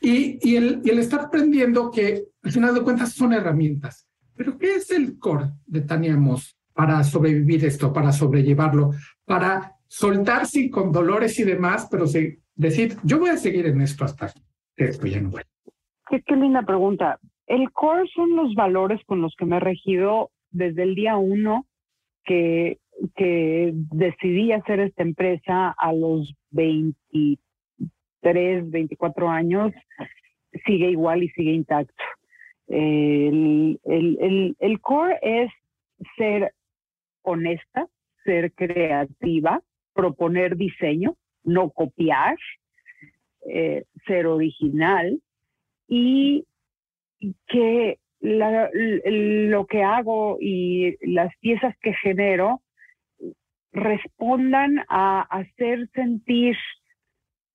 Y, 0.01 0.39
y, 0.41 0.57
el, 0.57 0.81
y 0.85 0.91
el 0.91 1.01
estar 1.01 1.20
aprendiendo 1.20 1.91
que 1.91 2.24
al 2.43 2.53
final 2.53 2.74
de 2.74 2.83
cuentas 2.83 3.12
son 3.12 3.33
herramientas. 3.33 4.07
Pero 4.37 4.57
¿qué 4.57 4.77
es 4.77 4.91
el 4.93 5.18
core 5.18 5.51
de 5.66 5.81
Tania 5.81 6.16
Moss 6.16 6.57
para 6.72 7.03
sobrevivir 7.03 7.64
esto, 7.64 7.93
para 7.93 8.12
sobrellevarlo, 8.12 8.93
para 9.24 9.72
soltarse 9.89 10.70
con 10.70 10.93
dolores 10.93 11.37
y 11.41 11.43
demás, 11.43 11.89
pero 11.91 12.05
decir, 12.55 12.97
yo 13.03 13.18
voy 13.18 13.31
a 13.31 13.37
seguir 13.37 13.66
en 13.66 13.81
esto 13.81 14.05
hasta 14.05 14.33
que 14.77 14.85
esto 14.85 15.07
ya 15.07 15.20
no 15.20 15.31
voy. 15.31 15.43
Qué, 16.09 16.22
qué 16.22 16.37
linda 16.37 16.62
pregunta. 16.62 17.18
El 17.47 17.70
core 17.72 18.09
son 18.14 18.36
los 18.36 18.55
valores 18.55 19.01
con 19.07 19.22
los 19.22 19.34
que 19.36 19.47
me 19.47 19.57
he 19.57 19.61
regido 19.61 20.30
desde 20.51 20.82
el 20.82 20.94
día 20.94 21.16
uno 21.16 21.66
que, 22.24 22.78
que 23.14 23.72
decidí 23.74 24.53
hacer 24.53 24.80
esta 24.80 25.03
empresa 25.03 25.74
a 25.78 25.92
los 25.92 26.34
23, 26.51 28.70
24 28.70 29.28
años. 29.28 29.72
Sigue 30.66 30.90
igual 30.90 31.22
y 31.22 31.28
sigue 31.30 31.53
intacto. 31.53 32.03
El, 32.66 33.80
el, 33.84 34.18
el, 34.20 34.57
el 34.59 34.80
core 34.80 35.18
es 35.22 35.53
ser 36.16 36.53
honesta, 37.22 37.86
ser 38.24 38.53
creativa, 38.53 39.62
proponer 39.94 40.57
diseño, 40.57 41.16
no 41.44 41.70
copiar, 41.70 42.36
eh, 43.49 43.84
ser 44.07 44.26
original 44.26 45.20
y 45.88 46.44
que 47.47 47.99
lo 48.21 49.67
que 49.67 49.83
hago 49.83 50.39
y 50.41 50.97
las 51.07 51.35
piezas 51.41 51.77
que 51.81 51.93
genero 51.95 52.62
respondan 53.73 54.85
a 54.89 55.23
hacer 55.23 55.89
sentir 55.95 56.57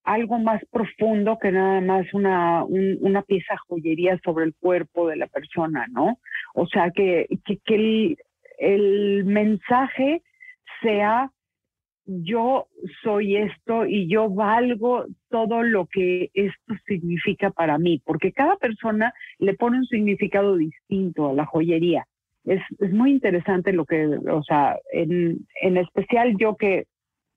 algo 0.03 0.39
más 0.39 0.61
profundo 0.71 1.37
que 1.39 1.51
nada 1.51 1.81
más 1.81 2.11
una, 2.13 2.63
una 2.63 3.21
pieza 3.21 3.55
joyería 3.67 4.19
sobre 4.23 4.45
el 4.45 4.55
cuerpo 4.55 5.07
de 5.07 5.15
la 5.15 5.27
persona, 5.27 5.85
¿no? 5.91 6.19
O 6.53 6.67
sea, 6.67 6.91
que, 6.91 7.27
que, 7.45 7.57
que 7.57 7.75
el, 7.75 8.17
el 8.57 9.25
mensaje 9.25 10.23
sea 10.81 11.31
yo 12.05 12.67
soy 13.03 13.37
esto 13.37 13.85
y 13.85 14.07
yo 14.07 14.29
valgo 14.29 15.05
todo 15.29 15.63
lo 15.63 15.85
que 15.85 16.29
esto 16.33 16.73
significa 16.85 17.51
para 17.51 17.77
mí, 17.77 18.01
porque 18.05 18.31
cada 18.31 18.55
persona 18.57 19.13
le 19.39 19.53
pone 19.53 19.77
un 19.77 19.85
significado 19.85 20.57
distinto 20.57 21.29
a 21.29 21.33
la 21.33 21.45
joyería. 21.45 22.05
Es, 22.43 22.61
es 22.79 22.91
muy 22.91 23.11
interesante 23.11 23.71
lo 23.71 23.85
que, 23.85 24.07
o 24.07 24.43
sea, 24.43 24.77
en, 24.91 25.45
en 25.61 25.77
especial 25.77 26.35
yo 26.39 26.55
que 26.55 26.85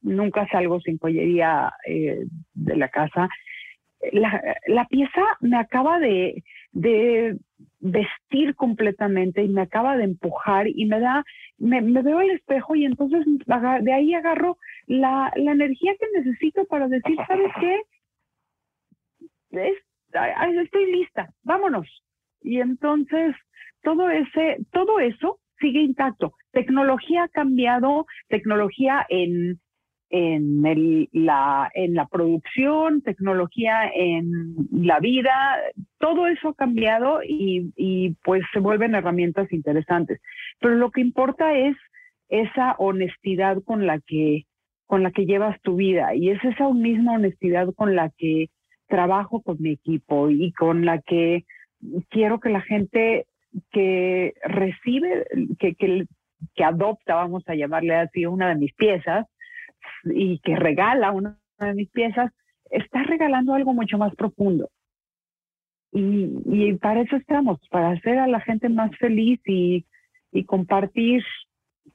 nunca 0.01 0.47
salgo 0.49 0.81
sin 0.81 0.99
joyería 0.99 1.73
eh, 1.87 2.25
de 2.55 2.77
la 2.77 2.89
casa, 2.89 3.29
la, 4.13 4.43
la, 4.67 4.85
pieza 4.87 5.23
me 5.41 5.57
acaba 5.57 5.99
de, 5.99 6.43
de 6.73 7.37
vestir 7.85 8.55
completamente 8.55 9.43
y 9.43 9.49
me 9.49 9.61
acaba 9.61 9.97
de 9.99 10.05
empujar 10.05 10.67
y 10.67 10.87
me 10.87 11.01
da, 11.01 11.23
me, 11.59 11.83
veo 11.83 12.19
al 12.19 12.31
espejo 12.31 12.75
y 12.75 12.87
entonces 12.87 13.27
de 13.27 13.93
ahí 13.93 14.15
agarro 14.15 14.57
la, 14.87 15.31
la 15.37 15.53
energía 15.53 15.95
que 16.01 16.19
necesito 16.19 16.65
para 16.65 16.89
decir, 16.89 17.17
¿sabes 17.29 17.53
qué? 17.61 17.81
estoy 20.63 20.93
lista, 20.93 21.29
vámonos. 21.43 21.87
Y 22.41 22.61
entonces 22.61 23.37
todo 23.83 24.09
ese, 24.09 24.57
todo 24.73 24.99
eso 24.99 25.39
sigue 25.61 25.81
intacto. 25.81 26.33
Tecnología 26.53 27.25
ha 27.25 27.29
cambiado, 27.29 28.07
tecnología 28.29 29.05
en, 29.11 29.61
en, 30.11 30.65
el, 30.67 31.09
la, 31.13 31.71
producción, 32.11 33.03
tecnología 33.03 33.91
en 33.95 34.55
la 34.71 35.01
vida, 35.01 35.57
todo 35.99 36.27
eso 36.27 36.51
ha 36.51 36.55
cambiado 36.55 37.21
y, 37.23 37.73
y 37.77 38.17
pues 38.23 38.43
se 38.53 38.61
vuelven 38.61 38.95
herramientas 38.95 39.53
interesantes. 39.53 40.21
Pero 40.61 40.75
lo 40.77 40.91
que 40.91 41.01
importa 41.01 41.57
es 41.57 41.77
esa 42.29 42.75
honestidad 42.79 43.63
con 43.65 43.87
la 43.87 44.01
que 44.01 44.45
con 44.87 45.03
la 45.03 45.11
que 45.11 45.25
llevas 45.25 45.61
tu 45.63 45.77
vida 45.77 46.15
y 46.15 46.29
es 46.29 46.45
esa 46.45 46.69
misma 46.73 47.15
honestidad 47.15 47.69
con 47.75 47.97
la 47.97 48.11
que 48.19 48.49
trabajo 48.87 49.41
con 49.43 49.57
mi 49.59 49.71
equipo 49.71 50.31
y 50.31 50.53
con 50.53 50.85
la 50.85 51.01
que 51.01 51.45
quiero 52.11 52.39
que 52.39 52.51
la 52.51 52.61
gente 52.61 53.27
que 53.71 54.35
recibe, 54.43 55.27
que, 55.59 55.75
que, 55.75 56.05
que 56.55 56.65
adopta, 56.65 57.15
vamos 57.15 57.45
a 57.47 57.55
llamarle 57.55 57.95
así, 57.95 58.27
una 58.27 58.49
de 58.49 58.57
mis 58.57 58.75
piezas, 58.75 59.27
y 60.05 60.39
que 60.41 60.57
regala 60.57 61.13
una 61.13 61.39
de 61.59 61.75
mis 61.75 61.91
piezas, 61.91 62.31
está 62.71 63.03
regalando 63.05 63.55
algo 63.55 63.73
mucho 63.73 63.99
más 63.99 64.15
profundo. 64.15 64.69
Y, 65.93 66.31
y 66.47 66.75
para 66.75 67.03
eso 67.03 67.17
estamos, 67.17 67.61
para 67.71 67.91
hacer 67.91 68.19
a 68.19 68.27
la 68.27 68.41
gente 68.41 68.69
más 68.69 68.91
feliz 68.99 69.41
y, 69.47 69.87
y 70.33 70.45
compartir 70.45 71.23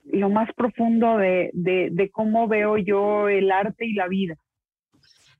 lo 0.06 0.30
más 0.30 0.50
profundo 0.56 1.18
de, 1.18 1.50
de, 1.54 1.90
de, 1.92 2.10
cómo 2.10 2.48
veo 2.48 2.78
yo 2.78 3.28
el 3.28 3.52
arte 3.52 3.86
y 3.86 3.94
la 3.94 4.08
vida. 4.08 4.36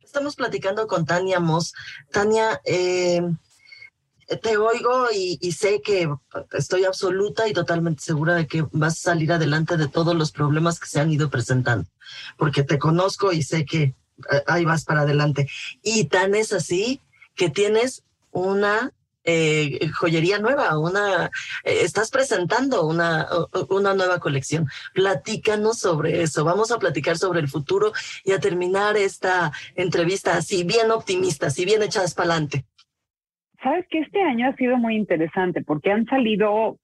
Estamos 0.04 0.36
platicando 0.36 0.88
con 0.88 1.06
Tania 1.06 1.40
Moss. 1.40 1.74
Tania, 2.12 2.60
eh, 2.66 3.22
te 4.38 4.58
oigo 4.58 5.08
y, 5.14 5.52
sé 5.52 5.82
que 5.82 6.10
estoy 6.52 6.86
absoluta 6.86 7.48
y 7.48 7.54
totalmente 7.54 8.04
segura 8.04 8.36
de 8.36 8.48
que 8.48 8.66
vas 8.72 8.94
a 8.94 9.12
salir 9.12 9.32
adelante 9.32 9.78
de 9.78 9.88
todos 9.88 10.16
los 10.16 10.32
problemas 10.32 10.80
que 10.80 10.88
se 10.88 11.00
han 11.00 11.12
ido 11.12 11.30
presentando, 11.30 11.90
porque 12.38 12.64
te 12.64 12.78
conozco 12.78 13.32
y 13.32 13.44
sé 13.44 13.66
que 13.66 13.82
eh, 14.32 14.44
ahí 14.48 14.66
vas 14.66 14.86
para 14.86 15.02
adelante. 15.02 15.48
Y 15.84 16.06
tan 16.06 16.36
es 16.36 16.54
así 16.54 17.02
que 17.36 17.50
tienes 17.50 18.04
una 18.32 18.94
eh, 19.24 19.90
joyería 20.00 20.40
nueva, 20.40 20.80
una, 20.80 21.26
eh, 21.64 21.82
estás 21.84 22.10
presentando 22.10 22.86
una, 22.88 23.28
una 23.70 23.94
nueva 23.94 24.20
colección. 24.20 24.68
Platícanos 24.94 25.80
sobre 25.80 26.22
eso. 26.22 26.44
Vamos 26.44 26.72
a 26.72 26.80
platicar 26.80 27.18
sobre 27.18 27.40
el 27.40 27.48
futuro 27.48 27.92
y 28.24 28.32
a 28.32 28.40
terminar 28.40 28.98
esta 28.98 29.52
entrevista 29.76 30.38
así, 30.38 30.64
bien 30.64 30.90
optimista, 30.92 31.48
así 31.48 31.66
bien 31.66 31.84
echadas 31.84 32.14
para 32.14 32.32
adelante. 32.32 32.66
Sabes 33.62 33.86
que 33.90 34.00
este 34.00 34.22
año 34.22 34.48
ha 34.48 34.56
sido 34.56 34.78
muy 34.78 34.96
interesante 34.96 35.62
porque 35.64 35.92
han 35.92 36.06
salido 36.06 36.80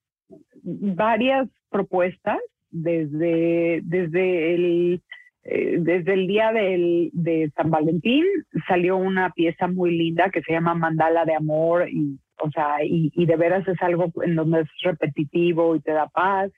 varias 0.61 1.47
propuestas 1.69 2.37
desde, 2.75 3.81
desde 3.83 4.53
el 4.53 5.01
eh, 5.47 5.77
desde 5.79 6.13
el 6.13 6.25
día 6.25 6.51
de 6.51 7.51
San 7.55 7.69
Valentín 7.69 8.25
salió 8.67 8.97
una 8.97 9.29
pieza 9.29 9.67
muy 9.67 9.95
linda 9.95 10.31
que 10.31 10.41
se 10.41 10.51
llama 10.51 10.73
Mandala 10.73 11.23
de 11.23 11.35
Amor 11.35 11.87
y, 11.87 12.19
o 12.39 12.49
sea, 12.49 12.77
y, 12.83 13.25
de 13.25 13.35
veras 13.35 13.67
es 13.67 13.79
algo 13.81 14.11
en 14.23 14.35
donde 14.35 14.61
es 14.61 14.69
repetitivo 14.81 15.75
y 15.75 15.81
te 15.81 15.91
da 15.91 16.07
paz. 16.07 16.51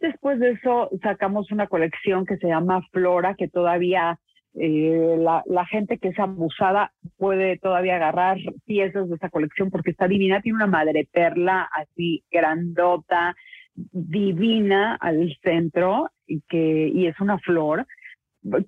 Después 0.00 0.40
de 0.40 0.50
eso 0.50 0.90
sacamos 1.00 1.52
una 1.52 1.68
colección 1.68 2.26
que 2.26 2.36
se 2.38 2.48
llama 2.48 2.82
Flora, 2.90 3.36
que 3.36 3.46
todavía 3.46 4.18
eh, 4.54 5.16
la, 5.16 5.44
la, 5.46 5.64
gente 5.66 5.98
que 5.98 6.08
es 6.08 6.18
abusada 6.18 6.92
puede 7.16 7.56
todavía 7.58 7.96
agarrar 7.96 8.38
piezas 8.66 9.08
de 9.08 9.14
esa 9.14 9.30
colección 9.30 9.70
porque 9.70 9.92
está 9.92 10.08
divina, 10.08 10.42
tiene 10.42 10.56
una 10.56 10.66
madre 10.66 11.08
perla 11.12 11.68
así 11.72 12.24
grandota, 12.32 13.36
divina 13.74 14.94
al 14.96 15.36
centro 15.42 16.10
y 16.26 16.40
que 16.48 16.88
y 16.88 17.06
es 17.06 17.18
una 17.20 17.38
flor 17.38 17.86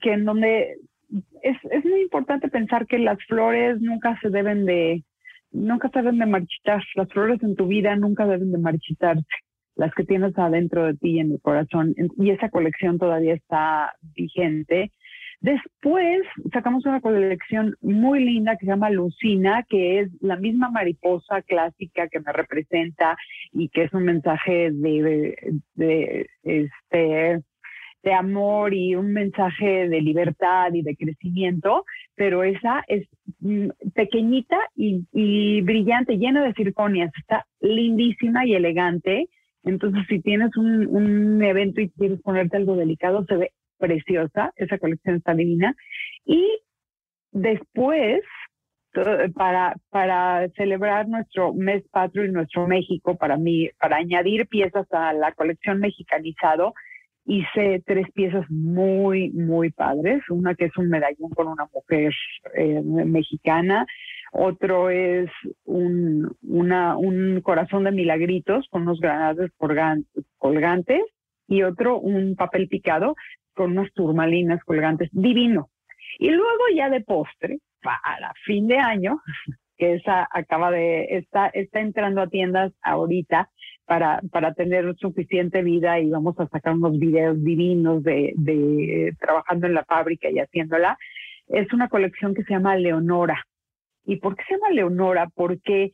que 0.00 0.12
en 0.12 0.24
donde 0.24 0.76
es, 1.42 1.56
es 1.70 1.84
muy 1.84 2.00
importante 2.00 2.48
pensar 2.48 2.86
que 2.86 2.98
las 2.98 3.18
flores 3.26 3.80
nunca 3.80 4.18
se 4.20 4.30
deben 4.30 4.64
de 4.64 5.04
nunca 5.52 5.88
se 5.90 6.00
deben 6.00 6.18
de 6.18 6.26
marchitar, 6.26 6.82
las 6.94 7.08
flores 7.08 7.42
en 7.42 7.54
tu 7.54 7.66
vida 7.66 7.94
nunca 7.96 8.26
deben 8.26 8.52
de 8.52 8.58
marchitarse, 8.58 9.24
las 9.76 9.94
que 9.94 10.04
tienes 10.04 10.36
adentro 10.36 10.84
de 10.84 10.94
ti 10.94 11.20
en 11.20 11.32
el 11.32 11.40
corazón 11.40 11.94
y 12.18 12.30
esa 12.30 12.48
colección 12.48 12.98
todavía 12.98 13.34
está 13.34 13.94
vigente 14.14 14.90
Después 15.40 16.22
sacamos 16.52 16.86
una 16.86 17.00
colección 17.00 17.76
muy 17.80 18.24
linda 18.24 18.56
que 18.56 18.66
se 18.66 18.72
llama 18.72 18.90
Lucina, 18.90 19.64
que 19.68 20.00
es 20.00 20.10
la 20.20 20.36
misma 20.36 20.70
mariposa 20.70 21.42
clásica 21.42 22.08
que 22.08 22.20
me 22.20 22.32
representa 22.32 23.16
y 23.52 23.68
que 23.68 23.84
es 23.84 23.92
un 23.92 24.04
mensaje 24.04 24.70
de, 24.72 25.60
de, 25.74 26.26
este 26.42 27.42
de 28.02 28.14
amor 28.14 28.72
y 28.72 28.94
un 28.94 29.12
mensaje 29.12 29.88
de 29.88 30.00
libertad 30.00 30.72
y 30.72 30.82
de 30.82 30.94
crecimiento, 30.94 31.84
pero 32.14 32.44
esa 32.44 32.84
es 32.86 33.08
mm, 33.40 33.68
pequeñita 33.94 34.56
y, 34.76 35.04
y 35.12 35.60
brillante, 35.62 36.16
llena 36.16 36.44
de 36.44 36.54
circonias, 36.54 37.10
está 37.18 37.46
lindísima 37.60 38.46
y 38.46 38.54
elegante. 38.54 39.28
Entonces, 39.64 40.04
si 40.08 40.20
tienes 40.20 40.56
un, 40.56 40.86
un 40.86 41.42
evento 41.42 41.80
y 41.80 41.90
quieres 41.90 42.22
ponerte 42.22 42.56
algo 42.56 42.76
delicado, 42.76 43.24
se 43.24 43.36
ve 43.36 43.50
preciosa, 43.78 44.52
esa 44.56 44.78
colección 44.78 45.16
está. 45.16 45.34
Y 46.24 46.58
después, 47.32 48.22
para, 49.34 49.74
para 49.90 50.48
celebrar 50.56 51.08
nuestro 51.08 51.52
mes 51.52 51.84
patrio 51.90 52.24
y 52.24 52.32
nuestro 52.32 52.66
México, 52.66 53.16
para 53.16 53.36
mí, 53.36 53.68
para 53.78 53.96
añadir 53.96 54.46
piezas 54.48 54.86
a 54.92 55.12
la 55.12 55.32
colección 55.32 55.80
mexicanizado, 55.80 56.74
hice 57.26 57.82
tres 57.84 58.06
piezas 58.12 58.48
muy, 58.48 59.30
muy 59.30 59.70
padres. 59.70 60.22
Una 60.30 60.54
que 60.54 60.66
es 60.66 60.76
un 60.76 60.88
medallón 60.88 61.30
con 61.30 61.48
una 61.48 61.68
mujer 61.72 62.12
eh, 62.54 62.80
mexicana, 62.82 63.86
otro 64.32 64.90
es 64.90 65.30
un, 65.64 66.36
un 66.42 67.40
corazón 67.42 67.84
de 67.84 67.92
milagritos 67.92 68.66
con 68.70 68.82
unos 68.82 69.00
granados 69.00 69.50
colgantes 70.38 71.02
y 71.48 71.62
otro 71.62 71.98
un 71.98 72.36
papel 72.36 72.68
picado 72.68 73.14
con 73.56 73.72
unas 73.72 73.92
turmalinas 73.92 74.62
colgantes, 74.64 75.08
divino. 75.12 75.70
Y 76.18 76.30
luego 76.30 76.62
ya 76.74 76.88
de 76.88 77.00
postre, 77.00 77.58
para 77.82 78.32
fin 78.44 78.68
de 78.68 78.78
año, 78.78 79.20
que 79.76 79.94
esa 79.94 80.28
acaba 80.30 80.70
de, 80.70 81.16
está, 81.16 81.48
está 81.48 81.80
entrando 81.80 82.22
a 82.22 82.28
tiendas 82.28 82.72
ahorita 82.82 83.50
para, 83.84 84.20
para 84.30 84.54
tener 84.54 84.94
suficiente 84.96 85.62
vida 85.62 85.98
y 86.00 86.10
vamos 86.10 86.38
a 86.40 86.48
sacar 86.48 86.74
unos 86.74 86.98
videos 86.98 87.42
divinos 87.42 88.02
de, 88.02 88.32
de 88.36 89.14
trabajando 89.20 89.66
en 89.66 89.74
la 89.74 89.84
fábrica 89.84 90.30
y 90.30 90.38
haciéndola. 90.38 90.98
Es 91.48 91.72
una 91.72 91.88
colección 91.88 92.34
que 92.34 92.42
se 92.42 92.52
llama 92.54 92.76
Leonora. 92.76 93.44
¿Y 94.04 94.16
por 94.16 94.36
qué 94.36 94.44
se 94.48 94.54
llama 94.54 94.70
Leonora? 94.70 95.28
Porque 95.34 95.92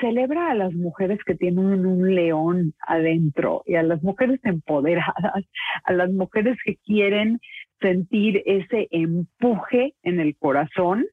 celebra 0.00 0.50
a 0.50 0.54
las 0.54 0.72
mujeres 0.74 1.18
que 1.24 1.34
tienen 1.34 1.86
un 1.86 2.14
león 2.14 2.74
adentro 2.86 3.62
y 3.66 3.76
a 3.76 3.82
las 3.82 4.02
mujeres 4.02 4.40
empoderadas, 4.44 5.44
a 5.84 5.92
las 5.92 6.10
mujeres 6.10 6.56
que 6.64 6.76
quieren 6.84 7.40
sentir 7.80 8.42
ese 8.46 8.88
empuje 8.90 9.94
en 10.02 10.20
el 10.20 10.36
corazón 10.36 11.06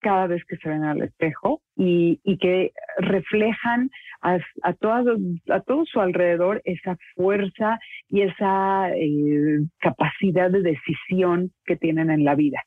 cada 0.00 0.28
vez 0.28 0.44
que 0.44 0.56
se 0.56 0.68
ven 0.68 0.84
al 0.84 1.02
espejo 1.02 1.60
y, 1.76 2.20
que 2.38 2.72
reflejan 2.98 3.90
a, 4.22 4.38
a, 4.62 4.72
todo, 4.74 5.16
a 5.48 5.60
todo 5.60 5.84
su 5.86 6.00
alrededor 6.00 6.62
esa 6.64 6.96
fuerza 7.16 7.80
y 8.08 8.22
esa 8.22 8.90
eh, 8.94 9.58
capacidad 9.78 10.50
de 10.50 10.62
decisión 10.62 11.50
que 11.64 11.76
tienen 11.76 12.10
en 12.10 12.24
la 12.24 12.36
vida. 12.36 12.62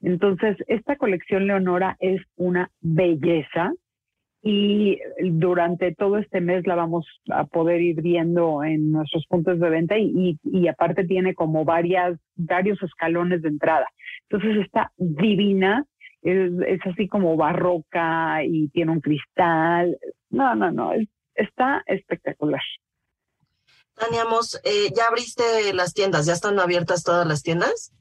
Entonces, 0.00 0.56
esta 0.68 0.94
colección 0.94 1.48
Leonora 1.48 1.96
es 1.98 2.22
una 2.36 2.70
belleza 2.80 3.72
y 4.42 4.98
durante 5.20 5.94
todo 5.94 6.18
este 6.18 6.40
mes 6.40 6.66
la 6.66 6.76
vamos 6.76 7.06
a 7.30 7.44
poder 7.44 7.80
ir 7.80 8.00
viendo 8.02 8.62
en 8.62 8.92
nuestros 8.92 9.26
puntos 9.26 9.58
de 9.58 9.68
venta 9.68 9.98
y, 9.98 10.38
y, 10.44 10.68
aparte 10.68 11.04
tiene 11.04 11.34
como 11.34 11.64
varias, 11.64 12.18
varios 12.36 12.80
escalones 12.82 13.42
de 13.42 13.48
entrada. 13.48 13.86
Entonces 14.30 14.64
está 14.64 14.92
divina, 14.96 15.84
es, 16.22 16.52
es, 16.66 16.80
así 16.86 17.08
como 17.08 17.36
barroca 17.36 18.44
y 18.44 18.68
tiene 18.68 18.92
un 18.92 19.00
cristal. 19.00 19.98
No, 20.30 20.54
no, 20.54 20.70
no, 20.70 20.92
está 21.34 21.82
espectacular. 21.86 22.62
Tania 23.94 24.22
eh, 24.62 24.92
¿ya 24.96 25.06
abriste 25.08 25.42
las 25.74 25.94
tiendas? 25.94 26.26
¿Ya 26.26 26.34
están 26.34 26.60
abiertas 26.60 27.02
todas 27.02 27.26
las 27.26 27.42
tiendas? 27.42 27.92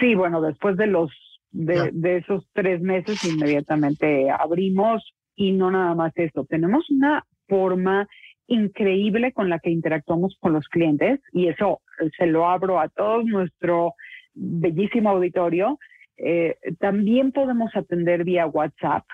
Sí, 0.00 0.16
bueno, 0.16 0.40
después 0.40 0.76
de 0.76 0.88
los 0.88 1.12
de, 1.52 1.90
de 1.92 2.18
esos 2.18 2.44
tres 2.52 2.82
meses 2.82 3.24
inmediatamente 3.24 4.30
abrimos 4.30 5.14
y 5.36 5.52
no 5.52 5.70
nada 5.70 5.94
más 5.94 6.12
eso, 6.16 6.44
tenemos 6.48 6.88
una 6.90 7.24
forma 7.46 8.08
increíble 8.48 9.32
con 9.32 9.48
la 9.48 9.58
que 9.58 9.70
interactuamos 9.70 10.36
con 10.40 10.52
los 10.52 10.66
clientes 10.68 11.20
y 11.32 11.48
eso 11.48 11.80
se 12.16 12.26
lo 12.26 12.48
abro 12.48 12.80
a 12.80 12.88
todo 12.88 13.22
nuestro 13.22 13.94
bellísimo 14.34 15.10
auditorio. 15.10 15.78
Eh, 16.16 16.56
también 16.78 17.32
podemos 17.32 17.74
atender 17.74 18.24
vía 18.24 18.46
WhatsApp. 18.46 19.04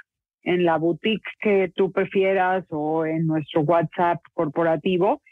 En 0.44 0.64
la 0.64 0.76
boutique 0.76 1.22
que 1.40 1.70
tú 1.72 1.92
prefieras 1.92 2.64
o 2.70 3.06
en 3.06 3.28
nuestro 3.28 3.60
WhatsApp 3.60 4.20
corporativo. 4.34 5.22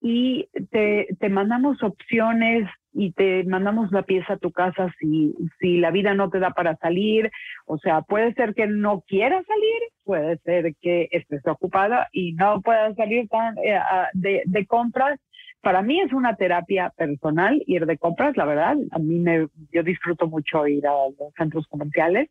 Y 0.00 0.48
te, 0.70 1.08
te 1.18 1.28
mandamos 1.28 1.82
opciones 1.82 2.68
y 2.94 3.10
te 3.12 3.42
mandamos 3.44 3.90
la 3.90 4.02
pieza 4.02 4.34
a 4.34 4.38
tu 4.38 4.52
casa 4.52 4.88
si, 5.00 5.34
si 5.58 5.78
la 5.78 5.90
vida 5.90 6.14
no 6.14 6.30
te 6.30 6.38
da 6.38 6.50
para 6.50 6.76
salir. 6.76 7.30
O 7.66 7.76
sea, 7.78 8.02
puede 8.02 8.32
ser 8.34 8.54
que 8.54 8.68
no 8.68 9.02
quieras 9.06 9.44
salir, 9.46 9.82
puede 10.04 10.38
ser 10.38 10.74
que 10.80 11.08
estés 11.10 11.46
ocupada 11.46 12.08
y 12.12 12.32
no 12.34 12.62
puedas 12.62 12.94
salir 12.94 13.28
tan, 13.28 13.58
eh, 13.58 13.80
de, 14.12 14.42
de, 14.46 14.66
compras. 14.66 15.18
Para 15.60 15.82
mí 15.82 16.00
es 16.00 16.12
una 16.12 16.36
terapia 16.36 16.92
personal 16.96 17.60
ir 17.66 17.84
de 17.84 17.98
compras, 17.98 18.36
la 18.36 18.44
verdad. 18.44 18.76
A 18.92 18.98
mí 18.98 19.18
me, 19.18 19.48
yo 19.72 19.82
disfruto 19.82 20.28
mucho 20.28 20.66
ir 20.68 20.86
a 20.86 20.92
los 20.92 21.34
centros 21.36 21.66
comerciales 21.66 22.30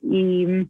y 0.00 0.66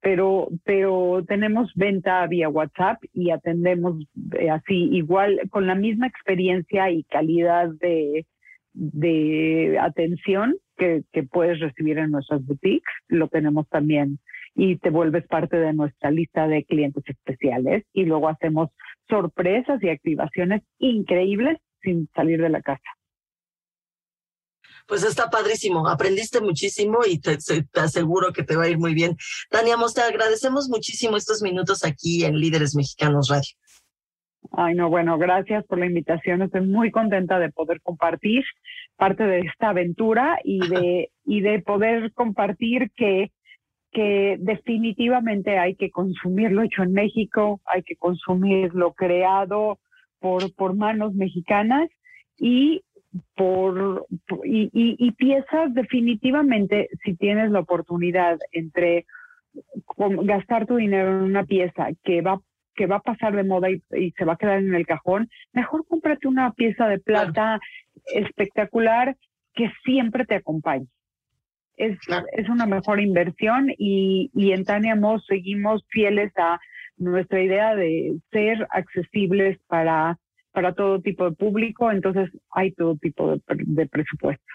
pero, 0.00 0.48
pero 0.64 1.24
tenemos 1.26 1.72
venta 1.74 2.26
vía 2.26 2.50
WhatsApp 2.50 3.02
y 3.14 3.30
atendemos 3.30 4.06
eh, 4.38 4.50
así 4.50 4.90
igual 4.92 5.40
con 5.50 5.66
la 5.66 5.74
misma 5.74 6.06
experiencia 6.06 6.90
y 6.90 7.04
calidad 7.04 7.70
de, 7.80 8.26
de 8.74 9.78
atención 9.80 10.56
que, 10.76 11.02
que, 11.12 11.22
puedes 11.22 11.60
recibir 11.60 11.98
en 11.98 12.10
nuestras 12.10 12.44
boutiques, 12.44 12.82
lo 13.08 13.28
tenemos 13.28 13.68
también 13.68 14.18
y 14.54 14.76
te 14.78 14.90
vuelves 14.90 15.26
parte 15.26 15.56
de 15.56 15.72
nuestra 15.72 16.10
lista 16.10 16.46
de 16.46 16.64
clientes 16.64 17.04
especiales 17.06 17.84
y 17.92 18.04
luego 18.04 18.28
hacemos 18.28 18.70
sorpresas 19.08 19.82
y 19.82 19.88
activaciones 19.88 20.62
increíbles 20.78 21.58
sin 21.82 22.08
salir 22.14 22.40
de 22.40 22.48
la 22.48 22.62
casa. 22.62 22.82
Pues 24.86 25.02
está 25.02 25.30
padrísimo, 25.30 25.88
aprendiste 25.88 26.40
muchísimo 26.40 26.98
y 27.08 27.18
te, 27.18 27.38
te, 27.38 27.80
aseguro 27.80 28.32
que 28.32 28.42
te 28.42 28.54
va 28.54 28.64
a 28.64 28.68
ir 28.68 28.78
muy 28.78 28.92
bien. 28.92 29.16
Tania 29.50 29.78
Mos, 29.78 29.94
te 29.94 30.02
agradecemos 30.02 30.68
muchísimo 30.68 31.16
estos 31.16 31.40
minutos 31.42 31.84
aquí 31.84 32.24
en 32.24 32.38
Líderes 32.38 32.74
Mexicanos 32.74 33.28
Radio. 33.30 33.48
Ay, 34.52 34.74
no, 34.74 34.90
bueno, 34.90 35.16
gracias 35.16 35.64
por 35.64 35.78
la 35.78 35.86
invitación. 35.86 36.42
Estoy 36.42 36.60
muy 36.62 36.90
contenta 36.90 37.38
de 37.38 37.50
poder 37.50 37.80
compartir 37.80 38.44
parte 38.96 39.24
de 39.24 39.40
esta 39.40 39.70
aventura 39.70 40.38
y 40.44 40.60
de, 40.68 41.10
y 41.24 41.40
de 41.40 41.60
poder 41.60 42.12
compartir 42.12 42.90
que, 42.96 43.32
que 43.92 44.36
definitivamente 44.40 45.58
hay 45.58 45.74
que 45.74 45.90
consumir 45.90 46.52
lo 46.52 46.62
hecho 46.62 46.82
en 46.82 46.92
México, 46.92 47.60
hay 47.66 47.82
que 47.82 47.96
consumir 47.96 48.74
lo 48.74 48.92
creado 48.92 49.78
por, 50.20 50.54
por 50.54 50.74
manos 50.74 51.14
mexicanas 51.14 51.88
y 52.38 52.82
por 53.36 54.06
y, 54.44 54.64
y, 54.72 54.96
y 54.98 55.12
piezas 55.12 55.72
definitivamente 55.72 56.88
si 57.04 57.14
tienes 57.14 57.50
la 57.50 57.60
oportunidad 57.60 58.38
entre 58.50 59.06
gastar 59.96 60.66
tu 60.66 60.76
dinero 60.76 61.10
en 61.10 61.24
una 61.24 61.44
pieza 61.44 61.88
que 62.02 62.22
va 62.22 62.40
que 62.74 62.86
va 62.86 62.96
a 62.96 63.00
pasar 63.02 63.34
de 63.34 63.44
moda 63.44 63.70
y, 63.70 63.82
se 64.16 64.24
va 64.24 64.34
a 64.34 64.36
quedar 64.36 64.58
en 64.58 64.74
el 64.74 64.86
cajón, 64.86 65.28
mejor 65.52 65.86
cómprate 65.86 66.28
una 66.28 66.52
pieza 66.52 66.88
de 66.88 66.98
plata 66.98 67.60
espectacular 68.06 69.16
que 69.54 69.70
siempre 69.84 70.24
te 70.24 70.36
acompañe. 70.36 70.86
Es, 71.76 71.98
es 72.32 72.48
una 72.48 72.66
mejor 72.66 73.00
inversión 73.00 73.70
y, 73.78 74.30
y 74.34 74.52
en 74.52 74.64
Tania 74.64 74.94
Moss 74.94 75.24
seguimos 75.26 75.84
fieles 75.88 76.32
a 76.36 76.60
nuestra 76.96 77.42
idea 77.42 77.74
de 77.74 78.16
ser 78.30 78.66
accesibles 78.70 79.58
para, 79.66 80.18
para 80.52 80.72
todo 80.72 81.00
tipo 81.00 81.28
de 81.28 81.36
público, 81.36 81.90
entonces 81.90 82.30
hay 82.50 82.72
todo 82.72 82.96
tipo 82.96 83.32
de, 83.32 83.40
de 83.48 83.86
presupuestos. 83.86 84.46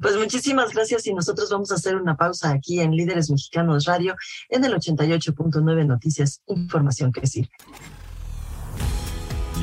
Pues 0.00 0.16
muchísimas 0.16 0.72
gracias 0.72 1.06
y 1.06 1.14
nosotros 1.14 1.50
vamos 1.50 1.70
a 1.72 1.74
hacer 1.74 1.96
una 1.96 2.16
pausa 2.16 2.50
aquí 2.50 2.80
en 2.80 2.92
Líderes 2.92 3.30
Mexicanos 3.30 3.84
Radio 3.84 4.16
en 4.48 4.64
el 4.64 4.74
88.9 4.74 5.86
Noticias, 5.86 6.42
información 6.46 7.12
que 7.12 7.26
sirve. 7.26 7.50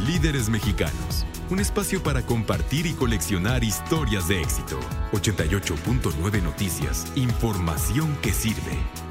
Líderes 0.06 0.50
Mexicanos, 0.50 1.26
un 1.50 1.60
espacio 1.60 2.02
para 2.04 2.26
compartir 2.26 2.86
y 2.86 2.94
coleccionar 2.94 3.64
historias 3.64 4.28
de 4.28 4.42
éxito. 4.42 4.80
88.9 5.12 6.44
Noticias, 6.44 7.06
información 7.16 8.18
que 8.22 8.32
sirve. 8.32 9.07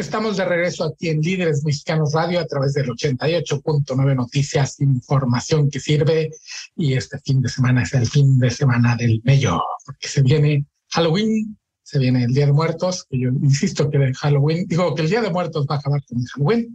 Estamos 0.00 0.38
de 0.38 0.46
regreso 0.46 0.84
aquí 0.84 1.10
en 1.10 1.20
Líderes 1.20 1.62
Mexicanos 1.62 2.14
Radio 2.14 2.40
a 2.40 2.46
través 2.46 2.72
del 2.72 2.88
88.9 2.88 4.16
Noticias, 4.16 4.80
información 4.80 5.68
que 5.68 5.78
sirve. 5.78 6.30
Y 6.74 6.94
este 6.94 7.18
fin 7.18 7.42
de 7.42 7.50
semana 7.50 7.82
es 7.82 7.92
el 7.92 8.06
fin 8.06 8.38
de 8.38 8.50
semana 8.50 8.96
del 8.96 9.20
bello, 9.22 9.60
porque 9.84 10.08
se 10.08 10.22
viene 10.22 10.64
Halloween, 10.88 11.54
se 11.82 11.98
viene 11.98 12.24
el 12.24 12.32
Día 12.32 12.46
de 12.46 12.52
Muertos, 12.54 13.04
que 13.10 13.20
yo 13.20 13.28
insisto 13.28 13.90
que 13.90 14.14
Halloween, 14.14 14.66
digo 14.66 14.94
que 14.94 15.02
el 15.02 15.10
Día 15.10 15.20
de 15.20 15.28
Muertos 15.28 15.66
va 15.70 15.74
a 15.74 15.78
acabar 15.80 16.02
con 16.06 16.24
Halloween. 16.24 16.74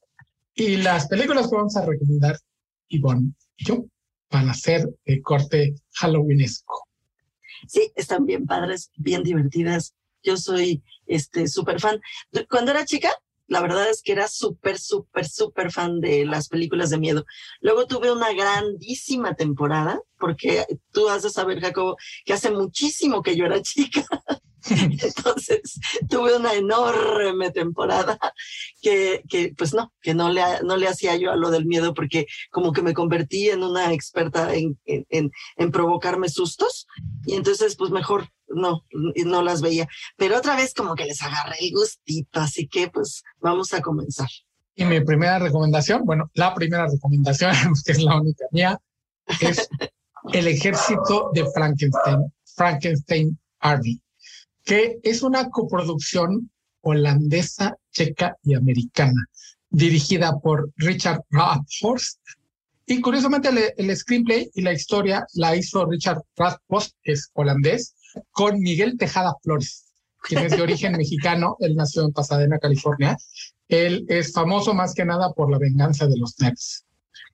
y 0.55 0.77
las 0.77 1.07
películas 1.07 1.47
que 1.47 1.55
vamos 1.57 1.77
a 1.77 1.85
recomendar, 1.85 2.39
Ivonne 2.87 3.33
y 3.55 3.65
yo, 3.65 3.85
van 4.31 4.49
a 4.49 4.55
ser 4.55 4.89
de 5.05 5.21
corte 5.21 5.75
Halloweenesco. 5.93 6.87
Sí, 7.67 7.91
están 7.95 8.25
bien 8.25 8.47
padres, 8.47 8.89
bien 8.97 9.21
divertidas 9.21 9.93
yo 10.25 10.37
soy 10.37 10.83
este 11.07 11.47
súper 11.47 11.79
fan. 11.79 11.99
Cuando 12.49 12.71
era 12.71 12.85
chica, 12.85 13.11
la 13.47 13.61
verdad 13.61 13.89
es 13.89 14.01
que 14.01 14.11
era 14.11 14.27
súper, 14.27 14.79
súper, 14.79 15.27
súper 15.27 15.71
fan 15.71 15.99
de 15.99 16.25
las 16.25 16.47
películas 16.47 16.89
de 16.89 16.97
miedo. 16.97 17.25
Luego 17.61 17.85
tuve 17.85 18.11
una 18.11 18.33
grandísima 18.33 19.35
temporada, 19.35 20.01
porque 20.17 20.65
tú 20.91 21.09
has 21.09 21.23
de 21.23 21.29
saber, 21.29 21.61
Jacobo, 21.61 21.97
que 22.25 22.33
hace 22.33 22.51
muchísimo 22.51 23.21
que 23.21 23.35
yo 23.35 23.45
era 23.45 23.61
chica. 23.61 24.05
Entonces 24.69 25.79
tuve 26.09 26.35
una 26.35 26.53
enorme 26.55 27.51
temporada 27.51 28.17
que, 28.81 29.21
que 29.29 29.53
pues 29.55 29.75
no, 29.75 29.93
que 30.01 30.15
no 30.15 30.31
le, 30.31 30.41
no 30.63 30.75
le 30.75 30.87
hacía 30.87 31.15
yo 31.15 31.31
a 31.31 31.35
lo 31.35 31.51
del 31.51 31.65
miedo 31.65 31.93
porque 31.93 32.25
como 32.49 32.71
que 32.71 32.81
me 32.81 32.95
convertí 32.95 33.49
en 33.49 33.61
una 33.61 33.93
experta 33.93 34.55
en, 34.55 34.79
en, 34.85 35.31
en 35.57 35.71
provocarme 35.71 36.29
sustos 36.29 36.87
y 37.27 37.35
entonces 37.35 37.75
pues 37.75 37.91
mejor 37.91 38.27
no, 38.47 38.85
no 39.25 39.41
las 39.41 39.61
veía. 39.61 39.87
Pero 40.17 40.37
otra 40.37 40.55
vez 40.55 40.73
como 40.73 40.95
que 40.95 41.05
les 41.05 41.21
agarré 41.21 41.57
el 41.61 41.71
gustito, 41.71 42.39
así 42.39 42.67
que 42.67 42.89
pues 42.89 43.23
vamos 43.39 43.73
a 43.73 43.81
comenzar. 43.81 44.29
Y 44.75 44.83
mi 44.83 44.99
primera 45.01 45.39
recomendación, 45.39 46.03
bueno, 46.05 46.29
la 46.33 46.53
primera 46.53 46.87
recomendación, 46.87 47.53
que 47.85 47.91
es 47.93 48.01
la 48.01 48.19
única 48.19 48.45
mía, 48.51 48.79
es 49.39 49.67
El 50.33 50.47
ejército 50.47 51.31
de 51.33 51.45
Frankenstein, 51.53 52.33
Frankenstein 52.55 53.39
Army, 53.59 54.01
que 54.63 54.97
es 55.03 55.21
una 55.21 55.49
coproducción 55.49 56.51
holandesa, 56.81 57.77
checa 57.91 58.35
y 58.43 58.55
americana, 58.55 59.25
dirigida 59.69 60.37
por 60.39 60.71
Richard 60.77 61.21
Rathhorst. 61.29 62.19
Y 62.87 63.01
curiosamente 63.01 63.49
el, 63.49 63.73
el, 63.77 63.95
screenplay 63.95 64.49
y 64.53 64.61
la 64.61 64.73
historia 64.73 65.25
la 65.33 65.55
hizo 65.55 65.85
Richard 65.85 66.21
Rathhorst, 66.35 66.95
que 67.03 67.13
es 67.13 67.29
holandés, 67.33 67.95
con 68.31 68.59
Miguel 68.59 68.97
Tejada 68.97 69.35
Flores, 69.41 69.85
quien 70.21 70.45
es 70.45 70.51
de 70.51 70.61
origen 70.61 70.93
mexicano, 70.97 71.55
él 71.59 71.75
nació 71.75 72.03
en 72.03 72.13
Pasadena, 72.13 72.59
California. 72.59 73.17
Él 73.67 74.05
es 74.07 74.31
famoso 74.31 74.73
más 74.73 74.93
que 74.93 75.05
nada 75.05 75.33
por 75.33 75.51
la 75.51 75.57
venganza 75.57 76.07
de 76.07 76.17
los 76.17 76.39
nerds. 76.39 76.85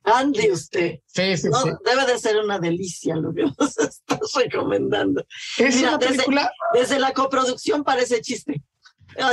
Ande 0.03 0.51
usted. 0.51 0.99
Sí, 1.05 1.37
sí, 1.37 1.49
no, 1.49 1.61
sí. 1.61 1.69
Debe 1.85 2.11
de 2.11 2.17
ser 2.17 2.37
una 2.37 2.57
delicia 2.57 3.15
lo 3.15 3.33
que 3.33 3.43
nos 3.43 3.77
estás 3.77 4.19
recomendando. 4.35 5.23
Es 5.57 5.75
Mira, 5.75 5.89
una 5.89 5.99
película. 5.99 6.51
Desde, 6.73 6.87
desde, 6.87 6.99
la 6.99 7.13
coproducción 7.13 7.83
parece 7.83 8.21
chiste. 8.21 8.63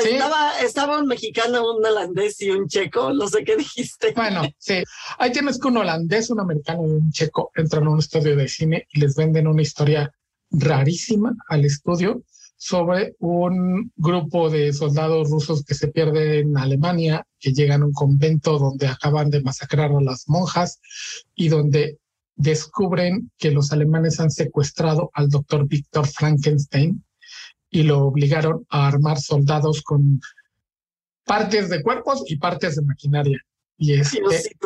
¿Sí? 0.02 0.10
Estaba, 0.10 0.58
estaba 0.60 0.98
un 0.98 1.06
mexicano, 1.06 1.76
un 1.76 1.86
holandés 1.86 2.40
y 2.42 2.50
un 2.50 2.66
checo, 2.66 3.12
no 3.12 3.28
sé 3.28 3.44
qué 3.44 3.56
dijiste. 3.56 4.12
Bueno, 4.12 4.42
sí. 4.58 4.82
Ahí 5.18 5.30
tienes 5.30 5.58
que 5.58 5.68
un 5.68 5.76
holandés, 5.76 6.30
un 6.30 6.40
americano 6.40 6.86
y 6.86 6.90
un 6.90 7.12
checo 7.12 7.52
entran 7.54 7.86
a 7.86 7.90
un 7.90 8.00
estudio 8.00 8.36
de 8.36 8.48
cine 8.48 8.88
y 8.92 9.00
les 9.00 9.14
venden 9.14 9.46
una 9.46 9.62
historia 9.62 10.12
rarísima 10.50 11.34
al 11.48 11.64
estudio 11.64 12.22
sobre 12.56 13.14
un 13.20 13.92
grupo 13.96 14.50
de 14.50 14.72
soldados 14.72 15.30
rusos 15.30 15.64
que 15.64 15.74
se 15.74 15.88
pierden 15.88 16.32
en 16.32 16.58
Alemania, 16.58 17.24
que 17.38 17.52
llegan 17.52 17.82
a 17.82 17.86
un 17.86 17.92
convento 17.92 18.58
donde 18.58 18.88
acaban 18.88 19.30
de 19.30 19.42
masacrar 19.42 19.92
a 19.92 20.00
las 20.00 20.28
monjas 20.28 20.80
y 21.36 21.48
donde 21.48 21.98
descubren 22.34 23.30
que 23.38 23.52
los 23.52 23.72
alemanes 23.72 24.18
han 24.20 24.30
secuestrado 24.30 25.10
al 25.14 25.28
doctor 25.28 25.68
Víctor 25.68 26.06
Frankenstein 26.06 27.04
y 27.70 27.82
lo 27.84 28.06
obligaron 28.06 28.66
a 28.70 28.88
armar 28.88 29.20
soldados 29.20 29.82
con 29.82 30.20
partes 31.24 31.68
de 31.68 31.82
cuerpos 31.82 32.24
y 32.26 32.36
partes 32.36 32.76
de 32.76 32.82
maquinaria. 32.82 33.38
Y, 33.76 33.92
este, 33.92 34.20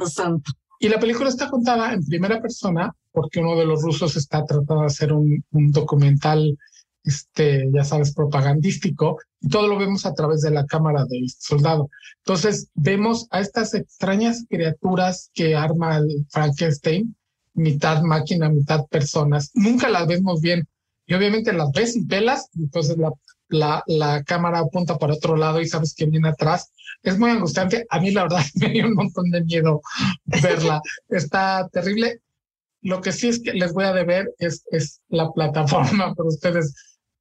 santo. 0.07 0.53
Y 0.83 0.89
la 0.89 0.99
película 0.99 1.29
está 1.29 1.49
contada 1.49 1.93
en 1.93 2.05
primera 2.05 2.43
persona 2.43 2.93
porque 3.13 3.39
uno 3.39 3.55
de 3.55 3.65
los 3.65 3.83
rusos 3.83 4.17
está 4.17 4.45
tratando 4.45 4.81
de 4.81 4.87
hacer 4.87 5.13
un, 5.13 5.45
documental 5.53 6.59
este, 7.05 7.71
ya 7.73 7.85
sabes, 7.85 8.13
propagandístico, 8.13 9.19
y 9.41 9.49
todo 9.49 9.69
lo 9.69 9.79
vemos 9.79 10.07
a 10.07 10.15
través 10.15 10.41
de 10.41 10.51
la 10.51 10.67
cámara 10.67 11.05
del 11.05 11.31
soldado. 11.31 11.89
Entonces, 12.25 12.69
vemos 12.75 13.29
a 13.31 13.39
estas 13.39 13.75
extrañas 13.75 14.45
criaturas 14.49 15.31
que 15.33 15.55
arma 15.55 15.99
el 15.99 16.27
Frankenstein, 16.31 17.15
mitad 17.55 18.03
máquina, 18.03 18.49
mitad 18.49 18.85
personas. 18.87 19.53
Nunca 19.55 19.89
las 19.89 20.09
vemos 20.09 20.41
bien. 20.41 20.67
Y 21.07 21.15
obviamente 21.15 21.53
las 21.53 21.71
ves 21.71 21.95
y 21.95 22.05
velas, 22.05 22.49
y 22.55 22.63
entonces 22.63 22.99
la, 22.99 23.13
la, 23.53 23.83
la 23.87 24.23
cámara 24.25 24.61
apunta 24.61 24.99
para 24.99 25.15
otro 25.15 25.37
lado 25.37 25.61
y 25.61 25.69
sabes 25.69 25.95
que 25.95 26.07
viene 26.07 26.29
atrás. 26.29 26.73
Es 27.03 27.19
muy 27.19 27.31
angustiante. 27.31 27.87
A 27.91 28.01
mí, 28.01 28.11
la 28.11 28.25
verdad, 28.25 28.43
me 28.55 28.71
dio 28.71 28.87
un 28.87 28.95
montón 28.95 29.31
de 29.31 29.45
miedo 29.45 29.81
verla. 30.25 30.81
Está 31.09 31.69
terrible. 31.73 32.21
Lo 32.81 33.01
que 33.01 33.13
sí 33.13 33.29
es 33.29 33.41
que 33.41 33.53
les 33.53 33.73
voy 33.73 33.85
a 33.85 33.93
deber 33.93 34.29
es, 34.39 34.65
es 34.73 35.01
la 35.09 35.31
plataforma, 35.31 36.15
pero 36.17 36.29
ustedes 36.29 36.75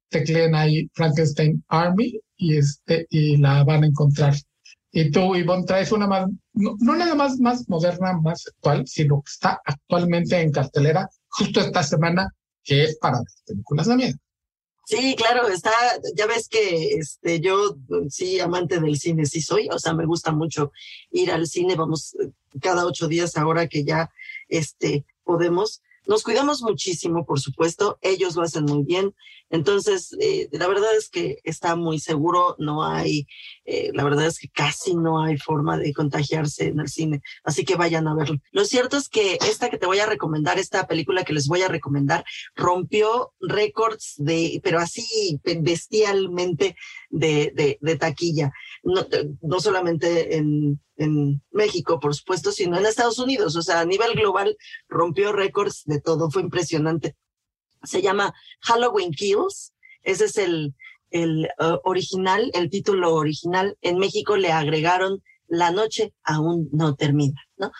tecleen 0.08 0.54
ahí 0.54 0.88
Frankenstein 0.94 1.64
Army 1.68 2.18
y, 2.36 2.56
este, 2.56 3.06
y 3.10 3.36
la 3.36 3.62
van 3.62 3.84
a 3.84 3.86
encontrar. 3.86 4.34
Y 4.90 5.10
tú, 5.10 5.34
Ivonne, 5.34 5.64
traes 5.64 5.92
una 5.92 6.06
más, 6.06 6.28
no, 6.52 6.76
no, 6.80 6.96
nada 6.96 7.14
más 7.14 7.38
más 7.38 7.66
moderna, 7.68 8.12
más 8.20 8.44
actual, 8.46 8.86
sino 8.86 9.22
que 9.22 9.30
está 9.30 9.60
actualmente 9.64 10.38
en 10.38 10.52
cartelera 10.52 11.08
justo 11.28 11.60
esta 11.60 11.82
semana, 11.82 12.28
que 12.62 12.84
es 12.84 12.98
para 12.98 13.18
las 13.18 13.42
películas 13.46 13.86
de 13.86 13.96
miedo. 13.96 14.18
Sí, 14.84 15.14
claro, 15.16 15.48
está, 15.48 15.70
ya 16.16 16.26
ves 16.26 16.48
que 16.48 16.94
este, 16.94 17.40
yo 17.40 17.76
sí, 18.08 18.40
amante 18.40 18.80
del 18.80 18.98
cine, 18.98 19.26
sí 19.26 19.40
soy, 19.40 19.68
o 19.70 19.78
sea, 19.78 19.94
me 19.94 20.06
gusta 20.06 20.32
mucho 20.32 20.72
ir 21.10 21.30
al 21.30 21.46
cine, 21.46 21.76
vamos 21.76 22.16
cada 22.60 22.84
ocho 22.84 23.06
días 23.06 23.36
ahora 23.36 23.68
que 23.68 23.84
ya 23.84 24.10
este, 24.48 25.06
podemos. 25.24 25.82
Nos 26.06 26.22
cuidamos 26.22 26.62
muchísimo, 26.62 27.24
por 27.24 27.40
supuesto, 27.40 27.98
ellos 28.02 28.34
lo 28.34 28.42
hacen 28.42 28.64
muy 28.64 28.82
bien. 28.84 29.14
Entonces, 29.50 30.16
eh, 30.18 30.48
la 30.50 30.66
verdad 30.66 30.96
es 30.96 31.10
que 31.10 31.38
está 31.44 31.76
muy 31.76 32.00
seguro, 32.00 32.56
no 32.58 32.84
hay, 32.84 33.26
eh, 33.66 33.90
la 33.92 34.02
verdad 34.02 34.26
es 34.26 34.38
que 34.38 34.48
casi 34.48 34.94
no 34.94 35.22
hay 35.22 35.36
forma 35.36 35.76
de 35.76 35.92
contagiarse 35.92 36.68
en 36.68 36.80
el 36.80 36.88
cine, 36.88 37.20
así 37.44 37.64
que 37.64 37.76
vayan 37.76 38.08
a 38.08 38.14
verlo. 38.14 38.38
Lo 38.50 38.64
cierto 38.64 38.96
es 38.96 39.10
que 39.10 39.38
esta 39.46 39.68
que 39.68 39.76
te 39.76 39.86
voy 39.86 39.98
a 39.98 40.06
recomendar, 40.06 40.58
esta 40.58 40.86
película 40.86 41.24
que 41.24 41.34
les 41.34 41.48
voy 41.48 41.60
a 41.62 41.68
recomendar, 41.68 42.24
rompió 42.56 43.34
récords 43.40 44.14
de, 44.16 44.58
pero 44.64 44.78
así 44.78 45.38
bestialmente 45.44 46.74
de, 47.10 47.52
de, 47.54 47.78
de 47.80 47.96
taquilla, 47.96 48.52
no, 48.82 49.06
no 49.40 49.60
solamente 49.60 50.36
en, 50.36 50.80
en 50.96 51.42
México, 51.50 52.00
por 52.00 52.14
supuesto, 52.14 52.52
sino 52.52 52.78
en 52.78 52.86
Estados 52.86 53.18
Unidos. 53.18 53.56
O 53.56 53.62
sea, 53.62 53.80
a 53.80 53.84
nivel 53.84 54.14
global 54.14 54.56
rompió 54.88 55.32
récords 55.32 55.82
de 55.84 56.00
todo, 56.00 56.30
fue 56.30 56.42
impresionante. 56.42 57.16
Se 57.82 58.02
llama 58.02 58.32
Halloween 58.60 59.12
Kills. 59.12 59.72
Ese 60.02 60.24
es 60.24 60.36
el, 60.36 60.74
el 61.10 61.48
uh, 61.58 61.78
original, 61.84 62.50
el 62.54 62.70
título 62.70 63.14
original. 63.14 63.76
En 63.82 63.98
México 63.98 64.36
le 64.36 64.52
agregaron 64.52 65.22
La 65.52 65.70
noche 65.70 66.14
aún 66.24 66.70
no 66.72 66.94
termina, 66.94 67.38
¿no? 67.58 67.72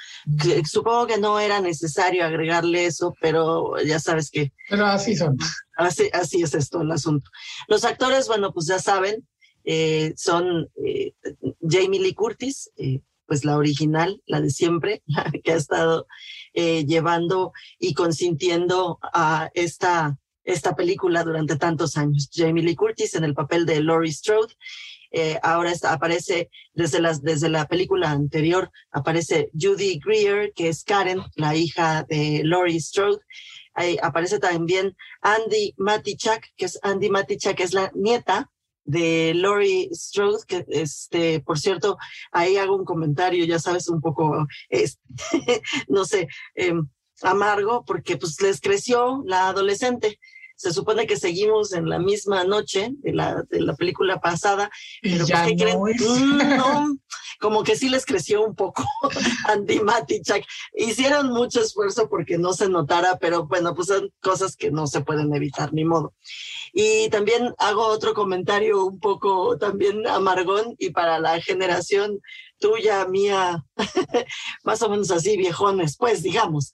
Que, 0.43 0.63
supongo 0.67 1.07
que 1.07 1.17
no 1.17 1.41
era 1.41 1.61
necesario 1.61 2.23
agregarle 2.23 2.85
eso, 2.85 3.15
pero 3.19 3.81
ya 3.83 3.99
sabes 3.99 4.31
que. 4.31 4.53
Pero 4.69 4.85
así 4.85 5.17
son. 5.17 5.39
Así, 5.79 6.11
así 6.13 6.43
es 6.43 6.55
esto 6.55 6.83
el 6.83 6.91
asunto. 6.91 7.31
Los 7.69 7.85
actores, 7.85 8.29
bueno, 8.29 8.53
pues 8.53 8.67
ya 8.67 8.79
saben, 8.79 9.27
eh, 9.65 10.13
son 10.17 10.71
eh, 10.85 11.15
Jamie 11.61 12.01
Lee 12.01 12.15
Curtis, 12.15 12.71
eh, 12.77 13.01
pues 13.27 13.45
la 13.45 13.57
original, 13.57 14.21
la 14.27 14.41
de 14.41 14.51
siempre, 14.51 15.03
que 15.45 15.53
ha 15.53 15.57
estado 15.57 16.07
llevando 16.55 17.53
y 17.79 17.95
consintiendo 17.95 18.99
a 19.03 19.51
esta, 19.55 20.19
esta 20.45 20.77
película 20.77 21.25
durante 21.25 21.57
tantos 21.57 21.97
años. 21.97 22.29
Jamie 22.31 22.63
Lee 22.63 22.77
Curtis 22.77 23.15
en 23.15 23.25
el 23.25 23.33
papel 23.33 23.65
de 23.65 23.83
Laurie 23.83 24.13
Strode. 24.13 24.53
Ahora 25.43 25.73
está, 25.73 25.95
aparece 25.95 26.51
desde, 26.75 27.01
las, 27.01 27.23
desde 27.23 27.49
la 27.49 27.67
película 27.69 28.11
anterior, 28.11 28.71
aparece 28.91 29.51
Judy 29.59 29.99
Greer, 29.99 30.53
que 30.53 30.69
es 30.69 30.85
Karen, 30.85 31.23
la 31.37 31.57
hija 31.57 32.05
de 32.07 32.43
Laurie 32.45 32.81
Strode. 32.81 33.21
Ahí 33.73 33.97
aparece 34.03 34.39
también 34.39 34.95
Andy 35.23 35.73
Matichak, 35.79 36.53
que 36.57 36.67
es 36.67 36.79
Andy 36.83 37.09
Matichak, 37.09 37.57
que 37.57 37.63
es 37.63 37.73
la 37.73 37.91
nieta 37.95 38.53
de 38.85 39.33
Laurie 39.35 39.89
Strode, 39.93 40.45
que 40.47 40.65
este, 40.69 41.41
por 41.41 41.59
cierto, 41.59 41.97
ahí 42.33 42.57
hago 42.57 42.77
un 42.77 42.85
comentario, 42.85 43.45
ya 43.45 43.59
sabes, 43.59 43.89
un 43.89 44.01
poco, 44.01 44.47
este, 44.69 45.01
no 45.89 46.05
sé, 46.05 46.29
eh, 46.55 46.75
amargo, 47.23 47.85
porque 47.85 48.17
pues 48.17 48.41
les 48.41 48.61
creció 48.61 49.23
la 49.27 49.49
adolescente. 49.49 50.19
Se 50.63 50.73
supone 50.73 51.09
que 51.09 51.17
seguimos 51.17 51.73
en 51.73 51.89
la 51.89 51.99
misma 51.99 52.45
noche 52.45 52.91
de 52.99 53.13
la, 53.13 53.43
de 53.51 53.61
la 53.61 53.75
película 53.75 54.21
pasada, 54.21 54.71
pero 55.03 55.27
ya 55.27 55.43
pues, 55.43 55.57
¿qué 55.59 55.75
no 55.75 55.83
creen? 55.83 55.99
es. 55.99 56.57
No, 56.57 56.97
como 57.41 57.65
que 57.65 57.75
sí 57.75 57.89
les 57.89 58.07
creció 58.07 58.45
un 58.47 58.55
poco 58.55 58.85
Andy 59.49 59.81
Matichak. 59.81 60.47
Hicieron 60.73 61.33
mucho 61.33 61.61
esfuerzo 61.61 62.09
porque 62.09 62.39
no 62.39 62.53
se 62.53 62.69
notara, 62.69 63.19
pero 63.19 63.49
bueno, 63.49 63.75
pues 63.75 63.89
son 63.89 64.09
cosas 64.21 64.55
que 64.55 64.71
no 64.71 64.87
se 64.87 65.01
pueden 65.01 65.35
evitar, 65.35 65.73
ni 65.73 65.85
modo. 65.85 66.15
Y 66.73 67.09
también 67.09 67.53
hago 67.59 67.85
otro 67.85 68.15
comentario 68.15 68.87
un 68.87 69.01
poco 69.01 69.59
también 69.59 70.07
amargón 70.07 70.77
y 70.79 70.91
para 70.91 71.19
la 71.19 71.41
generación 71.41 72.21
tuya, 72.61 73.05
mía, 73.09 73.65
más 74.63 74.81
o 74.83 74.89
menos 74.89 75.11
así, 75.11 75.37
viejones, 75.37 75.97
pues 75.97 76.23
digamos, 76.23 76.73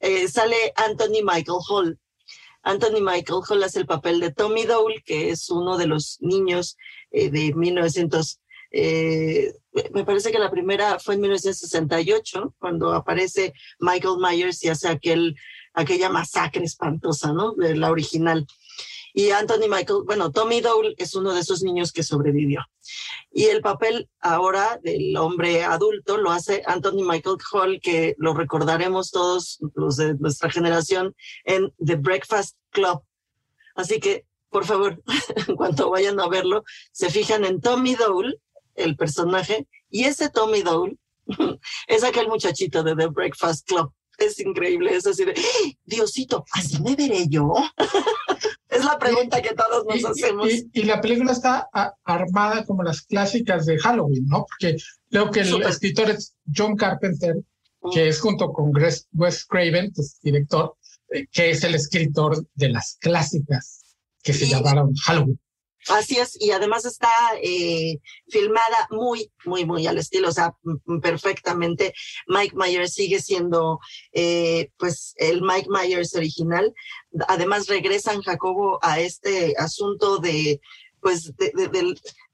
eh, 0.00 0.26
sale 0.26 0.72
Anthony 0.74 1.22
Michael 1.22 1.58
Hall. 1.68 1.98
Anthony 2.62 3.00
Michael 3.00 3.40
Hall 3.48 3.62
hace 3.62 3.80
el 3.80 3.86
papel 3.86 4.20
de 4.20 4.32
Tommy 4.32 4.64
Dole, 4.64 5.02
que 5.04 5.30
es 5.30 5.48
uno 5.50 5.78
de 5.78 5.86
los 5.86 6.18
niños 6.20 6.76
eh, 7.10 7.30
de 7.30 7.54
1900. 7.54 8.40
Eh, 8.72 9.52
me 9.92 10.04
parece 10.04 10.30
que 10.30 10.38
la 10.38 10.50
primera 10.50 10.98
fue 10.98 11.14
en 11.14 11.22
1968, 11.22 12.54
cuando 12.58 12.92
aparece 12.92 13.52
Michael 13.78 14.18
Myers 14.18 14.62
y 14.64 14.68
hace 14.68 14.88
aquel, 14.88 15.36
aquella 15.74 16.08
masacre 16.08 16.64
espantosa, 16.64 17.32
¿no? 17.32 17.54
De 17.54 17.76
la 17.76 17.90
original. 17.90 18.46
Y 19.12 19.30
Anthony 19.30 19.68
Michael, 19.68 20.02
bueno, 20.04 20.30
Tommy 20.30 20.60
Dole 20.60 20.94
es 20.96 21.14
uno 21.14 21.34
de 21.34 21.40
esos 21.40 21.62
niños 21.62 21.92
que 21.92 22.02
sobrevivió. 22.02 22.60
Y 23.30 23.44
el 23.44 23.60
papel 23.60 24.08
ahora 24.20 24.78
del 24.82 25.16
hombre 25.16 25.64
adulto 25.64 26.16
lo 26.16 26.30
hace 26.30 26.62
Anthony 26.66 27.04
Michael 27.04 27.36
Hall, 27.52 27.80
que 27.82 28.14
lo 28.18 28.34
recordaremos 28.34 29.10
todos 29.10 29.58
los 29.74 29.96
de 29.96 30.14
nuestra 30.14 30.50
generación 30.50 31.14
en 31.44 31.72
The 31.84 31.96
Breakfast 31.96 32.56
Club. 32.70 33.02
Así 33.74 34.00
que, 34.00 34.26
por 34.50 34.64
favor, 34.64 35.02
en 35.48 35.56
cuanto 35.56 35.90
vayan 35.90 36.20
a 36.20 36.28
verlo, 36.28 36.64
se 36.92 37.10
fijan 37.10 37.44
en 37.44 37.60
Tommy 37.60 37.94
Dole, 37.94 38.36
el 38.74 38.96
personaje, 38.96 39.66
y 39.90 40.04
ese 40.04 40.30
Tommy 40.30 40.62
Dole 40.62 40.96
es 41.86 42.04
aquel 42.04 42.28
muchachito 42.28 42.82
de 42.82 42.96
The 42.96 43.06
Breakfast 43.06 43.66
Club. 43.66 43.92
Es 44.18 44.38
increíble, 44.38 44.94
es 44.94 45.06
así 45.06 45.24
de, 45.24 45.32
¡Ah! 45.32 45.70
Diosito, 45.84 46.44
¿así 46.52 46.80
me 46.82 46.94
veré 46.94 47.26
yo? 47.28 47.54
es 48.70 48.84
la 48.84 48.98
pregunta 48.98 49.42
que 49.42 49.54
todos 49.54 49.84
nos 49.84 50.04
hacemos. 50.04 50.48
Y, 50.72 50.84
la 50.84 51.00
película 51.00 51.32
está 51.32 51.68
armada 52.04 52.64
como 52.64 52.82
las 52.82 53.02
clásicas 53.02 53.66
de 53.66 53.78
Halloween, 53.78 54.26
¿no? 54.26 54.46
Porque 54.48 54.76
creo 55.10 55.30
que 55.30 55.40
el 55.40 55.62
escritor 55.62 56.10
es 56.10 56.34
John 56.54 56.76
Carpenter, 56.76 57.36
que 57.92 58.08
es 58.08 58.20
junto 58.20 58.52
con 58.52 58.72
Wes 59.12 59.46
Craven, 59.46 59.92
que 59.92 60.00
es 60.00 60.18
director, 60.22 60.76
eh, 61.10 61.26
que 61.32 61.50
es 61.50 61.64
el 61.64 61.74
escritor 61.74 62.46
de 62.54 62.68
las 62.68 62.96
clásicas 63.00 63.96
que 64.22 64.32
se 64.32 64.46
llamaron 64.46 64.94
Halloween. 65.04 65.40
Así 65.88 66.18
es, 66.18 66.36
y 66.40 66.50
además 66.50 66.84
está 66.84 67.10
eh, 67.42 67.98
filmada 68.28 68.86
muy, 68.90 69.32
muy, 69.44 69.64
muy 69.64 69.86
al 69.86 69.98
estilo, 69.98 70.28
o 70.28 70.32
sea, 70.32 70.54
perfectamente. 71.02 71.94
Mike 72.26 72.54
Myers 72.54 72.92
sigue 72.92 73.20
siendo, 73.20 73.80
eh, 74.12 74.70
pues, 74.76 75.14
el 75.16 75.42
Mike 75.42 75.68
Myers 75.70 76.14
original. 76.14 76.74
Además, 77.28 77.66
regresan, 77.66 78.20
Jacobo, 78.22 78.78
a 78.82 79.00
este 79.00 79.54
asunto 79.56 80.18
de, 80.18 80.60
pues, 81.00 81.34
de, 81.36 81.52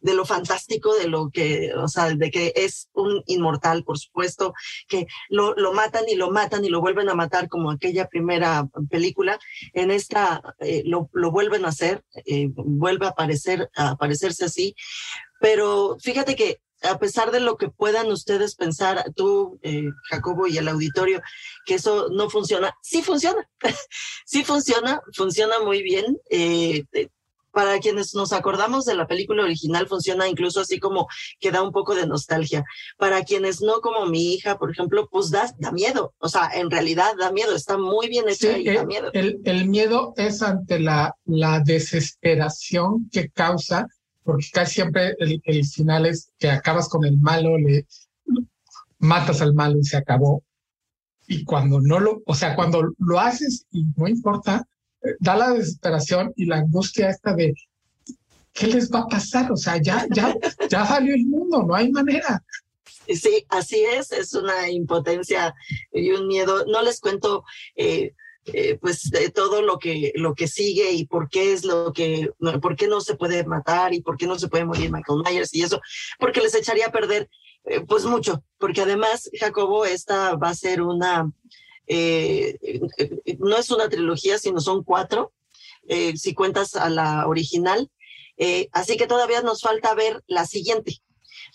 de, 0.00 0.14
lo 0.14 0.24
fantástico, 0.24 0.94
de 0.94 1.08
lo 1.08 1.30
que, 1.30 1.72
o 1.74 1.88
sea, 1.88 2.10
de 2.14 2.30
que 2.30 2.52
es 2.56 2.88
un 2.92 3.22
inmortal, 3.26 3.84
por 3.84 3.98
supuesto, 3.98 4.54
que 4.88 5.06
lo, 5.28 5.54
matan 5.72 6.04
y 6.08 6.14
lo 6.14 6.30
matan 6.30 6.64
y 6.64 6.68
lo 6.68 6.80
vuelven 6.80 7.08
a 7.08 7.14
matar 7.14 7.48
como 7.48 7.70
aquella 7.70 8.08
primera 8.08 8.68
película. 8.90 9.38
En 9.72 9.90
esta 9.90 10.42
eh, 10.60 10.82
lo, 10.84 11.10
lo, 11.12 11.30
vuelven 11.30 11.64
a 11.64 11.68
hacer, 11.68 12.04
eh, 12.26 12.48
vuelve 12.54 13.06
a 13.06 13.10
aparecer, 13.10 13.70
aparecerse 13.74 14.44
así. 14.44 14.74
Pero 15.40 15.96
fíjate 16.00 16.34
que 16.34 16.60
a 16.82 16.98
pesar 16.98 17.30
de 17.30 17.40
lo 17.40 17.56
que 17.56 17.68
puedan 17.68 18.10
ustedes 18.10 18.54
pensar, 18.54 19.04
tú, 19.14 19.58
eh, 19.62 19.90
Jacobo, 20.10 20.46
y 20.46 20.58
el 20.58 20.68
auditorio, 20.68 21.20
que 21.64 21.74
eso 21.74 22.08
no 22.10 22.30
funciona, 22.30 22.74
sí 22.82 23.02
funciona, 23.02 23.48
sí 24.26 24.44
funciona, 24.44 25.00
funciona 25.12 25.60
muy 25.60 25.82
bien. 25.82 26.18
Eh, 26.30 26.84
para 27.56 27.78
quienes 27.78 28.14
nos 28.14 28.34
acordamos 28.34 28.84
de 28.84 28.94
la 28.94 29.06
película 29.06 29.42
original 29.42 29.88
funciona 29.88 30.28
incluso 30.28 30.60
así 30.60 30.78
como 30.78 31.08
que 31.40 31.50
da 31.50 31.62
un 31.62 31.72
poco 31.72 31.94
de 31.94 32.06
nostalgia. 32.06 32.62
Para 32.98 33.22
quienes 33.22 33.62
no, 33.62 33.80
como 33.80 34.04
mi 34.04 34.34
hija, 34.34 34.58
por 34.58 34.70
ejemplo, 34.70 35.08
pues 35.10 35.30
da, 35.30 35.50
da 35.56 35.72
miedo. 35.72 36.12
O 36.18 36.28
sea, 36.28 36.50
en 36.52 36.70
realidad 36.70 37.14
da 37.18 37.32
miedo, 37.32 37.56
está 37.56 37.78
muy 37.78 38.10
bien 38.10 38.28
hecha 38.28 38.58
y 38.58 38.66
da 38.66 38.82
el, 38.82 38.86
miedo. 38.86 39.10
El, 39.14 39.40
el, 39.46 39.68
miedo 39.70 40.12
es 40.18 40.42
ante 40.42 40.78
la, 40.78 41.16
la 41.24 41.60
desesperación 41.60 43.08
que 43.10 43.30
causa, 43.30 43.86
porque 44.22 44.48
casi 44.52 44.74
siempre 44.74 45.14
el, 45.18 45.40
el 45.42 45.64
final 45.64 46.04
es 46.04 46.30
que 46.38 46.50
acabas 46.50 46.90
con 46.90 47.06
el 47.06 47.16
malo, 47.16 47.56
le 47.56 47.86
matas 48.98 49.40
al 49.40 49.54
malo 49.54 49.78
y 49.78 49.84
se 49.84 49.96
acabó. 49.96 50.42
Y 51.26 51.42
cuando 51.44 51.80
no 51.80 52.00
lo, 52.00 52.22
o 52.26 52.34
sea, 52.34 52.54
cuando 52.54 52.92
lo 52.98 53.18
haces 53.18 53.64
y 53.70 53.86
no 53.96 54.06
importa, 54.06 54.68
da 55.20 55.36
la 55.36 55.50
desesperación 55.52 56.32
y 56.36 56.46
la 56.46 56.56
angustia 56.56 57.10
esta 57.10 57.34
de 57.34 57.54
¿qué 58.52 58.66
les 58.68 58.90
va 58.90 59.00
a 59.00 59.08
pasar? 59.08 59.52
O 59.52 59.56
sea, 59.56 59.76
ya, 59.80 60.06
ya, 60.10 60.34
ya 60.68 60.86
salió 60.86 61.14
el 61.14 61.26
mundo, 61.26 61.62
no 61.62 61.74
hay 61.74 61.90
manera. 61.90 62.42
Sí, 63.08 63.44
así 63.48 63.84
es, 63.84 64.10
es 64.10 64.34
una 64.34 64.68
impotencia 64.68 65.54
y 65.92 66.10
un 66.10 66.26
miedo. 66.26 66.64
No 66.66 66.82
les 66.82 66.98
cuento 67.00 67.44
eh, 67.76 68.14
eh, 68.52 68.78
pues 68.80 69.10
de 69.10 69.30
todo 69.30 69.62
lo 69.62 69.78
que, 69.78 70.12
lo 70.14 70.34
que 70.34 70.48
sigue 70.48 70.92
y 70.92 71.06
por 71.06 71.28
qué 71.28 71.52
es 71.52 71.64
lo 71.64 71.92
que, 71.92 72.30
por 72.62 72.76
qué 72.76 72.88
no 72.88 73.00
se 73.00 73.16
puede 73.16 73.44
matar 73.44 73.92
y 73.92 74.02
por 74.02 74.16
qué 74.16 74.26
no 74.26 74.38
se 74.38 74.48
puede 74.48 74.64
morir 74.64 74.90
Michael 74.90 75.22
Myers 75.24 75.54
y 75.54 75.62
eso, 75.62 75.80
porque 76.18 76.40
les 76.40 76.54
echaría 76.54 76.86
a 76.86 76.92
perder 76.92 77.28
eh, 77.64 77.80
pues 77.80 78.04
mucho, 78.04 78.44
porque 78.58 78.82
además, 78.82 79.28
Jacobo, 79.38 79.84
esta 79.84 80.36
va 80.36 80.50
a 80.50 80.54
ser 80.54 80.80
una, 80.80 81.30
eh, 81.86 82.58
no 83.38 83.56
es 83.56 83.70
una 83.70 83.88
trilogía, 83.88 84.38
sino 84.38 84.60
son 84.60 84.82
cuatro, 84.82 85.32
eh, 85.88 86.16
si 86.16 86.34
cuentas 86.34 86.74
a 86.76 86.90
la 86.90 87.26
original. 87.26 87.90
Eh, 88.38 88.68
así 88.72 88.96
que 88.96 89.06
todavía 89.06 89.42
nos 89.42 89.62
falta 89.62 89.94
ver 89.94 90.22
la 90.26 90.46
siguiente. 90.46 90.98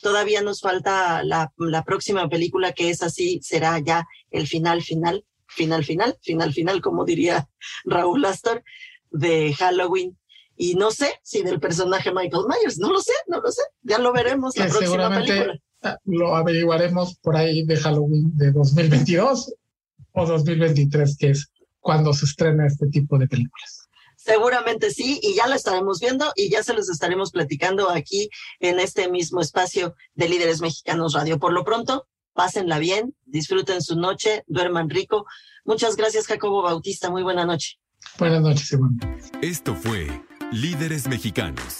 Todavía 0.02 0.42
nos 0.42 0.62
falta 0.62 1.24
la, 1.24 1.52
la 1.58 1.84
próxima 1.84 2.30
película 2.30 2.74
que 2.74 2.90
es 2.90 3.04
así, 3.04 3.40
será 3.44 3.80
ya 3.80 4.08
el 4.32 4.48
final, 4.48 4.82
final, 4.82 5.26
final, 5.48 5.84
final, 5.84 6.18
final, 6.22 6.54
final, 6.54 6.82
como 6.82 7.06
diría 7.06 7.48
Raúl 7.86 8.26
Astor, 8.26 8.64
de 9.12 9.54
Halloween. 9.54 10.18
Y 10.56 10.76
no 10.76 10.92
sé 10.92 11.20
si 11.24 11.42
del 11.42 11.60
personaje 11.60 12.12
Michael 12.12 12.46
Myers, 12.48 12.78
no 12.78 12.92
lo 12.92 13.02
sé, 13.02 13.14
no 13.28 13.42
lo 13.42 13.52
sé, 13.52 13.64
ya 13.82 13.98
lo 13.98 14.14
veremos 14.14 14.56
la 14.58 14.68
próxima 14.68 15.10
película. 15.10 15.60
Lo 16.06 16.36
averiguaremos 16.36 17.18
por 17.18 17.36
ahí 17.36 17.66
de 17.66 17.78
Halloween 17.78 18.38
de 18.38 18.52
2022 18.52 19.56
o 20.14 20.26
2023, 20.26 21.18
que 21.18 21.30
es 21.32 21.52
cuando 21.80 22.14
se 22.14 22.26
estrena 22.26 22.68
este 22.68 22.88
tipo 22.88 23.18
de 23.18 23.28
películas. 23.28 23.90
Seguramente 24.16 24.92
sí, 24.92 25.20
y 25.24 25.36
ya 25.36 25.48
lo 25.48 25.56
estaremos 25.56 26.00
viendo 26.00 26.32
y 26.36 26.52
ya 26.52 26.62
se 26.62 26.74
los 26.74 26.90
estaremos 26.90 27.32
platicando 27.32 27.90
aquí 27.90 28.30
en 28.60 28.80
este 28.80 29.10
mismo 29.10 29.42
espacio 29.42 29.96
de 30.14 30.30
Líderes 30.30 30.62
Mexicanos 30.62 31.14
Radio. 31.14 31.40
Por 31.40 31.54
lo 31.54 31.64
pronto, 31.64 32.08
pásenla 32.34 32.78
bien, 32.78 33.16
disfruten 33.26 33.82
su 33.82 33.96
noche, 33.96 34.44
duerman 34.46 34.92
rico. 34.92 35.26
Muchas 35.66 35.96
gracias, 35.96 36.28
Jacobo 36.28 36.62
Bautista. 36.62 37.10
Muy 37.10 37.24
buena 37.24 37.46
noche. 37.46 37.80
Buenas 38.20 38.42
noches, 38.42 38.72
Iván. 38.72 39.00
Esto 39.42 39.76
fue 39.76 40.08
Líderes 40.52 41.08
Mexicanos. 41.08 41.80